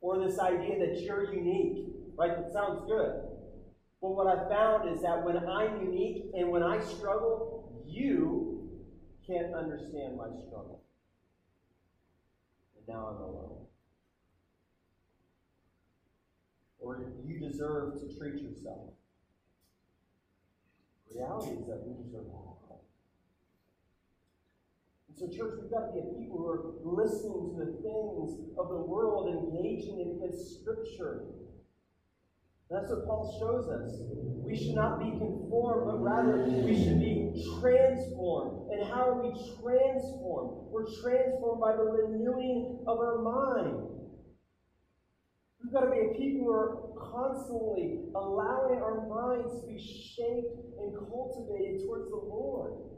Or 0.00 0.18
this 0.18 0.38
idea 0.38 0.78
that 0.78 1.00
you're 1.00 1.32
unique, 1.32 1.86
right? 2.16 2.36
That 2.36 2.52
sounds 2.52 2.82
good. 2.86 3.22
But 4.02 4.10
what 4.10 4.26
I 4.26 4.48
found 4.48 4.94
is 4.94 5.02
that 5.02 5.24
when 5.24 5.38
I'm 5.38 5.80
unique 5.80 6.26
and 6.36 6.50
when 6.50 6.62
I 6.62 6.78
struggle, 6.84 7.82
you 7.86 8.68
can't 9.26 9.54
understand 9.54 10.16
my 10.16 10.26
struggle. 10.46 10.82
And 12.76 12.86
now 12.86 13.06
I'm 13.06 13.22
alone. 13.22 13.66
Or 16.78 17.00
you 17.26 17.38
deserve 17.38 17.94
to 17.94 18.18
treat 18.18 18.42
yourself. 18.42 18.90
The 21.10 21.20
reality 21.20 21.52
is 21.52 21.66
that 21.66 21.82
we 21.86 22.04
deserve 22.04 22.26
all. 25.14 25.28
So, 25.28 25.36
church, 25.36 25.54
we've 25.60 25.70
got 25.70 25.86
to 25.86 25.92
be 25.92 26.00
a 26.00 26.18
people 26.18 26.38
who 26.38 26.48
are 26.48 26.74
listening 26.84 27.54
to 27.54 27.64
the 27.64 27.72
things 27.82 28.54
of 28.58 28.68
the 28.68 28.76
world, 28.76 29.28
engaging 29.28 30.00
in 30.00 30.16
against 30.16 30.60
Scripture. 30.60 31.22
that's 32.70 32.90
what 32.90 33.06
Paul 33.06 33.38
shows 33.38 33.68
us. 33.68 34.00
We 34.44 34.56
should 34.56 34.74
not 34.74 34.98
be 34.98 35.10
conformed, 35.10 35.86
but 35.86 36.02
rather 36.02 36.44
we 36.44 36.74
should 36.74 37.00
be 37.00 37.32
transformed. 37.60 38.70
And 38.72 38.86
how 38.88 39.08
are 39.08 39.22
we 39.22 39.30
transformed? 39.62 40.70
We're 40.70 40.90
transformed 41.02 41.60
by 41.60 41.76
the 41.76 41.84
renewing 41.84 42.84
of 42.86 42.98
our 42.98 43.18
mind. 43.22 43.90
We've 45.62 45.72
got 45.72 45.86
to 45.86 45.90
be 45.90 45.98
a 45.98 46.18
people 46.18 46.44
who 46.44 46.50
are 46.50 46.92
constantly 47.10 48.00
allowing 48.14 48.82
our 48.82 49.08
minds 49.08 49.62
to 49.62 49.66
be 49.66 49.78
shaped 49.78 50.60
and 50.78 50.92
cultivated 51.08 51.80
towards 51.86 52.10
the 52.10 52.16
Lord. 52.16 52.93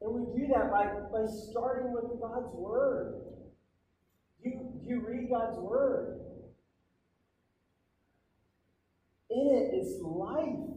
And 0.00 0.14
we 0.14 0.40
do 0.40 0.46
that 0.54 0.70
by, 0.70 0.86
by 1.12 1.26
starting 1.26 1.92
with 1.92 2.20
God's 2.20 2.54
Word. 2.54 3.22
You, 4.42 4.72
you 4.82 5.04
read 5.06 5.28
God's 5.30 5.58
Word. 5.58 6.20
In 9.30 9.46
it 9.54 9.76
is 9.76 10.00
life. 10.02 10.70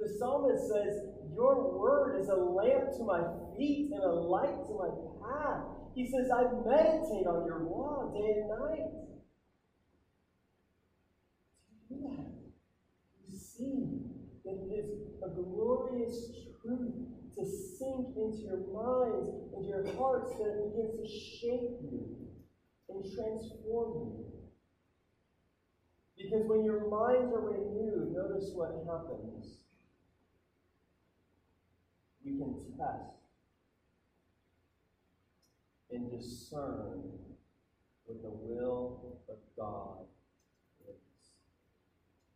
The 0.00 0.08
psalmist 0.18 0.68
says, 0.68 1.00
Your 1.34 1.78
word 1.78 2.20
is 2.20 2.28
a 2.28 2.34
lamp 2.34 2.90
to 2.96 3.04
my 3.04 3.22
feet 3.56 3.90
and 3.92 4.02
a 4.02 4.12
light 4.12 4.66
to 4.66 4.74
my 4.74 4.90
path. 5.22 5.62
He 5.94 6.06
says, 6.06 6.30
I 6.34 6.42
meditate 6.66 7.26
on 7.26 7.46
your 7.46 7.60
law 7.64 8.12
day 8.12 8.40
and 8.40 8.48
night. 8.48 8.90
Do 11.88 11.96
that. 12.02 12.26
You 13.28 13.38
see 13.38 14.00
that 14.44 14.54
it 14.54 14.74
is 14.74 14.90
a 15.22 15.28
glorious 15.28 16.32
truth 16.62 17.19
to 17.36 17.44
sink 17.44 18.16
into 18.16 18.38
your 18.42 18.60
minds, 18.72 19.30
into 19.56 19.68
your 19.68 19.84
hearts, 19.96 20.32
that 20.38 20.48
it 20.48 20.70
begins 20.70 21.00
to 21.00 21.06
shape 21.08 21.78
you 21.90 22.16
and 22.88 23.04
transform 23.14 24.14
you. 24.16 24.26
Because 26.16 26.46
when 26.46 26.64
your 26.64 26.88
minds 26.88 27.32
are 27.32 27.40
renewed, 27.40 28.12
notice 28.14 28.50
what 28.54 28.84
happens. 28.86 29.58
We 32.24 32.36
can 32.36 32.54
test 32.76 33.20
and 35.90 36.10
discern 36.10 37.02
what 38.04 38.22
the 38.22 38.30
will 38.30 39.18
of 39.28 39.36
God 39.56 40.04
is. 40.88 40.94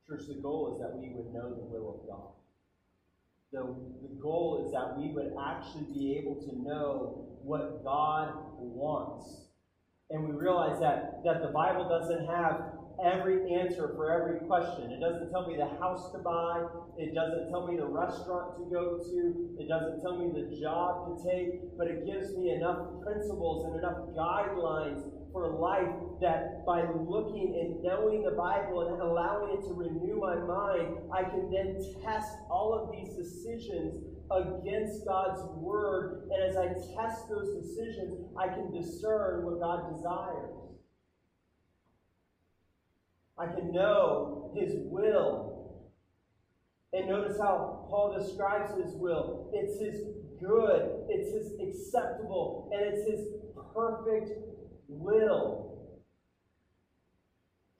Church, 0.07 0.29
the 0.29 0.41
goal 0.41 0.75
is 0.75 0.81
that 0.81 0.97
we 0.97 1.11
would 1.15 1.33
know 1.33 1.51
the 1.51 1.65
will 1.65 2.01
of 2.01 2.09
God. 2.09 2.34
The, 3.55 3.63
the 4.03 4.11
goal 4.21 4.67
is 4.67 4.73
that 4.75 4.99
we 4.99 5.15
would 5.15 5.31
actually 5.39 5.87
be 5.95 6.19
able 6.19 6.35
to 6.43 6.59
know 6.59 7.39
what 7.47 7.85
God 7.85 8.35
wants. 8.59 9.47
And 10.11 10.27
we 10.27 10.35
realize 10.35 10.81
that, 10.81 11.23
that 11.25 11.41
the 11.41 11.55
Bible 11.55 11.89
doesn't 11.89 12.27
have 12.27 12.75
every 12.99 13.55
answer 13.55 13.95
for 13.95 14.11
every 14.11 14.43
question. 14.47 14.91
It 14.91 14.99
doesn't 14.99 15.31
tell 15.31 15.47
me 15.47 15.55
the 15.55 15.71
house 15.79 16.11
to 16.11 16.19
buy. 16.19 16.67
It 16.99 17.15
doesn't 17.15 17.51
tell 17.51 17.71
me 17.71 17.77
the 17.77 17.87
restaurant 17.87 18.59
to 18.59 18.67
go 18.75 18.99
to. 18.99 19.55
It 19.63 19.69
doesn't 19.71 20.03
tell 20.03 20.19
me 20.19 20.35
the 20.35 20.51
job 20.59 21.15
to 21.15 21.23
take. 21.23 21.79
But 21.79 21.87
it 21.87 22.07
gives 22.07 22.35
me 22.35 22.51
enough 22.51 22.91
principles 23.07 23.71
and 23.71 23.79
enough 23.79 24.03
guidelines 24.19 25.07
for 25.35 25.59
life 25.59 25.91
that 26.21 26.65
by 26.65 26.85
looking 26.95 27.59
and 27.61 27.83
knowing 27.83 28.23
the 28.23 28.31
Bible 28.31 28.89
and 28.89 29.03
allowing 29.03 29.59
it 29.59 29.67
to 29.67 29.75
renew 29.75 30.21
my 30.21 30.37
mind, 30.37 30.97
I 31.13 31.25
can 31.25 31.51
then 31.51 31.77
test 32.05 32.31
all 32.49 32.73
of 32.73 32.93
these 32.93 33.17
decisions 33.17 34.01
against 34.31 35.05
God's 35.05 35.43
word. 35.57 36.31
And 36.33 36.49
as 36.49 36.57
I 36.57 36.69
test 36.95 37.29
those 37.29 37.53
decisions, 37.61 38.31
I 38.39 38.47
can 38.47 38.73
discern 38.73 39.45
what 39.45 39.59
God 39.59 39.93
desires. 39.93 40.55
I 43.37 43.47
can 43.47 43.73
know 43.73 44.55
his 44.57 44.75
will. 44.85 45.91
And 46.93 47.09
notice 47.09 47.37
how 47.41 47.89
Paul 47.91 48.17
describes 48.17 48.71
his 48.81 48.95
will. 48.95 49.51
It's 49.53 49.81
his 49.81 50.01
good, 50.39 51.07
it's 51.09 51.33
his 51.33 51.59
acceptable, 51.59 52.71
and 52.73 52.83
it's 52.83 53.11
his 53.11 53.27
perfect 53.75 54.31
will. 54.89 55.75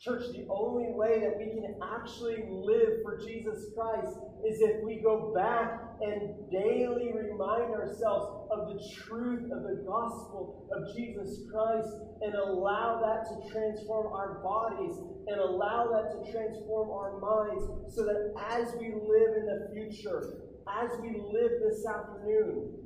Church, 0.05 0.25
the 0.37 0.45
only 0.51 0.93
way 0.93 1.19
that 1.21 1.39
we 1.39 1.47
can 1.47 1.81
actually 1.81 2.45
live 2.51 3.01
for 3.03 3.17
Jesus 3.25 3.73
Christ 3.75 4.13
is 4.45 4.61
if 4.61 4.85
we 4.85 5.01
go 5.03 5.33
back 5.35 5.81
and 6.03 6.51
daily 6.53 7.09
remind 7.17 7.73
ourselves 7.73 8.51
of 8.53 8.69
the 8.69 8.81
truth 9.01 9.45
of 9.51 9.63
the 9.63 9.83
gospel 9.89 10.69
of 10.77 10.95
Jesus 10.95 11.49
Christ 11.51 11.89
and 12.21 12.35
allow 12.35 13.01
that 13.01 13.25
to 13.33 13.51
transform 13.51 14.13
our 14.13 14.43
bodies 14.45 15.01
and 15.29 15.41
allow 15.41 15.89
that 15.89 16.13
to 16.13 16.31
transform 16.31 16.91
our 16.91 17.19
minds 17.19 17.65
so 17.97 18.05
that 18.05 18.35
as 18.51 18.75
we 18.79 18.93
live 18.93 19.33
in 19.41 19.47
the 19.47 19.69
future, 19.73 20.21
as 20.69 20.91
we 21.01 21.17
live 21.33 21.53
this 21.65 21.87
afternoon, 21.87 22.77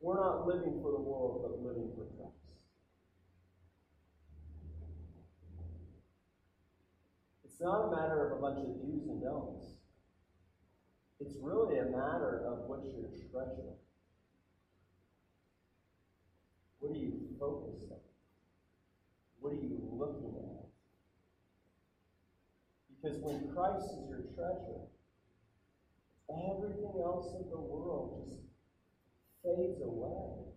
we're 0.00 0.20
not 0.20 0.46
living 0.46 0.78
for 0.82 0.92
the 0.92 1.00
world, 1.00 1.40
but 1.40 1.66
living 1.66 1.90
for 1.96 2.04
Christ. 2.16 2.39
It's 7.60 7.66
not 7.66 7.92
a 7.92 7.94
matter 7.94 8.24
of 8.24 8.38
a 8.38 8.40
bunch 8.40 8.56
of 8.60 8.80
do's 8.80 9.06
and 9.10 9.22
don'ts. 9.22 9.66
It's 11.20 11.36
really 11.42 11.76
a 11.76 11.84
matter 11.84 12.42
of 12.48 12.60
what's 12.66 12.86
your 12.86 13.10
treasure. 13.30 13.76
What 16.78 16.96
are 16.96 16.98
you 16.98 17.20
focused 17.38 17.92
on? 17.92 17.98
What 19.40 19.52
are 19.52 19.56
you 19.56 19.78
looking 19.92 20.36
at? 20.38 20.68
Because 22.96 23.18
when 23.20 23.52
Christ 23.52 23.84
is 23.92 24.08
your 24.08 24.24
treasure, 24.34 24.88
everything 26.30 27.02
else 27.04 27.34
in 27.34 27.50
the 27.50 27.60
world 27.60 28.24
just 28.26 28.40
fades 29.44 29.82
away. 29.82 30.48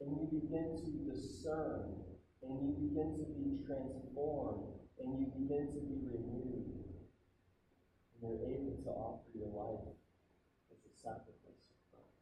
And 0.00 0.16
you 0.18 0.40
begin 0.40 0.74
to 0.82 1.14
discern 1.14 2.11
and 2.42 2.58
you 2.60 2.74
begin 2.88 3.14
to 3.18 3.24
be 3.38 3.64
transformed, 3.66 4.74
and 4.98 5.18
you 5.18 5.26
begin 5.38 5.68
to 5.70 5.78
be 5.78 5.98
renewed, 6.10 6.74
and 8.14 8.22
you're 8.22 8.50
able 8.50 8.76
to 8.82 8.90
offer 8.90 9.30
your 9.34 9.48
life 9.54 9.94
as 10.72 10.78
a 10.82 10.92
sacrifice 10.94 11.62
of 11.70 11.78
Christ. 11.90 12.18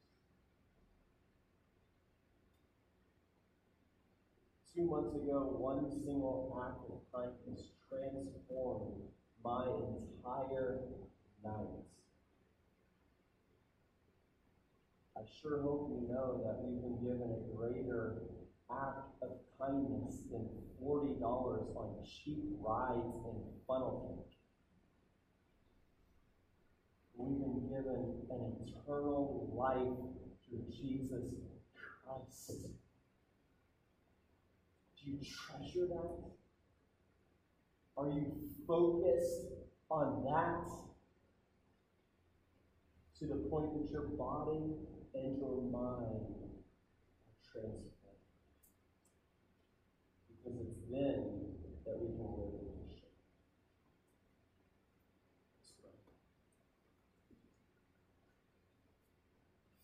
Two 4.74 4.84
months 4.84 5.14
ago, 5.16 5.56
one 5.56 5.90
single 6.04 6.52
act 6.64 6.84
of 6.92 7.00
kindness 7.12 7.72
transformed 7.88 9.08
my 9.42 9.64
entire 9.64 10.80
night. 11.42 11.80
I 15.16 15.22
sure 15.40 15.60
hope 15.62 15.90
you 15.90 16.08
know 16.08 16.40
that 16.44 16.60
we've 16.62 16.80
been 16.80 17.00
given 17.02 17.28
a 17.28 17.56
greater 17.56 18.22
act 18.72 19.22
of 19.22 19.30
kindness 19.58 20.18
than 20.30 20.48
$40 20.82 21.20
on 21.22 22.04
cheap 22.04 22.56
rides 22.60 23.24
and 23.26 23.42
funnel 23.66 24.24
cake. 24.26 24.38
We've 27.16 27.38
been 27.38 27.68
given 27.68 28.14
an 28.30 28.56
eternal 28.66 29.52
life 29.54 29.98
through 30.48 30.64
Jesus 30.70 31.34
Christ. 31.74 32.66
Do 34.96 35.10
you 35.10 35.18
treasure 35.18 35.86
that? 35.88 36.30
Are 37.96 38.08
you 38.08 38.32
focused 38.66 39.46
on 39.90 40.24
that 40.24 40.70
to 43.18 43.26
the 43.26 43.34
point 43.50 43.74
that 43.74 43.90
your 43.92 44.02
body 44.02 44.72
and 45.14 45.38
your 45.38 45.60
mind 45.60 46.24
are 46.32 47.52
transformed? 47.52 47.89
Because 50.42 50.60
it's 50.60 50.80
then 50.90 51.54
that 51.84 52.00
we 52.00 52.08
can 52.16 52.32
live 52.32 52.54
in 52.56 52.72
mission. 52.80 53.08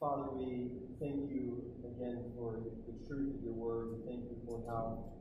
Father, 0.00 0.32
we 0.32 0.70
thank 1.00 1.30
you 1.30 1.74
again 1.84 2.32
for 2.36 2.60
the 2.86 3.06
truth 3.06 3.36
of 3.36 3.44
your 3.44 3.52
word. 3.52 3.98
We 3.98 4.06
thank 4.06 4.24
you 4.30 4.36
for 4.46 4.64
how 4.68 5.12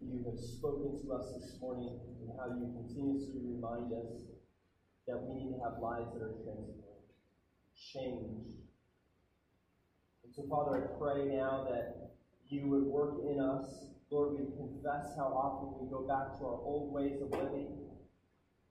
you 0.00 0.24
have 0.24 0.38
spoken 0.38 0.98
to 1.02 1.12
us 1.12 1.34
this 1.34 1.60
morning 1.60 1.98
and 2.20 2.30
how 2.38 2.46
you 2.46 2.72
continuously 2.74 3.40
remind 3.44 3.92
us 3.92 4.22
that 5.06 5.20
we 5.22 5.34
need 5.34 5.54
to 5.54 5.60
have 5.62 5.78
lives 5.80 6.12
that 6.12 6.22
are 6.22 6.34
transformed, 6.44 7.10
changed. 7.74 8.58
And 10.24 10.32
so, 10.34 10.44
Father, 10.48 10.76
I 10.76 10.98
pray 10.98 11.24
now 11.24 11.66
that 11.70 12.10
you 12.48 12.68
would 12.68 12.84
work 12.84 13.14
in 13.28 13.40
us 13.40 13.88
Lord, 14.10 14.38
we 14.40 14.46
confess 14.56 15.14
how 15.16 15.26
often 15.36 15.84
we 15.84 15.90
go 15.90 16.00
back 16.08 16.38
to 16.38 16.46
our 16.46 16.60
old 16.64 16.92
ways 16.92 17.20
of 17.20 17.30
living. 17.30 17.76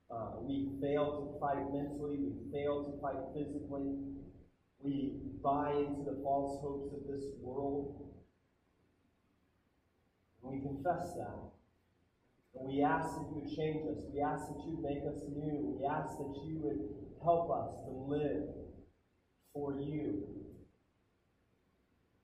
Uh, 0.10 0.42
we 0.42 0.70
fail 0.82 1.06
to 1.14 1.40
fight 1.40 1.62
mentally. 1.72 2.18
We 2.18 2.52
fail 2.52 2.84
to 2.86 3.00
fight 3.00 3.22
physically. 3.36 3.98
We 4.80 5.14
buy 5.44 5.74
into 5.74 6.10
the 6.10 6.18
false 6.24 6.60
hopes 6.62 6.92
of 6.92 7.06
this 7.06 7.26
world. 7.40 8.04
And 10.42 10.54
we 10.54 10.60
confess 10.60 11.14
that. 11.14 11.38
And 12.60 12.70
we 12.70 12.82
ask 12.82 13.14
that 13.14 13.28
you 13.36 13.56
change 13.56 13.86
us. 13.86 14.06
We 14.12 14.22
ask 14.22 14.48
that 14.48 14.66
you 14.66 14.80
make 14.82 15.06
us 15.06 15.22
new. 15.36 15.78
We 15.78 15.86
ask 15.86 16.18
that 16.18 16.34
you 16.46 16.58
would 16.64 16.82
help 17.24 17.52
us 17.52 17.76
to 17.86 17.92
live 17.92 18.50
for 19.54 19.74
you 19.74 20.47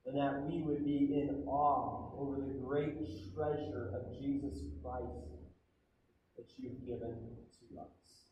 and 0.05 0.17
that 0.17 0.43
we 0.45 0.61
would 0.61 0.85
be 0.85 1.13
in 1.13 1.43
awe 1.47 2.11
over 2.17 2.35
the 2.35 2.53
great 2.65 2.95
treasure 3.33 3.91
of 3.95 4.19
Jesus 4.19 4.59
Christ 4.83 5.07
that 6.37 6.45
you've 6.57 6.85
given 6.85 7.15
to 7.59 7.79
us. 7.79 8.25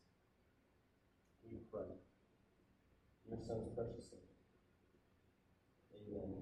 We 1.50 1.58
pray. 1.72 1.88
Your 3.28 3.38
Son's 3.38 3.68
precious 3.74 4.10
name. 4.12 4.20
Amen. 6.08 6.34